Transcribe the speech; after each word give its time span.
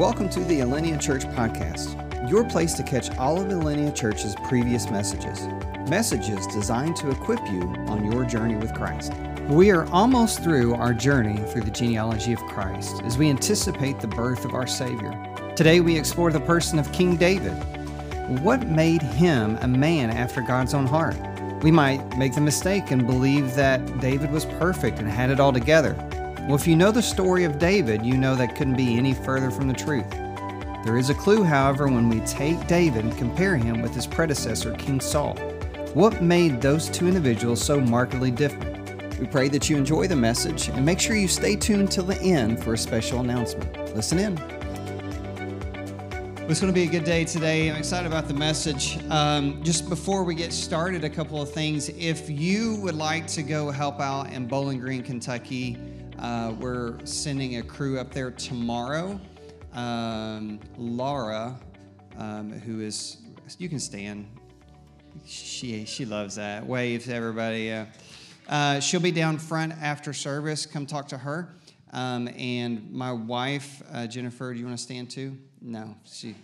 Welcome 0.00 0.30
to 0.30 0.40
the 0.40 0.60
Alinea 0.60 0.98
Church 0.98 1.24
Podcast, 1.24 2.26
your 2.26 2.42
place 2.42 2.72
to 2.72 2.82
catch 2.82 3.14
all 3.18 3.38
of 3.38 3.48
Alinea 3.48 3.94
Church's 3.94 4.34
previous 4.48 4.88
messages. 4.88 5.46
Messages 5.90 6.46
designed 6.46 6.96
to 6.96 7.10
equip 7.10 7.38
you 7.50 7.60
on 7.86 8.10
your 8.10 8.24
journey 8.24 8.56
with 8.56 8.72
Christ. 8.72 9.12
We 9.50 9.70
are 9.70 9.84
almost 9.90 10.42
through 10.42 10.72
our 10.72 10.94
journey 10.94 11.36
through 11.52 11.64
the 11.64 11.70
genealogy 11.70 12.32
of 12.32 12.38
Christ 12.46 13.02
as 13.04 13.18
we 13.18 13.28
anticipate 13.28 14.00
the 14.00 14.08
birth 14.08 14.46
of 14.46 14.54
our 14.54 14.66
Savior. 14.66 15.12
Today 15.54 15.80
we 15.80 15.98
explore 15.98 16.32
the 16.32 16.40
person 16.40 16.78
of 16.78 16.90
King 16.94 17.16
David. 17.16 17.52
What 18.40 18.68
made 18.68 19.02
him 19.02 19.58
a 19.60 19.68
man 19.68 20.08
after 20.08 20.40
God's 20.40 20.72
own 20.72 20.86
heart? 20.86 21.18
We 21.62 21.70
might 21.70 22.16
make 22.16 22.34
the 22.34 22.40
mistake 22.40 22.90
and 22.90 23.06
believe 23.06 23.54
that 23.56 24.00
David 24.00 24.30
was 24.30 24.46
perfect 24.46 24.98
and 24.98 25.06
had 25.06 25.28
it 25.28 25.40
all 25.40 25.52
together. 25.52 25.92
Well, 26.50 26.58
if 26.58 26.66
you 26.66 26.74
know 26.74 26.90
the 26.90 27.00
story 27.00 27.44
of 27.44 27.60
David, 27.60 28.04
you 28.04 28.16
know 28.16 28.34
that 28.34 28.56
couldn't 28.56 28.74
be 28.74 28.96
any 28.96 29.14
further 29.14 29.52
from 29.52 29.68
the 29.68 29.72
truth. 29.72 30.10
There 30.84 30.98
is 30.98 31.08
a 31.08 31.14
clue, 31.14 31.44
however, 31.44 31.86
when 31.86 32.08
we 32.08 32.18
take 32.26 32.66
David 32.66 33.04
and 33.04 33.16
compare 33.16 33.56
him 33.56 33.80
with 33.80 33.94
his 33.94 34.04
predecessor, 34.04 34.74
King 34.74 35.00
Saul. 35.00 35.36
What 35.94 36.22
made 36.22 36.60
those 36.60 36.88
two 36.88 37.06
individuals 37.06 37.62
so 37.62 37.80
markedly 37.80 38.32
different? 38.32 39.16
We 39.20 39.28
pray 39.28 39.48
that 39.48 39.70
you 39.70 39.76
enjoy 39.76 40.08
the 40.08 40.16
message 40.16 40.66
and 40.66 40.84
make 40.84 40.98
sure 40.98 41.14
you 41.14 41.28
stay 41.28 41.54
tuned 41.54 41.92
till 41.92 42.02
the 42.02 42.20
end 42.20 42.60
for 42.60 42.74
a 42.74 42.78
special 42.78 43.20
announcement. 43.20 43.94
Listen 43.94 44.18
in. 44.18 44.36
It's 46.48 46.60
going 46.60 46.72
to 46.72 46.72
be 46.72 46.82
a 46.82 46.90
good 46.90 47.04
day 47.04 47.24
today. 47.24 47.70
I'm 47.70 47.76
excited 47.76 48.08
about 48.08 48.26
the 48.26 48.34
message. 48.34 48.98
Um, 49.08 49.62
just 49.62 49.88
before 49.88 50.24
we 50.24 50.34
get 50.34 50.52
started, 50.52 51.04
a 51.04 51.10
couple 51.10 51.40
of 51.40 51.52
things. 51.52 51.90
If 51.90 52.28
you 52.28 52.74
would 52.82 52.96
like 52.96 53.28
to 53.28 53.44
go 53.44 53.70
help 53.70 54.00
out 54.00 54.32
in 54.32 54.48
Bowling 54.48 54.80
Green, 54.80 55.04
Kentucky, 55.04 55.78
uh, 56.20 56.54
we're 56.60 56.94
sending 57.06 57.56
a 57.56 57.62
crew 57.62 57.98
up 57.98 58.12
there 58.12 58.30
tomorrow. 58.30 59.18
Um, 59.72 60.60
Laura, 60.76 61.58
um, 62.18 62.52
who 62.52 62.80
is, 62.80 63.18
you 63.58 63.68
can 63.68 63.80
stand. 63.80 64.28
She 65.24 65.84
she 65.86 66.04
loves 66.04 66.36
that. 66.36 66.66
Wave 66.66 67.04
to 67.04 67.14
everybody. 67.14 67.72
Uh, 67.72 67.86
uh, 68.48 68.80
she'll 68.80 69.00
be 69.00 69.12
down 69.12 69.38
front 69.38 69.72
after 69.80 70.12
service. 70.12 70.66
Come 70.66 70.86
talk 70.86 71.08
to 71.08 71.18
her. 71.18 71.54
Um, 71.92 72.28
and 72.36 72.90
my 72.92 73.12
wife, 73.12 73.82
uh, 73.92 74.06
Jennifer, 74.06 74.52
do 74.52 74.60
you 74.60 74.66
want 74.66 74.76
to 74.76 74.82
stand 74.82 75.10
too? 75.10 75.36
No, 75.60 75.96
she. 76.04 76.34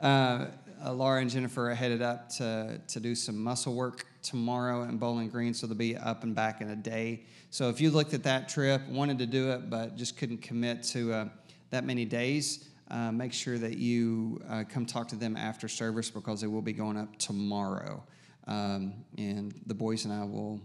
Uh, 0.00 0.46
uh, 0.84 0.92
Laura 0.92 1.20
and 1.20 1.30
Jennifer 1.30 1.70
are 1.70 1.74
headed 1.74 2.00
up 2.00 2.28
to, 2.30 2.80
to 2.88 3.00
do 3.00 3.14
some 3.14 3.36
muscle 3.36 3.74
work 3.74 4.06
tomorrow 4.22 4.82
in 4.82 4.96
Bowling 4.98 5.28
Green, 5.28 5.54
so 5.54 5.66
they'll 5.66 5.76
be 5.76 5.96
up 5.96 6.22
and 6.22 6.34
back 6.34 6.60
in 6.60 6.70
a 6.70 6.76
day. 6.76 7.24
So 7.50 7.68
if 7.68 7.80
you 7.80 7.90
looked 7.90 8.14
at 8.14 8.22
that 8.24 8.48
trip, 8.48 8.86
wanted 8.88 9.18
to 9.18 9.26
do 9.26 9.50
it, 9.50 9.70
but 9.70 9.96
just 9.96 10.16
couldn't 10.16 10.42
commit 10.42 10.82
to 10.84 11.12
uh, 11.12 11.28
that 11.70 11.84
many 11.84 12.04
days, 12.04 12.68
uh, 12.90 13.12
make 13.12 13.32
sure 13.32 13.58
that 13.58 13.78
you 13.78 14.42
uh, 14.48 14.64
come 14.68 14.84
talk 14.84 15.08
to 15.08 15.16
them 15.16 15.36
after 15.36 15.68
service 15.68 16.10
because 16.10 16.40
they 16.40 16.46
will 16.46 16.62
be 16.62 16.72
going 16.72 16.96
up 16.96 17.16
tomorrow. 17.16 18.02
Um, 18.46 18.94
and 19.16 19.54
the 19.66 19.74
boys 19.74 20.04
and 20.04 20.12
I 20.12 20.24
will 20.24 20.60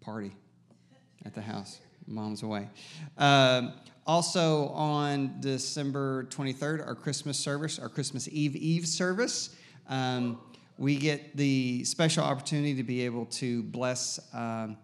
party 0.00 0.32
at 1.24 1.34
the 1.34 1.40
house. 1.40 1.80
Mom's 2.06 2.42
away. 2.42 2.68
Um, 3.16 3.72
also 4.06 4.68
on 4.68 5.40
December 5.40 6.24
23rd, 6.24 6.86
our 6.86 6.94
Christmas 6.94 7.38
service, 7.38 7.78
our 7.78 7.88
Christmas 7.88 8.28
Eve 8.28 8.56
Eve 8.56 8.86
service. 8.86 9.54
Um, 9.88 10.40
we 10.82 10.96
get 10.96 11.36
the 11.36 11.84
special 11.84 12.24
opportunity 12.24 12.74
to 12.74 12.82
be 12.82 13.04
able 13.04 13.24
to 13.26 13.62
bless 13.62 14.18
um, 14.34 14.76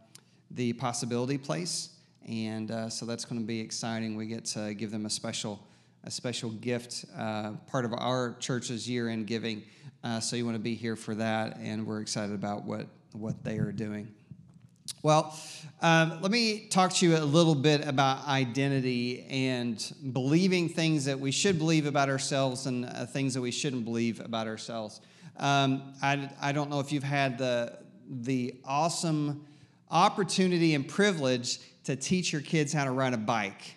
the 0.52 0.72
possibility 0.74 1.36
place. 1.36 1.88
And 2.28 2.70
uh, 2.70 2.88
so 2.88 3.04
that's 3.04 3.24
going 3.24 3.40
to 3.40 3.46
be 3.46 3.58
exciting. 3.58 4.14
We 4.16 4.26
get 4.26 4.44
to 4.44 4.74
give 4.74 4.92
them 4.92 5.06
a 5.06 5.10
special 5.10 5.60
a 6.04 6.10
special 6.12 6.50
gift 6.50 7.04
uh, 7.18 7.54
part 7.66 7.84
of 7.84 7.92
our 7.92 8.36
church's 8.38 8.88
year-end 8.88 9.26
giving. 9.26 9.64
Uh, 10.04 10.20
so 10.20 10.36
you 10.36 10.44
want 10.44 10.54
to 10.54 10.60
be 10.60 10.76
here 10.76 10.94
for 10.94 11.16
that 11.16 11.58
and 11.58 11.84
we're 11.84 12.00
excited 12.00 12.32
about 12.32 12.62
what 12.62 12.86
what 13.12 13.42
they 13.42 13.58
are 13.58 13.72
doing. 13.72 14.14
Well 15.02 15.36
um, 15.82 16.20
let 16.22 16.30
me 16.30 16.68
talk 16.68 16.92
to 16.94 17.06
you 17.08 17.16
a 17.16 17.26
little 17.26 17.56
bit 17.56 17.84
about 17.84 18.24
identity 18.28 19.26
and 19.28 19.92
believing 20.12 20.68
things 20.68 21.06
that 21.06 21.18
we 21.18 21.32
should 21.32 21.58
believe 21.58 21.86
about 21.86 22.08
ourselves 22.08 22.66
and 22.66 22.86
uh, 22.86 23.04
things 23.04 23.34
that 23.34 23.40
we 23.40 23.50
shouldn't 23.50 23.84
believe 23.84 24.20
about 24.20 24.46
ourselves 24.46 25.00
um, 25.38 25.94
I, 26.02 26.30
I 26.40 26.52
don't 26.52 26.70
know 26.70 26.80
if 26.80 26.92
you've 26.92 27.02
had 27.02 27.38
the 27.38 27.78
the 28.10 28.54
awesome 28.64 29.44
opportunity 29.90 30.74
and 30.74 30.88
privilege 30.88 31.58
to 31.84 31.96
teach 31.96 32.32
your 32.32 32.42
kids 32.42 32.72
how 32.72 32.84
to 32.84 32.90
ride 32.90 33.14
a 33.14 33.18
bike. 33.18 33.76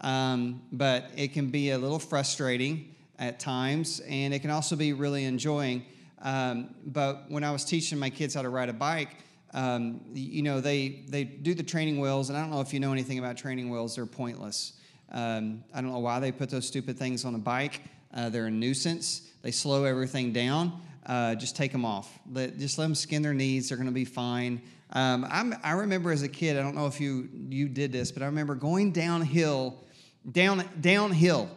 Um, 0.00 0.62
but 0.72 1.10
it 1.16 1.32
can 1.32 1.50
be 1.50 1.70
a 1.70 1.78
little 1.78 1.98
frustrating 1.98 2.94
at 3.18 3.38
times, 3.38 4.00
and 4.08 4.34
it 4.34 4.40
can 4.40 4.50
also 4.50 4.74
be 4.74 4.92
really 4.92 5.24
enjoying. 5.24 5.84
Um, 6.20 6.74
but 6.84 7.30
when 7.30 7.44
I 7.44 7.52
was 7.52 7.64
teaching 7.64 7.98
my 7.98 8.10
kids 8.10 8.34
how 8.34 8.42
to 8.42 8.48
ride 8.48 8.68
a 8.68 8.72
bike, 8.72 9.10
um, 9.54 10.00
you 10.12 10.42
know, 10.42 10.60
they, 10.60 11.04
they 11.08 11.24
do 11.24 11.54
the 11.54 11.62
training 11.62 12.00
wheels, 12.00 12.30
and 12.30 12.38
I 12.38 12.40
don't 12.40 12.50
know 12.50 12.60
if 12.60 12.72
you 12.72 12.80
know 12.80 12.92
anything 12.92 13.18
about 13.18 13.36
training 13.36 13.70
wheels, 13.70 13.96
they're 13.96 14.06
pointless. 14.06 14.72
Um, 15.10 15.62
I 15.74 15.80
don't 15.80 15.92
know 15.92 15.98
why 15.98 16.20
they 16.20 16.32
put 16.32 16.50
those 16.50 16.66
stupid 16.66 16.98
things 16.98 17.24
on 17.24 17.34
a 17.34 17.38
bike. 17.38 17.82
Uh, 18.14 18.28
they're 18.28 18.46
a 18.46 18.50
nuisance. 18.50 19.28
They 19.42 19.50
slow 19.50 19.84
everything 19.84 20.32
down. 20.32 20.80
Uh, 21.04 21.34
just 21.34 21.56
take 21.56 21.72
them 21.72 21.84
off. 21.84 22.18
Let, 22.30 22.58
just 22.58 22.78
let 22.78 22.84
them 22.84 22.94
skin 22.94 23.22
their 23.22 23.34
knees. 23.34 23.68
They're 23.68 23.76
going 23.76 23.88
to 23.88 23.92
be 23.92 24.04
fine. 24.04 24.62
Um, 24.94 25.26
i 25.64 25.72
remember 25.72 26.12
as 26.12 26.22
a 26.22 26.28
kid, 26.28 26.58
I 26.58 26.62
don't 26.62 26.74
know 26.74 26.86
if 26.86 27.00
you, 27.00 27.28
you 27.48 27.68
did 27.68 27.92
this, 27.92 28.12
but 28.12 28.22
I 28.22 28.26
remember 28.26 28.54
going 28.54 28.92
downhill, 28.92 29.82
down, 30.30 30.68
downhill, 30.80 31.48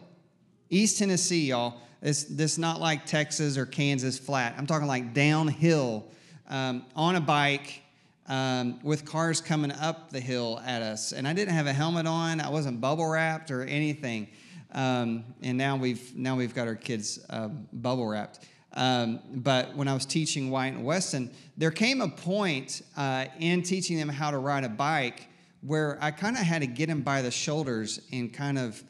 East 0.70 0.98
Tennessee, 0.98 1.46
y'all. 1.46 1.74
It's 2.02 2.24
this 2.24 2.56
not 2.56 2.80
like 2.80 3.06
Texas 3.06 3.56
or 3.58 3.66
Kansas 3.66 4.18
flat. 4.18 4.54
I'm 4.56 4.66
talking 4.66 4.88
like 4.88 5.12
downhill 5.12 6.06
um, 6.48 6.84
on 6.94 7.16
a 7.16 7.20
bike 7.20 7.82
um, 8.28 8.80
with 8.82 9.04
cars 9.04 9.40
coming 9.40 9.72
up 9.72 10.10
the 10.10 10.20
hill 10.20 10.60
at 10.64 10.82
us. 10.82 11.12
And 11.12 11.26
I 11.26 11.32
didn't 11.32 11.54
have 11.54 11.66
a 11.66 11.72
helmet 11.72 12.06
on. 12.06 12.40
I 12.40 12.48
wasn't 12.48 12.80
bubble 12.80 13.06
wrapped 13.06 13.50
or 13.50 13.62
anything. 13.64 14.28
Um, 14.72 15.24
and 15.42 15.56
now 15.56 15.76
we've 15.76 16.14
now 16.16 16.36
we've 16.36 16.54
got 16.54 16.68
our 16.68 16.74
kids 16.74 17.24
uh, 17.30 17.48
bubble 17.48 18.06
wrapped. 18.06 18.40
Um, 18.76 19.20
but 19.32 19.74
when 19.74 19.88
I 19.88 19.94
was 19.94 20.04
teaching 20.04 20.50
White 20.50 20.74
and 20.74 20.84
Weston, 20.84 21.32
there 21.56 21.70
came 21.70 22.02
a 22.02 22.08
point 22.08 22.82
uh, 22.94 23.24
in 23.40 23.62
teaching 23.62 23.96
them 23.96 24.10
how 24.10 24.30
to 24.30 24.36
ride 24.36 24.64
a 24.64 24.68
bike 24.68 25.28
where 25.62 25.98
I 26.02 26.10
kind 26.10 26.36
of 26.36 26.42
had 26.42 26.60
to 26.60 26.66
get 26.66 26.86
them 26.86 27.00
by 27.00 27.22
the 27.22 27.30
shoulders 27.30 28.00
and 28.12 28.32
kind 28.32 28.58
of, 28.58 28.84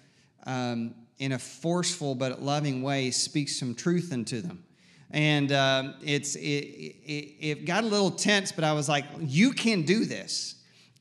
um, 0.44 0.94
in 1.18 1.32
a 1.32 1.38
forceful 1.38 2.16
but 2.16 2.42
loving 2.42 2.82
way, 2.82 3.12
speak 3.12 3.48
some 3.48 3.74
truth 3.76 4.12
into 4.12 4.42
them. 4.42 4.64
And 5.12 5.52
um, 5.52 5.94
it's 6.02 6.34
it, 6.34 6.40
it, 6.42 7.34
it 7.40 7.64
got 7.64 7.84
a 7.84 7.86
little 7.86 8.10
tense, 8.10 8.50
but 8.50 8.64
I 8.64 8.72
was 8.72 8.88
like, 8.88 9.04
"You 9.20 9.52
can 9.52 9.82
do 9.82 10.04
this. 10.04 10.56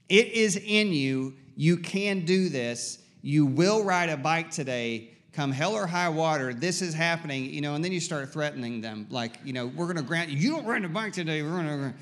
It 0.07 0.27
is 0.27 0.57
in 0.57 0.93
you. 0.93 1.33
You 1.55 1.77
can 1.77 2.23
do 2.23 2.49
this. 2.49 2.99
You 3.23 3.47
will 3.47 3.83
ride 3.83 4.09
a 4.09 4.17
bike 4.17 4.51
today." 4.51 5.14
Come 5.35 5.51
hell 5.51 5.73
or 5.73 5.85
high 5.85 6.09
water, 6.09 6.53
this 6.53 6.81
is 6.81 6.93
happening, 6.93 7.45
you 7.45 7.59
know, 7.59 7.75
and 7.75 7.83
then 7.83 7.91
you 7.91 7.99
start 7.99 8.31
threatening 8.31 8.79
them, 8.79 9.05
like, 9.09 9.33
you 9.43 9.51
know, 9.51 9.67
we're 9.67 9.85
going 9.85 9.97
to 9.97 10.03
grant 10.03 10.29
you, 10.29 10.51
don't 10.51 10.65
ride 10.65 10.85
a 10.85 10.89
bike 10.89 11.11
today, 11.11 11.43
we're 11.43 11.61
going 11.61 11.93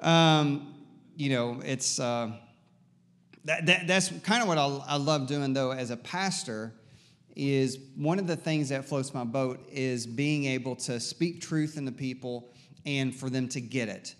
to. 0.00 0.08
Um, 0.08 0.74
you 1.16 1.30
know, 1.30 1.60
it's 1.62 1.98
uh, 1.98 2.30
that, 3.44 3.66
that, 3.66 3.86
that's 3.86 4.10
kind 4.22 4.40
of 4.40 4.48
what 4.48 4.56
I, 4.56 4.64
I 4.86 4.96
love 4.96 5.26
doing 5.26 5.52
though 5.52 5.72
as 5.72 5.90
a 5.90 5.96
pastor 5.96 6.72
is 7.36 7.78
one 7.96 8.18
of 8.18 8.26
the 8.26 8.36
things 8.36 8.68
that 8.70 8.84
floats 8.84 9.12
my 9.12 9.24
boat 9.24 9.60
is 9.70 10.06
being 10.06 10.44
able 10.46 10.76
to 10.76 10.98
speak 11.00 11.40
truth 11.40 11.76
into 11.76 11.92
people 11.92 12.52
and 12.86 13.14
for 13.14 13.28
them 13.28 13.48
to 13.48 13.60
get 13.60 13.88
it. 13.88 14.14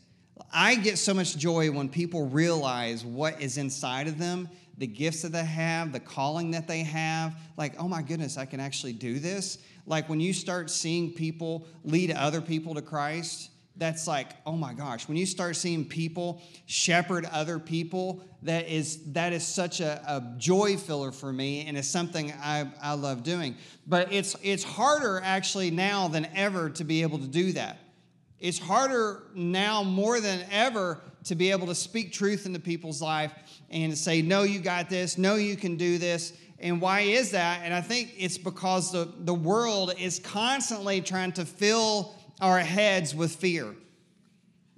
I 0.52 0.74
get 0.74 0.98
so 0.98 1.14
much 1.14 1.36
joy 1.36 1.70
when 1.70 1.88
people 1.88 2.26
realize 2.28 3.04
what 3.04 3.40
is 3.40 3.58
inside 3.58 4.08
of 4.08 4.18
them 4.18 4.48
the 4.80 4.86
gifts 4.86 5.20
that 5.22 5.32
they 5.32 5.44
have, 5.44 5.92
the 5.92 6.00
calling 6.00 6.50
that 6.52 6.66
they 6.66 6.82
have. 6.82 7.36
Like, 7.58 7.74
oh 7.78 7.86
my 7.86 8.00
goodness, 8.00 8.38
I 8.38 8.46
can 8.46 8.60
actually 8.60 8.94
do 8.94 9.18
this. 9.18 9.58
Like 9.86 10.08
when 10.08 10.20
you 10.20 10.32
start 10.32 10.70
seeing 10.70 11.12
people 11.12 11.66
lead 11.84 12.10
other 12.10 12.40
people 12.40 12.74
to 12.74 12.82
Christ, 12.82 13.50
that's 13.76 14.06
like, 14.06 14.30
oh 14.46 14.56
my 14.56 14.72
gosh. 14.72 15.06
When 15.06 15.18
you 15.18 15.26
start 15.26 15.56
seeing 15.56 15.84
people 15.84 16.42
shepherd 16.64 17.26
other 17.26 17.58
people, 17.58 18.24
that 18.42 18.68
is 18.68 19.12
that 19.12 19.34
is 19.34 19.46
such 19.46 19.80
a, 19.80 20.02
a 20.06 20.34
joy 20.38 20.78
filler 20.78 21.12
for 21.12 21.30
me, 21.30 21.66
and 21.66 21.76
it's 21.76 21.88
something 21.88 22.32
I, 22.42 22.70
I 22.82 22.94
love 22.94 23.22
doing. 23.22 23.56
But 23.86 24.12
it's 24.12 24.34
it's 24.42 24.64
harder 24.64 25.20
actually 25.22 25.70
now 25.70 26.08
than 26.08 26.26
ever 26.34 26.70
to 26.70 26.84
be 26.84 27.02
able 27.02 27.18
to 27.18 27.26
do 27.26 27.52
that. 27.52 27.78
It's 28.40 28.58
harder 28.58 29.22
now 29.34 29.82
more 29.82 30.20
than 30.20 30.44
ever 30.50 31.00
to 31.24 31.34
be 31.34 31.50
able 31.50 31.66
to 31.66 31.74
speak 31.74 32.12
truth 32.12 32.46
into 32.46 32.58
people's 32.58 33.02
life 33.02 33.32
and 33.70 33.96
say, 33.96 34.22
No, 34.22 34.42
you 34.42 34.60
got 34.60 34.88
this. 34.88 35.18
No, 35.18 35.34
you 35.34 35.56
can 35.56 35.76
do 35.76 35.98
this. 35.98 36.32
And 36.58 36.80
why 36.80 37.00
is 37.00 37.30
that? 37.30 37.60
And 37.62 37.72
I 37.72 37.80
think 37.80 38.14
it's 38.18 38.38
because 38.38 38.92
the, 38.92 39.10
the 39.20 39.34
world 39.34 39.94
is 39.98 40.18
constantly 40.18 41.00
trying 41.00 41.32
to 41.32 41.44
fill 41.44 42.14
our 42.40 42.58
heads 42.58 43.14
with 43.14 43.34
fear. 43.36 43.74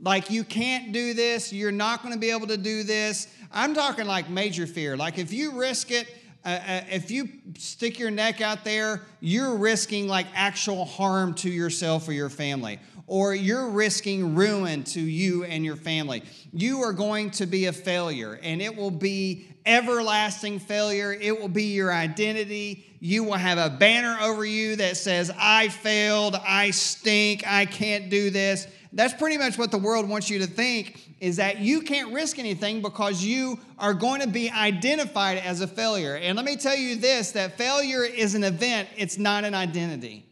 Like, 0.00 0.30
you 0.30 0.42
can't 0.42 0.92
do 0.92 1.14
this. 1.14 1.52
You're 1.52 1.72
not 1.72 2.02
going 2.02 2.14
to 2.14 2.20
be 2.20 2.30
able 2.30 2.48
to 2.48 2.56
do 2.56 2.82
this. 2.82 3.28
I'm 3.52 3.74
talking 3.74 4.06
like 4.06 4.28
major 4.28 4.66
fear. 4.66 4.96
Like, 4.96 5.18
if 5.18 5.32
you 5.32 5.52
risk 5.52 5.90
it, 5.90 6.08
uh, 6.44 6.48
uh, 6.48 6.80
if 6.90 7.10
you 7.10 7.28
stick 7.56 8.00
your 8.00 8.10
neck 8.10 8.40
out 8.40 8.64
there, 8.64 9.02
you're 9.20 9.56
risking 9.56 10.08
like 10.08 10.26
actual 10.34 10.84
harm 10.84 11.34
to 11.34 11.48
yourself 11.48 12.08
or 12.08 12.12
your 12.12 12.28
family, 12.28 12.80
or 13.06 13.34
you're 13.34 13.68
risking 13.68 14.34
ruin 14.34 14.84
to 14.84 15.00
you 15.00 15.44
and 15.44 15.64
your 15.64 15.76
family. 15.76 16.22
You 16.52 16.80
are 16.82 16.92
going 16.92 17.30
to 17.32 17.46
be 17.46 17.66
a 17.66 17.72
failure, 17.72 18.38
and 18.42 18.62
it 18.62 18.76
will 18.76 18.90
be 18.90 19.46
everlasting 19.66 20.58
failure. 20.58 21.12
It 21.12 21.40
will 21.40 21.48
be 21.48 21.64
your 21.64 21.92
identity. 21.92 22.86
You 23.00 23.24
will 23.24 23.34
have 23.34 23.58
a 23.58 23.74
banner 23.74 24.16
over 24.20 24.44
you 24.44 24.76
that 24.76 24.96
says, 24.96 25.30
I 25.36 25.68
failed, 25.68 26.36
I 26.36 26.70
stink, 26.70 27.46
I 27.46 27.66
can't 27.66 28.10
do 28.10 28.30
this. 28.30 28.66
That's 28.92 29.14
pretty 29.14 29.38
much 29.38 29.56
what 29.56 29.70
the 29.70 29.78
world 29.78 30.08
wants 30.08 30.28
you 30.28 30.40
to 30.40 30.46
think 30.46 31.16
is 31.18 31.36
that 31.36 31.60
you 31.60 31.82
can't 31.82 32.12
risk 32.12 32.38
anything 32.38 32.82
because 32.82 33.24
you 33.24 33.58
are 33.78 33.94
going 33.94 34.20
to 34.20 34.26
be 34.26 34.50
identified 34.50 35.38
as 35.38 35.60
a 35.60 35.68
failure. 35.68 36.16
And 36.16 36.36
let 36.36 36.44
me 36.44 36.56
tell 36.56 36.76
you 36.76 36.96
this 36.96 37.32
that 37.32 37.56
failure 37.56 38.04
is 38.04 38.34
an 38.34 38.44
event, 38.44 38.88
it's 38.96 39.18
not 39.18 39.44
an 39.44 39.54
identity. 39.54 40.26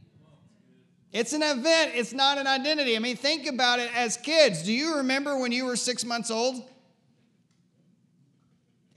It's 1.12 1.32
an 1.32 1.42
event, 1.42 1.92
it's 1.94 2.12
not 2.12 2.38
an 2.38 2.46
identity. 2.46 2.94
I 2.94 3.00
mean, 3.00 3.16
think 3.16 3.46
about 3.46 3.80
it 3.80 3.90
as 3.96 4.16
kids. 4.16 4.62
Do 4.62 4.72
you 4.72 4.96
remember 4.98 5.38
when 5.38 5.50
you 5.50 5.64
were 5.64 5.76
six 5.76 6.04
months 6.04 6.30
old? 6.30 6.62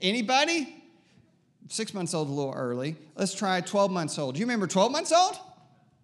Anybody? 0.00 0.82
Six 1.68 1.92
months 1.92 2.14
old, 2.14 2.28
a 2.28 2.32
little 2.32 2.54
early. 2.54 2.96
Let's 3.16 3.34
try 3.34 3.60
12 3.60 3.90
months 3.90 4.18
old. 4.18 4.34
Do 4.34 4.40
you 4.40 4.46
remember 4.46 4.66
12 4.66 4.92
months 4.92 5.12
old? 5.12 5.38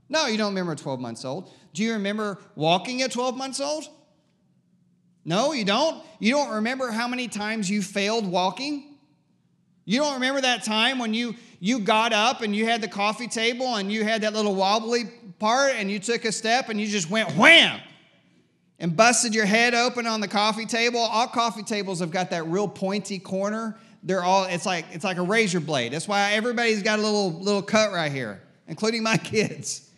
No, 0.09 0.27
you 0.27 0.37
don't 0.37 0.49
remember 0.49 0.75
12 0.75 0.99
months 0.99 1.25
old. 1.25 1.51
Do 1.75 1.85
you 1.85 1.93
remember 1.93 2.39
walking 2.57 3.03
at 3.03 3.13
12 3.13 3.37
months 3.37 3.61
old? 3.61 3.89
No, 5.25 5.53
you 5.53 5.65
don't. 5.65 6.03
You 6.19 6.33
don't 6.33 6.55
remember 6.55 6.91
how 6.91 7.07
many 7.07 7.29
times 7.29 7.71
you 7.71 7.83
failed 7.83 8.27
walking? 8.27 8.97
You 9.85 10.01
don't 10.01 10.15
remember 10.15 10.41
that 10.41 10.65
time 10.65 10.99
when 10.99 11.15
you 11.15 11.37
you 11.61 11.79
got 11.79 12.15
up 12.15 12.41
and 12.41 12.57
you 12.57 12.65
had 12.65 12.81
the 12.81 12.89
coffee 12.89 13.29
table 13.29 13.77
and 13.77 13.93
you 13.93 14.03
had 14.03 14.23
that 14.23 14.33
little 14.33 14.55
wobbly 14.55 15.05
part 15.39 15.75
and 15.77 15.91
you 15.91 15.99
took 15.99 16.25
a 16.25 16.33
step 16.33 16.71
and 16.71 16.81
you 16.81 16.87
just 16.87 17.11
went 17.11 17.31
wham 17.37 17.79
and 18.79 18.97
busted 18.97 19.35
your 19.35 19.45
head 19.45 19.75
open 19.75 20.07
on 20.07 20.23
the 20.23 20.29
coffee 20.29 20.65
table. 20.65 20.99
All 20.99 21.27
coffee 21.27 21.63
tables 21.63 22.01
have 22.01 22.11
got 22.11 22.31
that 22.31 22.47
real 22.47 22.67
pointy 22.67 23.19
corner. 23.19 23.79
They're 24.03 24.25
all 24.25 24.45
it's 24.45 24.65
like 24.65 24.87
it's 24.93 25.05
like 25.05 25.19
a 25.19 25.23
razor 25.23 25.61
blade. 25.61 25.93
That's 25.93 26.09
why 26.09 26.33
everybody's 26.33 26.83
got 26.83 26.99
a 26.99 27.03
little 27.03 27.33
little 27.33 27.63
cut 27.63 27.93
right 27.93 28.11
here, 28.11 28.41
including 28.67 29.03
my 29.03 29.17
kids. 29.19 29.90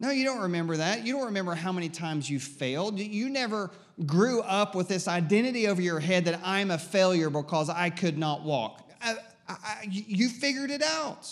No, 0.00 0.10
you 0.10 0.24
don't 0.24 0.40
remember 0.40 0.78
that. 0.78 1.06
You 1.06 1.12
don't 1.12 1.26
remember 1.26 1.54
how 1.54 1.72
many 1.72 1.90
times 1.90 2.28
you 2.28 2.40
failed. 2.40 2.98
You 2.98 3.28
never 3.28 3.70
grew 4.06 4.40
up 4.40 4.74
with 4.74 4.88
this 4.88 5.06
identity 5.06 5.68
over 5.68 5.82
your 5.82 6.00
head 6.00 6.24
that 6.24 6.40
I'm 6.42 6.70
a 6.70 6.78
failure 6.78 7.28
because 7.28 7.68
I 7.68 7.90
could 7.90 8.16
not 8.16 8.42
walk. 8.42 8.90
I, 9.02 9.16
I, 9.46 9.86
you 9.90 10.30
figured 10.30 10.70
it 10.70 10.82
out. 10.82 11.30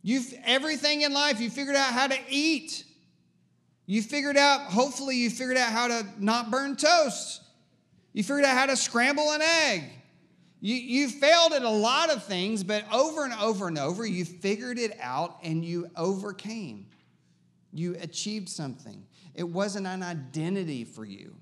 You've 0.00 0.32
everything 0.44 1.02
in 1.02 1.12
life, 1.12 1.40
you 1.40 1.50
figured 1.50 1.74
out 1.74 1.92
how 1.92 2.06
to 2.06 2.18
eat. 2.30 2.84
You 3.86 4.00
figured 4.00 4.36
out, 4.36 4.70
hopefully, 4.70 5.16
you 5.16 5.30
figured 5.30 5.56
out 5.56 5.72
how 5.72 5.88
to 5.88 6.06
not 6.18 6.50
burn 6.50 6.76
toast. 6.76 7.42
You 8.12 8.22
figured 8.22 8.44
out 8.44 8.56
how 8.56 8.66
to 8.66 8.76
scramble 8.76 9.32
an 9.32 9.42
egg. 9.42 9.84
You, 10.60 10.74
you 10.74 11.08
failed 11.08 11.52
at 11.52 11.62
a 11.62 11.70
lot 11.70 12.10
of 12.10 12.24
things, 12.24 12.64
but 12.64 12.84
over 12.92 13.24
and 13.24 13.34
over 13.34 13.68
and 13.68 13.78
over, 13.78 14.04
you 14.04 14.24
figured 14.24 14.78
it 14.78 14.96
out 15.00 15.38
and 15.42 15.64
you 15.64 15.88
overcame. 15.96 16.86
You 17.72 17.96
achieved 18.00 18.48
something. 18.48 19.06
It 19.34 19.44
wasn't 19.44 19.86
an 19.86 20.02
identity 20.02 20.84
for 20.84 21.04
you 21.04 21.36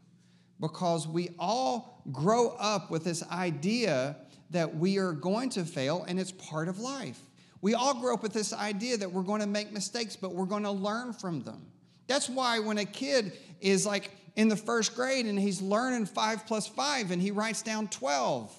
because 0.61 1.09
we 1.09 1.31
all 1.39 2.03
grow 2.13 2.51
up 2.59 2.91
with 2.91 3.05
this 3.05 3.27
idea 3.31 4.17
that 4.51 4.77
we 4.77 4.99
are 4.99 5.13
going 5.13 5.49
to 5.51 5.65
fail 5.65 6.05
and 6.07 6.21
it's 6.21 6.33
part 6.33 6.69
of 6.69 6.79
life. 6.79 7.21
We 7.63 7.75
all 7.75 7.95
grow 7.95 8.15
up 8.15 8.23
with 8.23 8.33
this 8.33 8.53
idea 8.53 8.97
that 8.99 9.11
we're 9.11 9.23
going 9.23 9.41
to 9.41 9.47
make 9.47 9.73
mistakes, 9.73 10.15
but 10.15 10.35
we're 10.35 10.45
going 10.45 10.63
to 10.65 10.71
learn 10.71 11.13
from 11.13 11.43
them. 11.43 11.67
That's 12.07 12.29
why 12.29 12.59
when 12.61 12.79
a 12.79 12.85
kid 12.85 13.33
is 13.61 13.87
like 13.87 14.11
in 14.37 14.49
the 14.49 14.57
first 14.57 14.95
grade 14.95 15.27
and 15.27 15.39
he's 15.39 15.61
learning 15.61 16.07
five 16.07 16.47
plus 16.47 16.67
five 16.67 17.11
and 17.11 17.21
he 17.21 17.31
writes 17.31 17.63
down 17.63 17.89
12, 17.89 18.55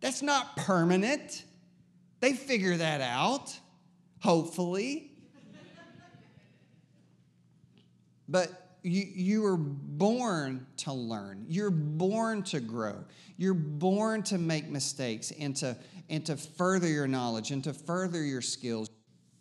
that's 0.00 0.22
not 0.22 0.56
permanent. 0.56 1.44
They 2.20 2.32
figure 2.32 2.76
that 2.76 3.00
out, 3.00 3.56
hopefully. 4.20 5.12
but 8.28 8.78
you, 8.82 9.04
you 9.14 9.42
were 9.42 9.56
born 9.56 10.66
to 10.78 10.92
learn. 10.92 11.44
You're 11.48 11.70
born 11.70 12.42
to 12.44 12.60
grow. 12.60 13.04
You're 13.36 13.54
born 13.54 14.22
to 14.24 14.38
make 14.38 14.68
mistakes 14.68 15.32
and 15.38 15.56
to, 15.56 15.76
and 16.08 16.24
to 16.26 16.36
further 16.36 16.88
your 16.88 17.08
knowledge 17.08 17.50
and 17.50 17.64
to 17.64 17.72
further 17.72 18.22
your 18.22 18.42
skills. 18.42 18.88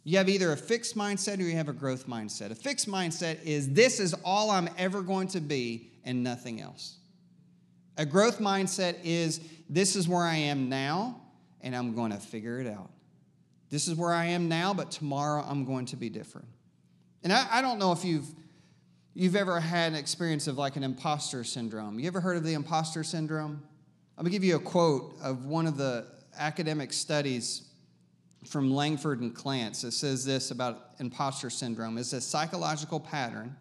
You 0.04 0.18
have 0.18 0.30
either 0.30 0.52
a 0.52 0.58
fixed 0.58 0.98
mindset 0.98 1.40
or 1.40 1.44
you 1.44 1.56
have 1.56 1.70
a 1.70 1.74
growth 1.74 2.08
mindset. 2.08 2.52
A 2.52 2.56
fixed 2.56 2.88
mindset 2.88 3.44
is 3.44 3.70
this 3.74 4.00
is 4.00 4.16
all 4.24 4.52
I'm 4.52 4.70
ever 4.78 5.02
going 5.02 5.28
to 5.30 5.42
be 5.42 5.92
and 6.04 6.24
nothing 6.24 6.62
else. 6.62 6.98
A 7.98 8.06
growth 8.06 8.40
mindset 8.40 8.98
is 9.04 9.40
this 9.70 9.96
is 9.96 10.08
where 10.08 10.24
I 10.24 10.36
am 10.36 10.70
now, 10.70 11.22
and 11.62 11.76
I'm 11.76 11.96
going 11.96 12.12
to 12.12 12.18
figure 12.18 12.60
it 12.60 12.68
out. 12.68 12.90
This 13.70 13.88
is 13.88 13.96
where 13.96 14.14
I 14.14 14.26
am 14.26 14.48
now, 14.48 14.74
but 14.74 14.92
tomorrow 14.92 15.44
I'm 15.48 15.66
going 15.66 15.86
to 15.88 15.96
be 15.96 16.10
different. 16.10 16.48
And 17.24 17.34
I, 17.34 17.48
I 17.52 17.62
don't 17.62 17.80
know 17.80 17.92
if 17.92 18.06
you've 18.06 18.28
you've 19.14 19.36
ever 19.36 19.60
had 19.60 19.94
an 19.94 19.98
experience 19.98 20.48
of 20.48 20.58
like 20.58 20.76
an 20.76 20.84
imposter 20.84 21.44
syndrome. 21.44 21.98
You 22.00 22.08
ever 22.08 22.20
heard 22.20 22.38
of 22.38 22.44
the 22.44 22.54
imposter 22.54 23.04
syndrome? 23.04 23.64
I'm 24.18 24.24
gonna 24.24 24.32
give 24.32 24.44
you 24.44 24.58
a 24.58 24.60
quote 24.60 25.18
of 25.22 25.46
one 25.46 25.66
of 25.66 25.78
the 25.78 26.06
academic 26.38 26.94
studies 26.94 27.64
from 28.46 28.72
Langford 28.72 29.22
and 29.22 29.34
Clance. 29.36 29.84
It 29.84 29.94
says 29.94 30.24
this 30.26 30.52
about 30.52 30.92
imposter 31.00 31.50
syndrome: 31.50 31.98
"It's 31.98 32.14
a 32.14 32.22
psychological 32.22 33.00
pattern 33.00 33.56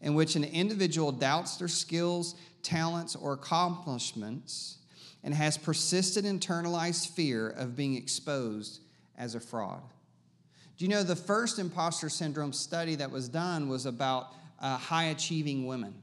in 0.00 0.14
which 0.14 0.36
an 0.36 0.44
individual 0.44 1.12
doubts 1.12 1.56
their 1.56 1.68
skills, 1.68 2.34
talents, 2.62 3.16
or 3.16 3.32
accomplishments 3.32 4.78
and 5.22 5.34
has 5.34 5.58
persistent 5.58 6.26
internalized 6.26 7.08
fear 7.10 7.50
of 7.50 7.76
being 7.76 7.94
exposed 7.94 8.80
as 9.18 9.34
a 9.34 9.40
fraud. 9.40 9.82
Do 10.78 10.84
you 10.84 10.90
know 10.90 11.02
the 11.02 11.16
first 11.16 11.58
imposter 11.58 12.08
syndrome 12.08 12.54
study 12.54 12.94
that 12.96 13.10
was 13.10 13.28
done 13.28 13.68
was 13.68 13.84
about 13.84 14.28
uh, 14.60 14.78
high 14.78 15.04
achieving 15.04 15.66
women? 15.66 15.94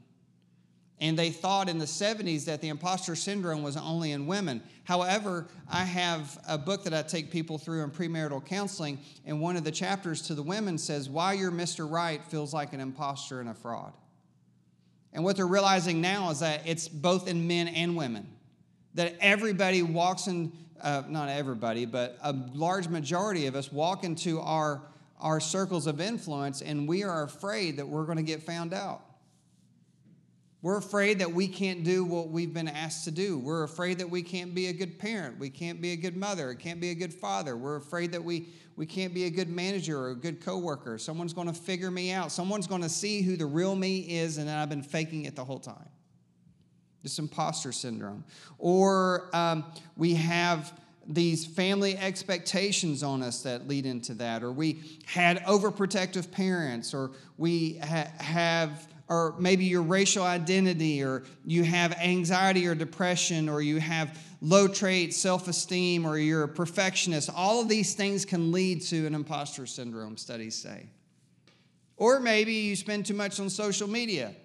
And 1.00 1.18
they 1.18 1.30
thought 1.30 1.70
in 1.70 1.78
the 1.78 1.86
70s 1.86 2.46
that 2.46 2.62
the 2.62 2.70
imposter 2.70 3.16
syndrome 3.16 3.62
was 3.62 3.78
only 3.78 4.12
in 4.12 4.26
women. 4.26 4.64
However, 4.84 5.48
I 5.70 5.84
have 5.84 6.40
a 6.48 6.58
book 6.58 6.84
that 6.86 6.94
I 6.94 7.04
take 7.04 7.32
people 7.32 7.60
through 7.60 7.84
in 7.84 7.92
premarital 7.92 8.46
counseling, 8.46 8.98
and 9.26 9.40
one 9.40 9.58
of 9.58 9.64
the 9.64 9.72
chapters 9.72 10.24
to 10.24 10.36
the 10.36 10.42
women 10.42 10.78
says, 10.78 11.08
Why 11.08 11.34
you're 11.34 11.52
Mr. 11.52 11.90
Right 11.90 12.24
feels 12.24 12.52
like 12.52 12.74
an 12.74 12.80
imposter 12.80 13.40
and 13.40 13.50
a 13.50 13.54
fraud. 13.54 13.94
And 15.14 15.24
what 15.24 15.36
they're 15.36 15.48
realizing 15.48 16.02
now 16.02 16.30
is 16.30 16.40
that 16.42 16.62
it's 16.66 16.88
both 16.88 17.28
in 17.28 17.48
men 17.48 17.68
and 17.68 17.96
women 17.96 18.28
that 18.94 19.16
everybody 19.22 19.84
walks 19.84 20.28
in, 20.28 20.52
uh, 20.82 21.04
not 21.08 21.30
everybody, 21.30 21.86
but 21.86 22.18
a 22.24 22.34
large 22.54 22.88
majority 22.88 23.46
of 23.46 23.56
us 23.56 23.72
walk 23.72 24.04
into 24.04 24.40
our, 24.40 24.82
our 25.20 25.40
circles 25.40 25.86
of 25.86 26.02
influence 26.02 26.62
and 26.62 26.88
we 26.88 27.04
are 27.04 27.24
afraid 27.24 27.78
that 27.78 27.88
we're 27.88 28.06
going 28.06 28.18
to 28.18 28.24
get 28.24 28.42
found 28.42 28.74
out. 28.74 29.02
We're 30.68 30.76
afraid 30.76 31.20
that 31.20 31.32
we 31.32 31.48
can't 31.48 31.86
do 31.86 32.04
what 32.04 32.28
we've 32.28 32.54
been 32.54 32.68
asked 32.68 33.06
to 33.06 33.12
do. 33.12 33.40
We're 33.40 33.64
afraid 33.64 34.00
that 34.00 34.10
we 34.10 34.22
can't 34.22 34.54
be 34.54 34.68
a 34.68 34.74
good 34.74 35.00
parent. 35.00 35.40
We 35.40 35.50
can't 35.50 35.80
be 35.80 35.94
a 35.94 35.96
good 35.96 36.18
mother. 36.18 36.52
It 36.52 36.60
can't 36.60 36.82
be 36.82 36.90
a 36.90 36.94
good 36.94 37.14
father. 37.14 37.56
We're 37.56 37.78
afraid 37.78 38.12
that 38.12 38.22
we, 38.22 38.50
we 38.76 38.86
can't 38.86 39.14
be 39.14 39.24
a 39.28 39.30
good 39.30 39.48
manager 39.48 39.98
or 39.98 40.10
a 40.10 40.16
good 40.16 40.42
coworker. 40.42 40.98
Someone's 40.98 41.32
going 41.32 41.48
to 41.48 41.54
figure 41.54 41.90
me 41.90 42.12
out. 42.12 42.34
Someone's 42.34 42.68
going 42.68 42.82
to 42.82 42.90
see 42.90 43.22
who 43.22 43.38
the 43.38 43.46
real 43.46 43.78
me 43.78 44.00
is, 44.00 44.40
and 44.40 44.50
I've 44.50 44.68
been 44.68 44.84
faking 44.84 45.24
it 45.24 45.38
the 45.38 45.46
whole 45.46 45.62
time 45.62 45.88
this 47.02 47.18
imposter 47.18 47.72
syndrome. 47.72 48.26
Or 48.58 49.30
um, 49.32 49.64
we 49.96 50.16
have 50.16 50.78
these 51.08 51.46
family 51.46 51.98
expectations 51.98 53.04
on 53.04 53.24
us 53.24 53.44
that 53.44 53.70
lead 53.70 53.86
into 53.86 54.14
that. 54.16 54.44
Or 54.44 54.52
we 54.52 54.82
had 55.06 55.38
overprotective 55.44 56.30
parents, 56.30 56.94
or 56.94 57.12
we 57.38 57.78
ha- 57.78 58.12
have, 58.18 58.86
or 59.10 59.36
maybe 59.40 59.66
your 59.66 59.84
racial 59.84 60.24
identity, 60.24 61.04
or 61.04 61.24
you 61.46 61.64
have 61.64 61.94
anxiety 61.94 62.68
or 62.68 62.76
depression, 62.76 63.48
or 63.48 63.62
you 63.62 63.80
have 63.80 64.20
low 64.42 64.68
trait 64.68 65.14
self 65.14 65.48
esteem, 65.48 66.06
or 66.06 66.18
you're 66.18 66.44
a 66.44 66.48
perfectionist. 66.48 67.30
All 67.34 67.62
of 67.62 67.70
these 67.70 67.94
things 67.94 68.26
can 68.26 68.52
lead 68.52 68.82
to 68.84 69.06
an 69.06 69.16
imposter 69.16 69.66
syndrome, 69.66 70.18
studies 70.18 70.56
say. 70.56 70.88
Or 71.96 72.20
maybe 72.20 72.54
you 72.54 72.76
spend 72.76 73.06
too 73.06 73.16
much 73.16 73.40
on 73.40 73.50
social 73.50 73.88
media 73.88 74.36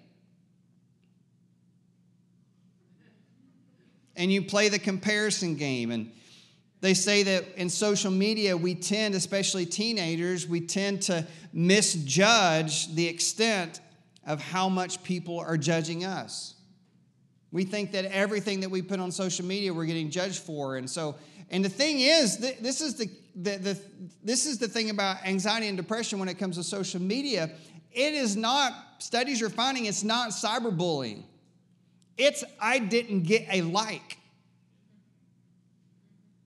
and 4.15 4.31
you 4.31 4.41
play 4.41 4.69
the 4.69 4.79
comparison 4.79 5.55
game. 5.55 5.91
And 5.91 6.11
they 6.81 6.93
say 6.93 7.23
that 7.23 7.45
in 7.55 7.69
social 7.69 8.11
media, 8.11 8.57
we 8.57 8.75
tend, 8.75 9.15
especially 9.15 9.65
teenagers, 9.65 10.47
we 10.47 10.61
tend 10.61 11.03
to 11.03 11.25
misjudge 11.53 12.93
the 12.95 13.07
extent 13.07 13.79
of 14.25 14.41
how 14.41 14.69
much 14.69 15.03
people 15.03 15.39
are 15.39 15.57
judging 15.57 16.05
us. 16.05 16.55
We 17.51 17.65
think 17.65 17.91
that 17.91 18.05
everything 18.05 18.61
that 18.61 18.69
we 18.69 18.81
put 18.81 18.99
on 18.99 19.11
social 19.11 19.45
media 19.45 19.73
we're 19.73 19.85
getting 19.85 20.09
judged 20.09 20.39
for. 20.39 20.77
And 20.77 20.89
so, 20.89 21.15
and 21.51 21.63
the 21.63 21.69
thing 21.69 21.99
is, 21.99 22.37
this 22.37 22.81
is 22.81 22.95
the, 22.95 23.09
the, 23.35 23.57
the, 23.57 23.81
this 24.23 24.45
is 24.45 24.57
the 24.57 24.67
thing 24.67 24.89
about 24.89 25.17
anxiety 25.25 25.67
and 25.67 25.77
depression 25.77 26.19
when 26.19 26.29
it 26.29 26.39
comes 26.39 26.55
to 26.57 26.63
social 26.63 27.01
media. 27.01 27.51
It 27.91 28.13
is 28.13 28.35
not, 28.35 28.73
studies 28.97 29.41
are 29.41 29.49
finding 29.49 29.85
it's 29.85 30.03
not 30.03 30.31
cyberbullying. 30.31 31.23
It's 32.17 32.43
I 32.59 32.79
didn't 32.79 33.23
get 33.23 33.45
a 33.51 33.61
like. 33.61 34.17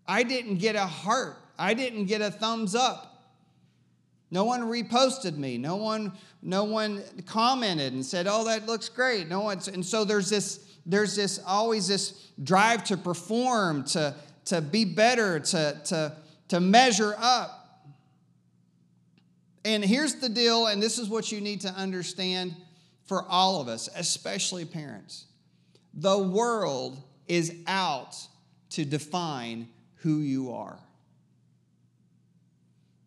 I 0.06 0.24
didn't 0.24 0.58
get 0.58 0.76
a 0.76 0.86
heart. 0.86 1.38
I 1.58 1.74
didn't 1.74 2.06
get 2.06 2.22
a 2.22 2.32
thumbs 2.32 2.76
up. 2.76 3.34
No 4.30 4.44
one 4.44 4.62
reposted 4.62 5.38
me. 5.38 5.58
No 5.58 5.78
one, 5.78 6.14
no 6.42 6.64
one 6.64 7.04
commented 7.26 7.94
and 7.94 8.06
said, 8.06 8.28
"Oh, 8.28 8.46
that 8.46 8.66
looks 8.66 8.90
great." 8.90 9.28
No 9.28 9.42
one, 9.42 9.60
and 9.74 9.86
so 9.86 10.06
there's 10.06 10.30
this, 10.30 10.60
there's 10.86 11.16
this 11.16 11.40
always 11.46 11.88
this 11.88 12.30
drive 12.44 12.84
to 12.86 12.98
perform, 12.98 13.84
to 13.86 14.16
to 14.46 14.62
be 14.62 14.86
better, 14.86 15.40
to 15.40 15.82
to 15.86 16.18
to 16.50 16.60
measure 16.60 17.16
up. 17.18 17.54
And 19.66 19.84
here's 19.84 20.16
the 20.16 20.30
deal, 20.30 20.68
and 20.68 20.82
this 20.82 20.98
is 20.98 21.10
what 21.10 21.32
you 21.32 21.42
need 21.42 21.62
to 21.62 21.70
understand 21.70 22.56
for 23.06 23.26
all 23.28 23.60
of 23.60 23.68
us, 23.68 23.90
especially 23.96 24.64
parents. 24.64 25.26
The 25.94 26.18
world 26.18 27.02
is 27.28 27.54
out 27.66 28.16
to 28.72 28.86
define 28.86 29.68
who 29.96 30.20
you 30.20 30.52
are. 30.54 30.80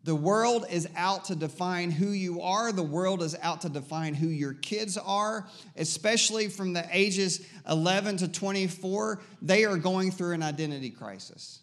The 0.03 0.15
world 0.15 0.65
is 0.69 0.87
out 0.95 1.25
to 1.25 1.35
define 1.35 1.91
who 1.91 2.09
you 2.09 2.41
are. 2.41 2.71
The 2.71 2.81
world 2.81 3.21
is 3.21 3.35
out 3.41 3.61
to 3.61 3.69
define 3.69 4.15
who 4.15 4.27
your 4.27 4.53
kids 4.53 4.97
are, 4.97 5.47
especially 5.75 6.47
from 6.47 6.73
the 6.73 6.85
ages 6.91 7.45
11 7.69 8.17
to 8.17 8.27
24. 8.27 9.21
They 9.43 9.65
are 9.65 9.77
going 9.77 10.11
through 10.11 10.33
an 10.33 10.41
identity 10.41 10.89
crisis. 10.89 11.59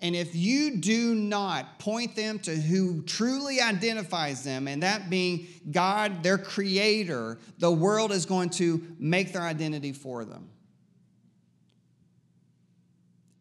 And 0.00 0.16
if 0.16 0.34
you 0.34 0.78
do 0.78 1.14
not 1.14 1.78
point 1.78 2.16
them 2.16 2.40
to 2.40 2.56
who 2.56 3.02
truly 3.02 3.60
identifies 3.60 4.42
them, 4.42 4.66
and 4.66 4.82
that 4.82 5.08
being 5.10 5.46
God, 5.70 6.24
their 6.24 6.38
creator, 6.38 7.38
the 7.58 7.70
world 7.70 8.10
is 8.10 8.26
going 8.26 8.50
to 8.50 8.82
make 8.98 9.32
their 9.32 9.42
identity 9.42 9.92
for 9.92 10.24
them. 10.24 10.48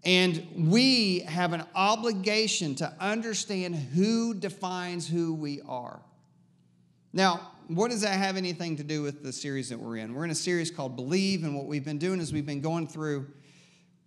And 0.03 0.47
we 0.71 1.19
have 1.19 1.53
an 1.53 1.63
obligation 1.75 2.75
to 2.75 2.91
understand 2.99 3.75
who 3.75 4.33
defines 4.33 5.07
who 5.07 5.33
we 5.33 5.61
are. 5.67 5.99
Now, 7.13 7.51
what 7.67 7.91
does 7.91 8.01
that 8.01 8.17
have 8.17 8.35
anything 8.35 8.77
to 8.77 8.83
do 8.83 9.01
with 9.03 9.23
the 9.23 9.31
series 9.31 9.69
that 9.69 9.79
we're 9.79 9.97
in? 9.97 10.13
We're 10.13 10.23
in 10.25 10.31
a 10.31 10.35
series 10.35 10.71
called 10.71 10.95
Believe, 10.95 11.43
and 11.43 11.55
what 11.55 11.67
we've 11.67 11.85
been 11.85 11.99
doing 11.99 12.19
is 12.19 12.33
we've 12.33 12.45
been 12.45 12.61
going 12.61 12.87
through 12.87 13.27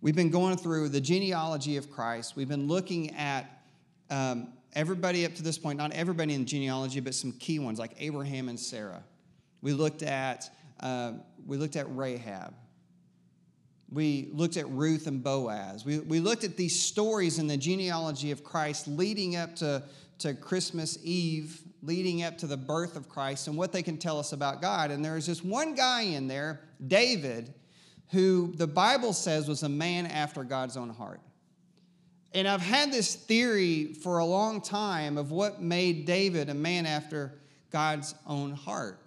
we've 0.01 0.15
been 0.15 0.29
going 0.29 0.57
through 0.57 0.89
the 0.89 1.01
genealogy 1.01 1.77
of 1.77 1.89
Christ. 1.89 2.35
We've 2.35 2.47
been 2.47 2.67
looking 2.67 3.15
at 3.15 3.63
um, 4.11 4.49
everybody 4.73 5.25
up 5.25 5.33
to 5.35 5.43
this 5.43 5.57
point, 5.57 5.79
not 5.79 5.93
everybody 5.93 6.33
in 6.35 6.41
the 6.41 6.45
genealogy, 6.45 6.99
but 6.99 7.15
some 7.15 7.31
key 7.31 7.57
ones 7.57 7.79
like 7.79 7.95
Abraham 7.97 8.49
and 8.49 8.59
Sarah. 8.59 9.03
We 9.61 9.73
looked 9.73 10.03
at 10.03 10.49
uh, 10.81 11.13
we 11.47 11.57
looked 11.57 11.75
at 11.75 11.85
Rahab. 11.95 12.53
We 13.95 14.27
looked 14.33 14.57
at 14.57 14.69
Ruth 14.69 15.07
and 15.07 15.23
Boaz. 15.23 15.85
We, 15.85 15.99
we 15.99 16.19
looked 16.19 16.43
at 16.43 16.57
these 16.57 16.77
stories 16.77 17.39
in 17.39 17.47
the 17.47 17.55
genealogy 17.55 18.31
of 18.31 18.43
Christ 18.43 18.89
leading 18.89 19.37
up 19.37 19.55
to, 19.55 19.83
to 20.19 20.33
Christmas 20.33 20.97
Eve, 21.01 21.61
leading 21.81 22.21
up 22.21 22.37
to 22.39 22.47
the 22.47 22.57
birth 22.57 22.97
of 22.97 23.07
Christ, 23.07 23.47
and 23.47 23.55
what 23.55 23.71
they 23.71 23.81
can 23.81 23.97
tell 23.97 24.19
us 24.19 24.33
about 24.33 24.61
God. 24.61 24.91
And 24.91 25.03
there's 25.03 25.25
this 25.25 25.41
one 25.41 25.75
guy 25.75 26.01
in 26.01 26.27
there, 26.27 26.59
David, 26.85 27.53
who 28.11 28.51
the 28.57 28.67
Bible 28.67 29.13
says 29.13 29.47
was 29.47 29.63
a 29.63 29.69
man 29.69 30.07
after 30.07 30.43
God's 30.43 30.75
own 30.75 30.89
heart. 30.89 31.21
And 32.33 32.49
I've 32.49 32.61
had 32.61 32.91
this 32.91 33.15
theory 33.15 33.93
for 33.93 34.17
a 34.17 34.25
long 34.25 34.59
time 34.59 35.17
of 35.17 35.31
what 35.31 35.61
made 35.61 36.05
David 36.05 36.49
a 36.49 36.53
man 36.53 36.85
after 36.85 37.39
God's 37.71 38.13
own 38.27 38.51
heart. 38.51 38.99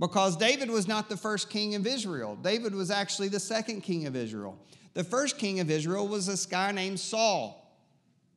Because 0.00 0.34
David 0.38 0.70
was 0.70 0.88
not 0.88 1.10
the 1.10 1.16
first 1.16 1.50
king 1.50 1.74
of 1.74 1.86
Israel. 1.86 2.34
David 2.34 2.74
was 2.74 2.90
actually 2.90 3.28
the 3.28 3.38
second 3.38 3.82
king 3.82 4.06
of 4.06 4.16
Israel. 4.16 4.58
The 4.94 5.04
first 5.04 5.36
king 5.36 5.60
of 5.60 5.70
Israel 5.70 6.08
was 6.08 6.26
this 6.26 6.46
guy 6.46 6.72
named 6.72 6.98
Saul. 6.98 7.56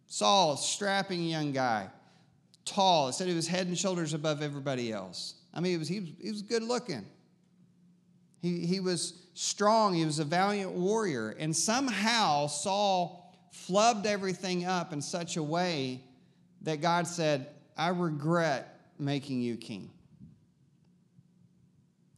Saul, 0.05 0.57
strapping 0.57 1.23
young 1.23 1.53
guy, 1.53 1.87
tall. 2.65 3.07
It 3.07 3.13
said 3.13 3.29
he 3.29 3.33
was 3.33 3.47
head 3.47 3.67
and 3.67 3.77
shoulders 3.77 4.13
above 4.13 4.41
everybody 4.41 4.91
else. 4.91 5.35
I 5.53 5.61
mean, 5.61 5.71
he 5.71 5.77
was, 5.77 5.87
he 5.87 5.99
was, 6.01 6.09
he 6.21 6.31
was 6.31 6.41
good 6.41 6.63
looking. 6.63 7.05
He, 8.41 8.65
he 8.65 8.81
was 8.81 9.21
strong. 9.33 9.93
He 9.93 10.05
was 10.05 10.19
a 10.19 10.25
valiant 10.25 10.73
warrior. 10.73 11.29
And 11.39 11.55
somehow 11.55 12.47
Saul 12.47 13.33
flubbed 13.53 14.05
everything 14.05 14.65
up 14.65 14.91
in 14.91 15.01
such 15.01 15.37
a 15.37 15.43
way 15.43 16.01
that 16.63 16.81
God 16.81 17.07
said, 17.07 17.47
I 17.77 17.87
regret 17.89 18.81
making 18.99 19.41
you 19.41 19.55
king. 19.55 19.89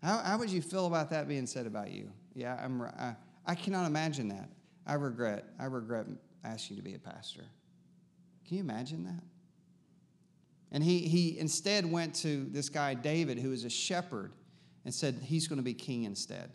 How, 0.06 0.20
how 0.20 0.38
would 0.38 0.52
you 0.52 0.62
feel 0.62 0.86
about 0.86 1.10
that 1.10 1.28
being 1.28 1.48
said 1.48 1.66
about 1.66 1.90
you? 1.90 2.12
Yeah, 2.36 2.60
I'm, 2.64 2.80
I, 2.84 3.16
I 3.44 3.56
cannot 3.56 3.88
imagine 3.88 4.28
that. 4.28 4.50
I 4.86 4.94
regret, 4.94 5.46
I 5.60 5.66
regret 5.66 6.06
asking 6.44 6.78
you 6.78 6.84
to 6.84 6.88
be 6.88 6.94
a 6.94 7.00
pastor. 7.00 7.44
Can 8.48 8.58
you 8.58 8.64
imagine 8.64 9.04
that? 9.06 9.24
And 10.72 10.84
he, 10.84 11.00
he 11.00 11.40
instead 11.40 11.92
went 11.92 12.14
to 12.18 12.46
this 12.52 12.70
guy, 12.70 12.94
David, 12.94 13.40
who 13.40 13.50
was 13.50 13.64
a 13.64 13.70
shepherd, 13.70 14.32
and 14.84 14.94
said 14.94 15.22
he's 15.24 15.48
going 15.48 15.58
to 15.58 15.64
be 15.64 15.74
king 15.74 16.04
instead. 16.04 16.52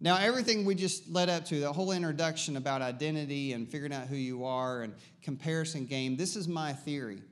Now, 0.00 0.18
everything 0.18 0.66
we 0.66 0.74
just 0.74 1.08
led 1.08 1.30
up 1.30 1.46
to, 1.46 1.60
the 1.60 1.72
whole 1.72 1.92
introduction 1.92 2.58
about 2.58 2.82
identity 2.82 3.54
and 3.54 3.66
figuring 3.66 3.94
out 3.94 4.06
who 4.08 4.16
you 4.16 4.44
are 4.44 4.82
and 4.82 4.92
comparison 5.22 5.86
game, 5.86 6.18
this 6.18 6.36
is 6.36 6.46
my 6.46 6.74
theory. 6.74 7.22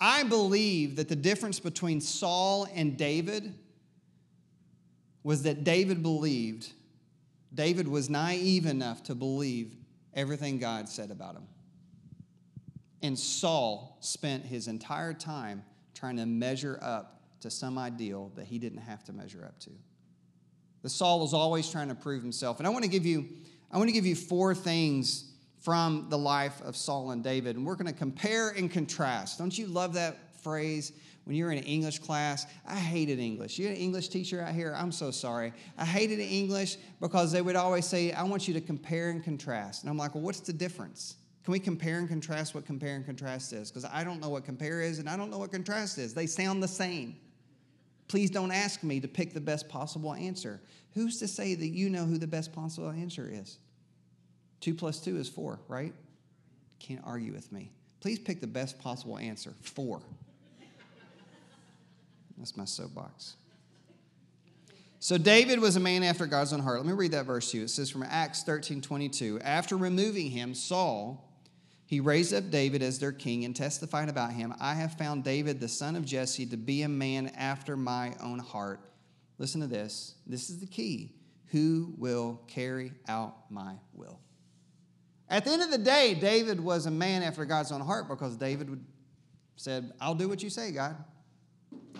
I 0.00 0.22
believe 0.22 0.96
that 0.96 1.08
the 1.08 1.16
difference 1.16 1.60
between 1.60 2.00
Saul 2.00 2.66
and 2.74 2.96
David 2.96 3.54
was 5.22 5.42
that 5.42 5.62
David 5.64 6.02
believed, 6.02 6.72
David 7.52 7.86
was 7.86 8.08
naive 8.08 8.64
enough 8.64 9.02
to 9.04 9.14
believe 9.14 9.76
everything 10.14 10.58
God 10.58 10.88
said 10.88 11.10
about 11.10 11.36
him. 11.36 11.46
And 13.02 13.18
Saul 13.18 13.98
spent 14.00 14.44
his 14.44 14.68
entire 14.68 15.12
time 15.12 15.62
trying 15.94 16.16
to 16.16 16.26
measure 16.26 16.78
up 16.80 17.22
to 17.40 17.50
some 17.50 17.78
ideal 17.78 18.32
that 18.36 18.46
he 18.46 18.58
didn't 18.58 18.80
have 18.80 19.04
to 19.04 19.12
measure 19.12 19.44
up 19.44 19.58
to. 19.60 19.70
The 20.82 20.88
Saul 20.88 21.20
was 21.20 21.34
always 21.34 21.70
trying 21.70 21.88
to 21.88 21.94
prove 21.94 22.22
himself. 22.22 22.58
And 22.58 22.66
I 22.66 22.70
want 22.70 22.84
to 22.84 22.90
give 22.90 23.04
you, 23.04 23.28
I 23.70 23.76
want 23.76 23.88
to 23.88 23.92
give 23.92 24.06
you 24.06 24.16
four 24.16 24.54
things 24.54 25.29
from 25.60 26.06
the 26.08 26.18
life 26.18 26.60
of 26.62 26.76
Saul 26.76 27.10
and 27.10 27.22
David. 27.22 27.56
And 27.56 27.66
we're 27.66 27.76
going 27.76 27.86
to 27.86 27.98
compare 27.98 28.50
and 28.50 28.70
contrast. 28.70 29.38
Don't 29.38 29.56
you 29.56 29.66
love 29.66 29.94
that 29.94 30.34
phrase? 30.42 30.92
When 31.24 31.36
you're 31.36 31.52
in 31.52 31.58
an 31.58 31.64
English 31.64 31.98
class, 31.98 32.46
I 32.66 32.76
hated 32.76 33.18
English. 33.18 33.58
You're 33.58 33.70
an 33.70 33.76
English 33.76 34.08
teacher 34.08 34.40
out 34.40 34.54
here? 34.54 34.74
I'm 34.76 34.90
so 34.90 35.10
sorry. 35.10 35.52
I 35.76 35.84
hated 35.84 36.18
English 36.18 36.78
because 37.00 37.30
they 37.30 37.42
would 37.42 37.56
always 37.56 37.86
say, 37.86 38.10
I 38.12 38.22
want 38.22 38.48
you 38.48 38.54
to 38.54 38.60
compare 38.60 39.10
and 39.10 39.22
contrast. 39.22 39.82
And 39.82 39.90
I'm 39.90 39.98
like, 39.98 40.14
well, 40.14 40.24
what's 40.24 40.40
the 40.40 40.52
difference? 40.52 41.16
Can 41.44 41.52
we 41.52 41.60
compare 41.60 41.98
and 41.98 42.08
contrast 42.08 42.54
what 42.54 42.64
compare 42.64 42.96
and 42.96 43.04
contrast 43.04 43.52
is? 43.52 43.70
Because 43.70 43.84
I 43.84 44.02
don't 44.02 44.20
know 44.20 44.30
what 44.30 44.44
compare 44.44 44.80
is 44.80 44.98
and 44.98 45.08
I 45.08 45.16
don't 45.16 45.30
know 45.30 45.38
what 45.38 45.52
contrast 45.52 45.98
is. 45.98 46.14
They 46.14 46.26
sound 46.26 46.62
the 46.62 46.68
same. 46.68 47.16
Please 48.08 48.30
don't 48.30 48.50
ask 48.50 48.82
me 48.82 48.98
to 48.98 49.06
pick 49.06 49.32
the 49.32 49.40
best 49.40 49.68
possible 49.68 50.14
answer. 50.14 50.60
Who's 50.94 51.18
to 51.20 51.28
say 51.28 51.54
that 51.54 51.68
you 51.68 51.90
know 51.90 52.04
who 52.04 52.18
the 52.18 52.26
best 52.26 52.52
possible 52.52 52.90
answer 52.90 53.30
is? 53.30 53.58
Two 54.60 54.74
plus 54.74 55.00
two 55.00 55.16
is 55.16 55.28
four, 55.28 55.60
right? 55.68 55.94
Can't 56.78 57.02
argue 57.04 57.32
with 57.32 57.50
me. 57.50 57.70
Please 58.00 58.18
pick 58.18 58.40
the 58.40 58.46
best 58.46 58.78
possible 58.78 59.18
answer. 59.18 59.54
Four. 59.62 60.00
That's 62.38 62.56
my 62.56 62.64
soapbox. 62.64 63.36
So 64.98 65.16
David 65.16 65.60
was 65.60 65.76
a 65.76 65.80
man 65.80 66.02
after 66.02 66.26
God's 66.26 66.52
own 66.52 66.60
heart. 66.60 66.78
Let 66.78 66.86
me 66.86 66.92
read 66.92 67.12
that 67.12 67.24
verse 67.26 67.50
to 67.50 67.58
you. 67.58 67.64
It 67.64 67.70
says 67.70 67.90
from 67.90 68.02
Acts 68.02 68.42
13 68.42 68.82
22. 68.82 69.40
After 69.40 69.76
removing 69.76 70.30
him, 70.30 70.54
Saul, 70.54 71.26
he 71.86 72.00
raised 72.00 72.32
up 72.34 72.50
David 72.50 72.82
as 72.82 72.98
their 72.98 73.12
king 73.12 73.44
and 73.44 73.56
testified 73.56 74.08
about 74.08 74.32
him 74.32 74.54
I 74.60 74.74
have 74.74 74.94
found 74.94 75.24
David, 75.24 75.58
the 75.58 75.68
son 75.68 75.96
of 75.96 76.04
Jesse, 76.04 76.46
to 76.46 76.56
be 76.56 76.82
a 76.82 76.88
man 76.88 77.32
after 77.36 77.76
my 77.76 78.14
own 78.22 78.38
heart. 78.38 78.80
Listen 79.38 79.60
to 79.62 79.66
this. 79.66 80.14
This 80.26 80.50
is 80.50 80.60
the 80.60 80.66
key. 80.66 81.14
Who 81.46 81.94
will 81.96 82.40
carry 82.46 82.92
out 83.08 83.50
my 83.50 83.74
will? 83.92 84.20
At 85.30 85.44
the 85.44 85.52
end 85.52 85.62
of 85.62 85.70
the 85.70 85.78
day, 85.78 86.14
David 86.14 86.58
was 86.58 86.86
a 86.86 86.90
man 86.90 87.22
after 87.22 87.44
God's 87.44 87.70
own 87.70 87.80
heart 87.80 88.08
because 88.08 88.36
David 88.36 88.84
said, 89.54 89.92
I'll 90.00 90.16
do 90.16 90.28
what 90.28 90.42
you 90.42 90.50
say, 90.50 90.72
God. 90.72 90.96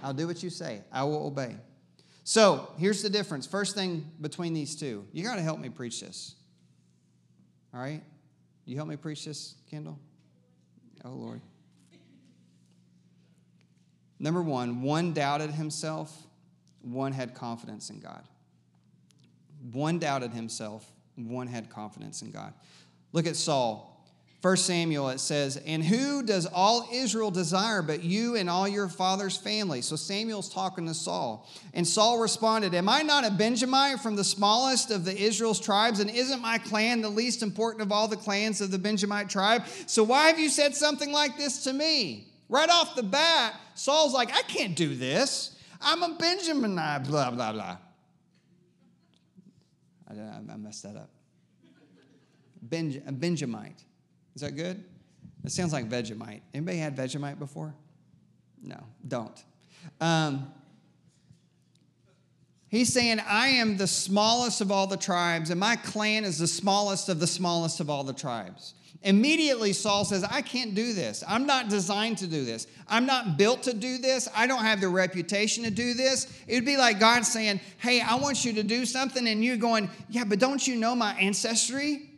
I'll 0.03 0.13
do 0.13 0.27
what 0.27 0.43
you 0.43 0.51
say. 0.51 0.83
I 0.93 1.05
will 1.05 1.27
obey. 1.27 1.55
So 2.25 2.73
here's 2.77 3.03
the 3.03 3.09
difference. 3.09 3.47
First 3.47 3.77
thing 3.77 4.11
between 4.21 4.53
these 4.53 4.75
two, 4.75 5.07
you 5.13 5.23
got 5.23 5.37
to 5.37 5.43
help 5.43 5.61
me 5.61 5.69
preach 5.69 6.01
this. 6.01 6.35
All 7.73 7.81
right? 7.81 8.03
You 8.65 8.77
help 8.77 8.89
me 8.89 8.97
preach 8.97 9.25
this, 9.25 9.55
Kendall? 9.71 9.99
Oh, 11.05 11.11
Lord. 11.11 11.41
Number 14.19 14.43
one, 14.43 14.83
one 14.83 15.13
doubted 15.13 15.51
himself, 15.51 16.15
one 16.83 17.13
had 17.13 17.35
confidence 17.35 17.91
in 17.91 18.01
God. 18.01 18.23
One 19.73 19.99
doubted 19.99 20.33
himself, 20.33 20.91
one 21.17 21.47
had 21.47 21.71
confidence 21.71 22.23
in 22.23 22.31
God. 22.31 22.53
Look 23.13 23.27
at 23.27 23.37
Saul. 23.37 23.91
1 24.43 24.57
Samuel, 24.57 25.11
it 25.11 25.21
says, 25.21 25.59
And 25.67 25.85
who 25.85 26.23
does 26.23 26.47
all 26.47 26.89
Israel 26.91 27.31
desire 27.31 27.83
but 27.83 28.03
you 28.03 28.37
and 28.37 28.49
all 28.49 28.67
your 28.67 28.89
father's 28.89 29.37
family? 29.37 29.83
So 29.83 29.97
Samuel's 29.97 30.49
talking 30.49 30.87
to 30.87 30.95
Saul. 30.95 31.47
And 31.75 31.87
Saul 31.87 32.19
responded, 32.19 32.75
Am 32.75 32.89
I 32.89 33.03
not 33.03 33.27
a 33.27 33.31
Benjamite 33.31 34.01
from 34.01 34.17
the 34.17 34.25
smallest 34.25 34.91
of 34.91 35.05
the 35.05 35.15
Israel's 35.15 35.61
tribes? 35.61 36.01
And 36.01 36.09
isn't 36.09 36.41
my 36.41 36.57
clan 36.57 37.03
the 37.03 37.11
least 37.11 37.43
important 37.43 37.83
of 37.83 37.93
all 37.93 38.09
the 38.09 38.17
clans 38.17 38.63
of 38.63 38.71
the 38.71 38.79
Benjamite 38.79 39.29
tribe? 39.29 39.65
So 39.85 40.03
why 40.03 40.29
have 40.29 40.39
you 40.39 40.49
said 40.49 40.75
something 40.75 41.13
like 41.13 41.37
this 41.37 41.65
to 41.65 41.75
me? 41.75 42.29
Right 42.49 42.71
off 42.71 42.97
the 42.97 43.03
bat, 43.03 43.55
Saul's 43.75 44.15
like, 44.15 44.35
I 44.35 44.43
can't 44.43 44.75
do 44.75 44.95
this. 44.95 45.55
I'm 45.83 46.03
a 46.03 46.17
Benjaminite, 46.17 47.07
blah, 47.07 47.31
blah, 47.31 47.53
blah. 47.53 47.77
I, 50.09 50.13
I 50.51 50.57
messed 50.57 50.83
that 50.85 50.97
up. 50.97 51.11
Benj, 52.63 53.01
Benjamite. 53.05 53.85
Is 54.35 54.43
that 54.43 54.57
good? 54.57 54.83
It 55.45 55.53
sounds 55.53 55.73
like 55.73 55.89
Vegemite. 55.89 56.41
Anybody 56.53 56.79
had 56.79 56.97
Vegemite 56.97 57.39
before? 57.39 57.75
No, 58.63 58.79
don't. 59.07 59.45
Um, 60.01 60.53
he's 62.69 62.93
saying, 62.93 63.21
I 63.21 63.49
am 63.49 63.77
the 63.77 63.87
smallest 63.87 64.61
of 64.61 64.71
all 64.71 64.87
the 64.87 64.97
tribes, 64.97 65.51
and 65.51 65.59
my 65.59 65.77
clan 65.77 66.25
is 66.25 66.39
the 66.39 66.47
smallest 66.47 67.09
of 67.09 67.21
the 67.21 67.27
smallest 67.27 67.81
of 67.81 67.89
all 67.89 68.05
the 68.05 68.13
tribes. 68.13 68.75
Immediately, 69.03 69.73
Saul 69.73 70.05
says, 70.05 70.25
I 70.25 70.43
can't 70.43 70.75
do 70.75 70.93
this. 70.93 71.25
I'm 71.27 71.47
not 71.47 71.71
designed 71.71 72.19
to 72.19 72.27
do 72.27 72.45
this. 72.45 72.67
I'm 72.87 73.07
not 73.07 73.39
built 73.39 73.63
to 73.63 73.73
do 73.73 73.97
this. 73.97 74.29
I 74.37 74.47
don't 74.47 74.63
have 74.63 74.83
the 74.83 74.89
reputation 74.89 75.65
to 75.65 75.71
do 75.71 75.95
this. 75.95 76.27
It 76.47 76.57
would 76.57 76.67
be 76.67 76.77
like 76.77 77.01
God 77.01 77.25
saying, 77.25 77.61
Hey, 77.79 78.03
I 78.03 78.17
want 78.17 78.45
you 78.45 78.53
to 78.53 78.63
do 78.63 78.85
something, 78.85 79.27
and 79.27 79.43
you 79.43 79.57
going, 79.57 79.89
Yeah, 80.11 80.25
but 80.25 80.39
don't 80.39 80.67
you 80.67 80.77
know 80.77 80.95
my 80.95 81.15
ancestry? 81.15 82.10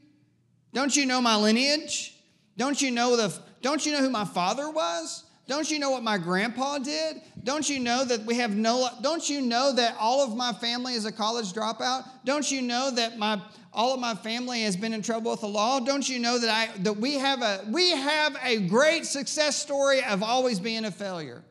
Don't 0.73 0.97
you 0.97 1.07
know 1.07 1.21
my 1.21 1.37
lineage? 1.37 2.17
Don't 2.57 2.81
you 2.81 2.91
know 2.91 3.17
the 3.17 3.37
don't 3.61 3.85
you 3.85 3.93
know 3.93 4.01
who 4.01 4.11
my 4.11 4.25
father 4.25 4.71
was? 4.71 5.25
Don't 5.49 5.71
you 5.71 5.79
know 5.79 5.91
what 5.91 6.03
my 6.03 6.19
grandpa 6.19 6.79
did? 6.79 7.21
Don't 7.45 7.69
you 7.69 7.81
know 7.81 8.05
that 8.05 8.25
we 8.25 8.37
have 8.37 8.55
no 8.57 8.89
don't 9.03 9.29
you 9.29 9.41
know 9.41 9.73
that 9.75 9.97
all 9.99 10.25
of 10.25 10.37
my 10.37 10.53
family 10.53 10.95
is 10.95 11.05
a 11.05 11.13
college 11.13 11.53
dropout? 11.53 12.09
Don't 12.25 12.51
you 12.51 12.63
know 12.63 12.91
that 12.91 13.19
my 13.19 13.41
all 13.73 13.95
of 13.95 14.01
my 14.01 14.15
family 14.15 14.63
has 14.63 14.77
been 14.77 14.93
in 14.93 15.03
trouble 15.03 15.31
with 15.31 15.41
the 15.41 15.49
law? 15.49 15.81
Don't 15.81 16.09
you 16.09 16.19
know 16.19 16.39
that 16.39 16.51
I 16.51 16.79
that 16.79 16.97
we 16.97 17.15
have 17.15 17.43
a 17.43 17.65
we 17.69 17.91
have 17.91 18.37
a 18.43 18.61
great 18.61 19.05
success 19.05 19.57
story 19.57 20.03
of 20.05 20.23
always 20.23 20.61
being 20.61 20.85
a 20.85 20.91
failure? 20.91 21.43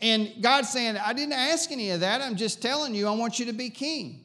And 0.00 0.32
God's 0.40 0.70
saying, 0.70 0.96
I 0.96 1.12
didn't 1.12 1.34
ask 1.34 1.70
any 1.70 1.90
of 1.90 2.00
that. 2.00 2.22
I'm 2.22 2.36
just 2.36 2.62
telling 2.62 2.94
you, 2.94 3.06
I 3.06 3.10
want 3.10 3.38
you 3.38 3.46
to 3.46 3.52
be 3.52 3.68
king. 3.68 4.24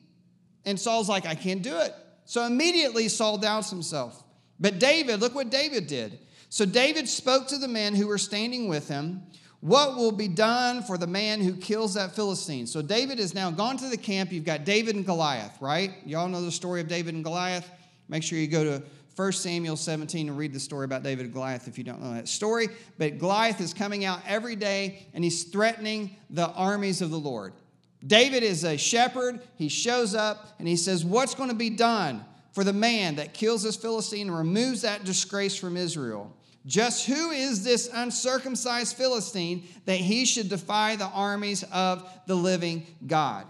And 0.64 0.80
Saul's 0.80 1.10
like, 1.10 1.26
I 1.26 1.36
can't 1.36 1.62
do 1.62 1.78
it. 1.80 1.94
So 2.26 2.46
immediately 2.46 3.08
Saul 3.08 3.38
doubts 3.38 3.70
himself. 3.70 4.24
But 4.60 4.80
David, 4.80 5.20
look 5.20 5.36
what 5.36 5.50
David 5.50 5.88
did. 5.88 6.20
So 6.50 6.66
David 6.66 7.08
spoke 7.08 7.48
to 7.48 7.58
the 7.58 7.68
men 7.68 7.96
who 7.96 8.08
were 8.08 8.18
standing 8.18 8.68
with 8.68 8.88
him. 8.88 9.24
What 9.62 9.96
will 9.96 10.12
be 10.12 10.28
done 10.28 10.84
for 10.84 10.98
the 10.98 11.08
man 11.08 11.42
who 11.42 11.56
kills 11.56 11.96
that 11.96 12.16
Philistine? 12.16 12.68
So 12.68 12.82
David 12.82 13.20
has 13.20 13.34
now 13.34 13.50
gone 13.50 13.78
to 13.78 13.90
the 13.90 13.98
camp. 13.98 14.32
You've 14.32 14.46
got 14.46 14.64
David 14.64 14.96
and 14.96 15.06
Goliath, 15.06 15.60
right? 15.60 15.92
Y'all 16.06 16.28
know 16.28 16.42
the 16.42 16.52
story 16.52 16.82
of 16.82 16.88
David 16.88 17.16
and 17.16 17.24
Goliath. 17.24 17.70
Make 18.08 18.22
sure 18.22 18.38
you 18.38 18.48
go 18.48 18.64
to 18.64 18.84
1 19.16 19.32
Samuel 19.32 19.78
17 19.78 20.28
and 20.28 20.38
read 20.38 20.54
the 20.54 20.60
story 20.60 20.86
about 20.86 21.02
David 21.02 21.26
and 21.26 21.34
Goliath 21.34 21.68
if 21.68 21.78
you 21.78 21.84
don't 21.84 22.02
know 22.02 22.14
that 22.14 22.28
story. 22.28 22.68
But 22.98 23.18
Goliath 23.18 23.62
is 23.62 23.74
coming 23.74 24.06
out 24.06 24.20
every 24.28 24.56
day 24.56 25.08
and 25.14 25.24
he's 25.24 25.46
threatening 25.46 26.16
the 26.30 26.50
armies 26.50 27.02
of 27.02 27.12
the 27.12 27.20
Lord. 27.20 27.54
David 28.06 28.44
is 28.44 28.64
a 28.64 28.78
shepherd. 28.78 29.42
He 29.56 29.70
shows 29.70 30.14
up 30.14 30.56
and 30.60 30.68
he 30.68 30.76
says, 30.76 31.04
What's 31.04 31.36
going 31.36 31.50
to 31.50 31.56
be 31.56 31.70
done 31.70 32.24
for 32.52 32.64
the 32.64 32.74
man 32.74 33.16
that 33.16 33.34
kills 33.34 33.64
this 33.64 33.76
Philistine 33.76 34.28
and 34.28 34.38
removes 34.38 34.82
that 34.82 35.04
disgrace 35.04 35.56
from 35.56 35.78
Israel? 35.78 36.36
Just 36.66 37.06
who 37.06 37.32
is 37.32 37.64
this 37.64 37.90
uncircumcised 37.94 38.96
Philistine 38.96 39.68
that 39.86 39.98
he 39.98 40.26
should 40.26 40.50
defy 40.50 40.96
the 40.96 41.06
armies 41.06 41.64
of 41.72 42.10
the 42.26 42.36
living 42.36 42.88
God? 43.06 43.46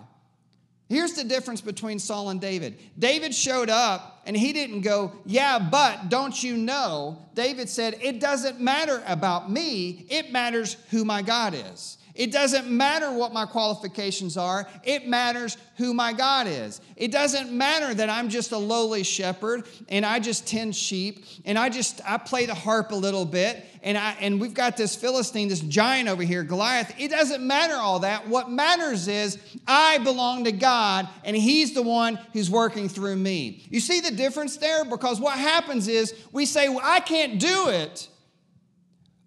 Here's 0.88 1.14
the 1.14 1.24
difference 1.24 1.62
between 1.62 1.98
Saul 1.98 2.30
and 2.30 2.40
David. 2.40 2.78
David 3.00 3.34
showed 3.34 3.70
up 3.70 4.22
and 4.26 4.38
he 4.38 4.54
didn't 4.54 4.82
go, 4.82 5.14
Yeah, 5.26 5.58
but 5.60 6.10
don't 6.10 6.42
you 6.44 6.58
know? 6.58 7.18
David 7.34 7.70
said, 7.70 7.98
It 8.02 8.20
doesn't 8.20 8.60
matter 8.60 9.02
about 9.08 9.52
me, 9.52 10.06
it 10.10 10.32
matters 10.32 10.78
who 10.92 11.04
my 11.04 11.22
God 11.22 11.56
is. 11.56 11.98
It 12.16 12.32
doesn't 12.32 12.70
matter 12.70 13.12
what 13.12 13.34
my 13.34 13.46
qualifications 13.46 14.38
are, 14.38 14.68
it 14.84 15.06
matters 15.06 15.58
who 15.76 15.94
my 15.94 16.14
God 16.14 16.48
is. 16.48 16.80
It 16.96 17.12
doesn't 17.12 17.52
matter 17.52 17.94
that 17.94 18.10
I'm 18.10 18.30
just 18.30 18.54
a 18.54 18.58
lowly 18.58 19.04
shepherd 19.04 19.68
and 19.90 20.06
I 20.06 20.20
just 20.20 20.48
tend 20.48 20.78
sheep 20.78 21.26
and 21.44 21.60
I 21.60 21.68
just 21.68 22.00
I 22.08 22.18
play 22.18 22.46
the 22.46 22.54
harp 22.54 22.92
a 22.92 22.96
little 22.96 23.26
bit 23.26 23.66
and 23.84 23.98
I 23.98 24.16
and 24.22 24.40
we've 24.40 24.54
got 24.54 24.78
this 24.78 24.96
Philistine, 24.96 25.50
this 25.50 25.60
giant 25.60 26.08
over 26.08 26.24
here, 26.24 26.44
Goliath. 26.44 26.96
It 26.98 27.12
doesn't 27.12 27.46
matter 27.46 27.76
all 27.76 28.00
that. 28.00 28.30
What 28.30 28.50
matters 28.50 29.10
is 29.10 29.38
I 29.68 29.98
belong 29.98 30.46
to 30.46 30.54
God 30.54 31.10
and 31.26 31.36
he's 31.36 31.74
the 31.74 31.84
one 31.84 32.16
who's 32.32 32.50
working 32.50 32.88
through 32.88 33.18
me. 33.18 33.66
You 33.70 33.82
see 33.82 34.00
the 34.00 34.12
difference 34.12 34.56
there 34.56 34.86
because 34.86 35.20
what 35.20 35.38
happens 35.38 35.90
is 35.90 36.16
we 36.32 36.46
say, 36.46 36.70
well, 36.70 36.82
I 36.82 37.02
can't 37.02 37.42
do 37.42 37.68
it. 37.68 38.08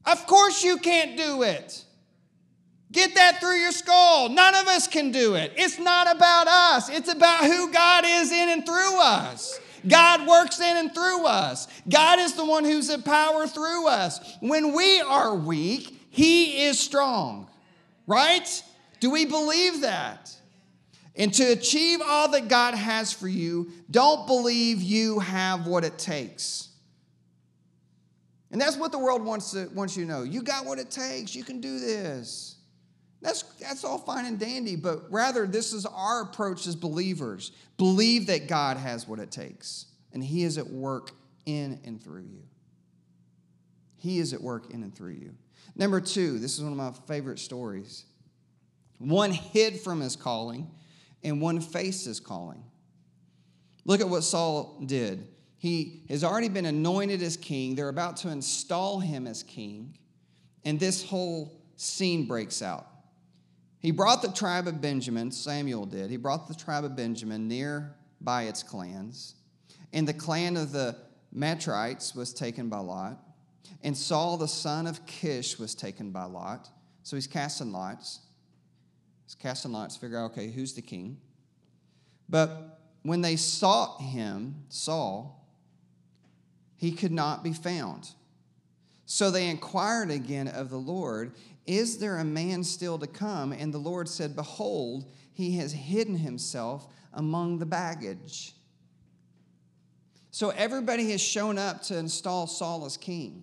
Of 0.06 0.26
course 0.26 0.64
you 0.64 0.78
can't 0.78 1.18
do 1.18 1.42
it. 1.42 1.84
Get 2.90 3.14
that 3.16 3.40
through 3.40 3.56
your 3.56 3.72
skull. 3.72 4.30
None 4.30 4.54
of 4.54 4.66
us 4.66 4.86
can 4.88 5.12
do 5.12 5.34
it. 5.34 5.52
It's 5.56 5.78
not 5.78 6.14
about 6.14 6.48
us, 6.48 6.88
it's 6.88 7.12
about 7.12 7.44
who 7.44 7.70
God 7.72 8.04
is 8.06 8.32
in 8.32 8.48
and 8.48 8.64
through 8.64 9.00
us. 9.00 9.60
God 9.86 10.26
works 10.26 10.60
in 10.60 10.76
and 10.76 10.92
through 10.92 11.24
us. 11.24 11.68
God 11.88 12.18
is 12.18 12.34
the 12.34 12.44
one 12.44 12.64
who's 12.64 12.90
at 12.90 13.04
power 13.04 13.46
through 13.46 13.86
us. 13.86 14.36
When 14.40 14.74
we 14.74 15.00
are 15.00 15.34
weak, 15.34 16.06
He 16.10 16.64
is 16.64 16.80
strong. 16.80 17.48
Right? 18.06 18.62
Do 19.00 19.10
we 19.10 19.24
believe 19.24 19.82
that? 19.82 20.34
And 21.14 21.32
to 21.34 21.44
achieve 21.44 22.00
all 22.04 22.28
that 22.30 22.48
God 22.48 22.74
has 22.74 23.12
for 23.12 23.28
you, 23.28 23.70
don't 23.90 24.26
believe 24.26 24.80
you 24.80 25.18
have 25.18 25.66
what 25.66 25.84
it 25.84 25.98
takes. 25.98 26.68
And 28.50 28.60
that's 28.60 28.76
what 28.76 28.92
the 28.92 28.98
world 28.98 29.24
wants, 29.24 29.50
to, 29.52 29.68
wants 29.74 29.96
you 29.96 30.04
to 30.06 30.10
know. 30.10 30.22
You 30.22 30.42
got 30.42 30.64
what 30.64 30.78
it 30.78 30.90
takes. 30.90 31.34
You 31.34 31.44
can 31.44 31.60
do 31.60 31.78
this. 31.78 32.57
That's, 33.20 33.42
that's 33.60 33.84
all 33.84 33.98
fine 33.98 34.26
and 34.26 34.38
dandy, 34.38 34.76
but 34.76 35.10
rather, 35.10 35.46
this 35.46 35.72
is 35.72 35.84
our 35.86 36.22
approach 36.22 36.66
as 36.66 36.76
believers. 36.76 37.52
Believe 37.76 38.28
that 38.28 38.46
God 38.46 38.76
has 38.76 39.08
what 39.08 39.18
it 39.18 39.30
takes, 39.30 39.86
and 40.12 40.22
He 40.22 40.44
is 40.44 40.56
at 40.56 40.68
work 40.68 41.10
in 41.44 41.80
and 41.84 42.02
through 42.02 42.22
you. 42.22 42.42
He 43.96 44.20
is 44.20 44.32
at 44.32 44.40
work 44.40 44.70
in 44.70 44.82
and 44.82 44.94
through 44.94 45.14
you. 45.14 45.34
Number 45.74 46.00
two, 46.00 46.38
this 46.38 46.56
is 46.56 46.62
one 46.62 46.72
of 46.72 46.78
my 46.78 46.92
favorite 47.06 47.38
stories. 47.38 48.04
One 48.98 49.32
hid 49.32 49.80
from 49.80 50.00
his 50.00 50.16
calling, 50.16 50.70
and 51.22 51.40
one 51.40 51.60
faced 51.60 52.04
his 52.04 52.20
calling. 52.20 52.62
Look 53.84 54.00
at 54.00 54.08
what 54.08 54.22
Saul 54.22 54.80
did. 54.84 55.26
He 55.56 56.04
has 56.08 56.22
already 56.22 56.48
been 56.48 56.66
anointed 56.66 57.22
as 57.22 57.36
king. 57.36 57.74
They're 57.74 57.88
about 57.88 58.18
to 58.18 58.28
install 58.28 59.00
him 59.00 59.26
as 59.26 59.42
king, 59.42 59.98
and 60.64 60.78
this 60.78 61.02
whole 61.02 61.60
scene 61.76 62.26
breaks 62.26 62.62
out. 62.62 62.87
He 63.80 63.90
brought 63.92 64.22
the 64.22 64.32
tribe 64.32 64.66
of 64.66 64.80
Benjamin, 64.80 65.30
Samuel 65.30 65.86
did, 65.86 66.10
he 66.10 66.16
brought 66.16 66.48
the 66.48 66.54
tribe 66.54 66.84
of 66.84 66.96
Benjamin 66.96 67.46
near 67.46 67.94
by 68.20 68.44
its 68.44 68.62
clans. 68.62 69.34
And 69.92 70.06
the 70.06 70.14
clan 70.14 70.56
of 70.56 70.72
the 70.72 70.96
Matrites 71.34 72.14
was 72.14 72.32
taken 72.34 72.68
by 72.68 72.78
Lot. 72.78 73.18
And 73.82 73.96
Saul, 73.96 74.36
the 74.36 74.48
son 74.48 74.86
of 74.86 75.06
Kish, 75.06 75.58
was 75.58 75.74
taken 75.74 76.10
by 76.10 76.24
Lot. 76.24 76.68
So 77.02 77.16
he's 77.16 77.26
casting 77.26 77.72
lots. 77.72 78.20
He's 79.24 79.34
casting 79.34 79.72
lots, 79.72 79.94
to 79.94 80.00
figure 80.00 80.18
out, 80.18 80.32
okay, 80.32 80.50
who's 80.50 80.74
the 80.74 80.82
king? 80.82 81.18
But 82.28 82.80
when 83.02 83.20
they 83.20 83.36
sought 83.36 84.00
him, 84.00 84.64
Saul, 84.68 85.46
he 86.76 86.92
could 86.92 87.12
not 87.12 87.44
be 87.44 87.52
found. 87.52 88.10
So 89.06 89.30
they 89.30 89.48
inquired 89.48 90.10
again 90.10 90.48
of 90.48 90.70
the 90.70 90.78
Lord, 90.78 91.32
is 91.68 91.98
there 91.98 92.16
a 92.16 92.24
man 92.24 92.64
still 92.64 92.98
to 92.98 93.06
come? 93.06 93.52
And 93.52 93.72
the 93.72 93.78
Lord 93.78 94.08
said, 94.08 94.34
Behold, 94.34 95.04
he 95.34 95.58
has 95.58 95.70
hidden 95.70 96.16
himself 96.16 96.88
among 97.12 97.58
the 97.58 97.66
baggage. 97.66 98.54
So 100.30 100.48
everybody 100.50 101.10
has 101.10 101.20
shown 101.20 101.58
up 101.58 101.82
to 101.82 101.98
install 101.98 102.46
Saul 102.46 102.86
as 102.86 102.96
king. 102.96 103.42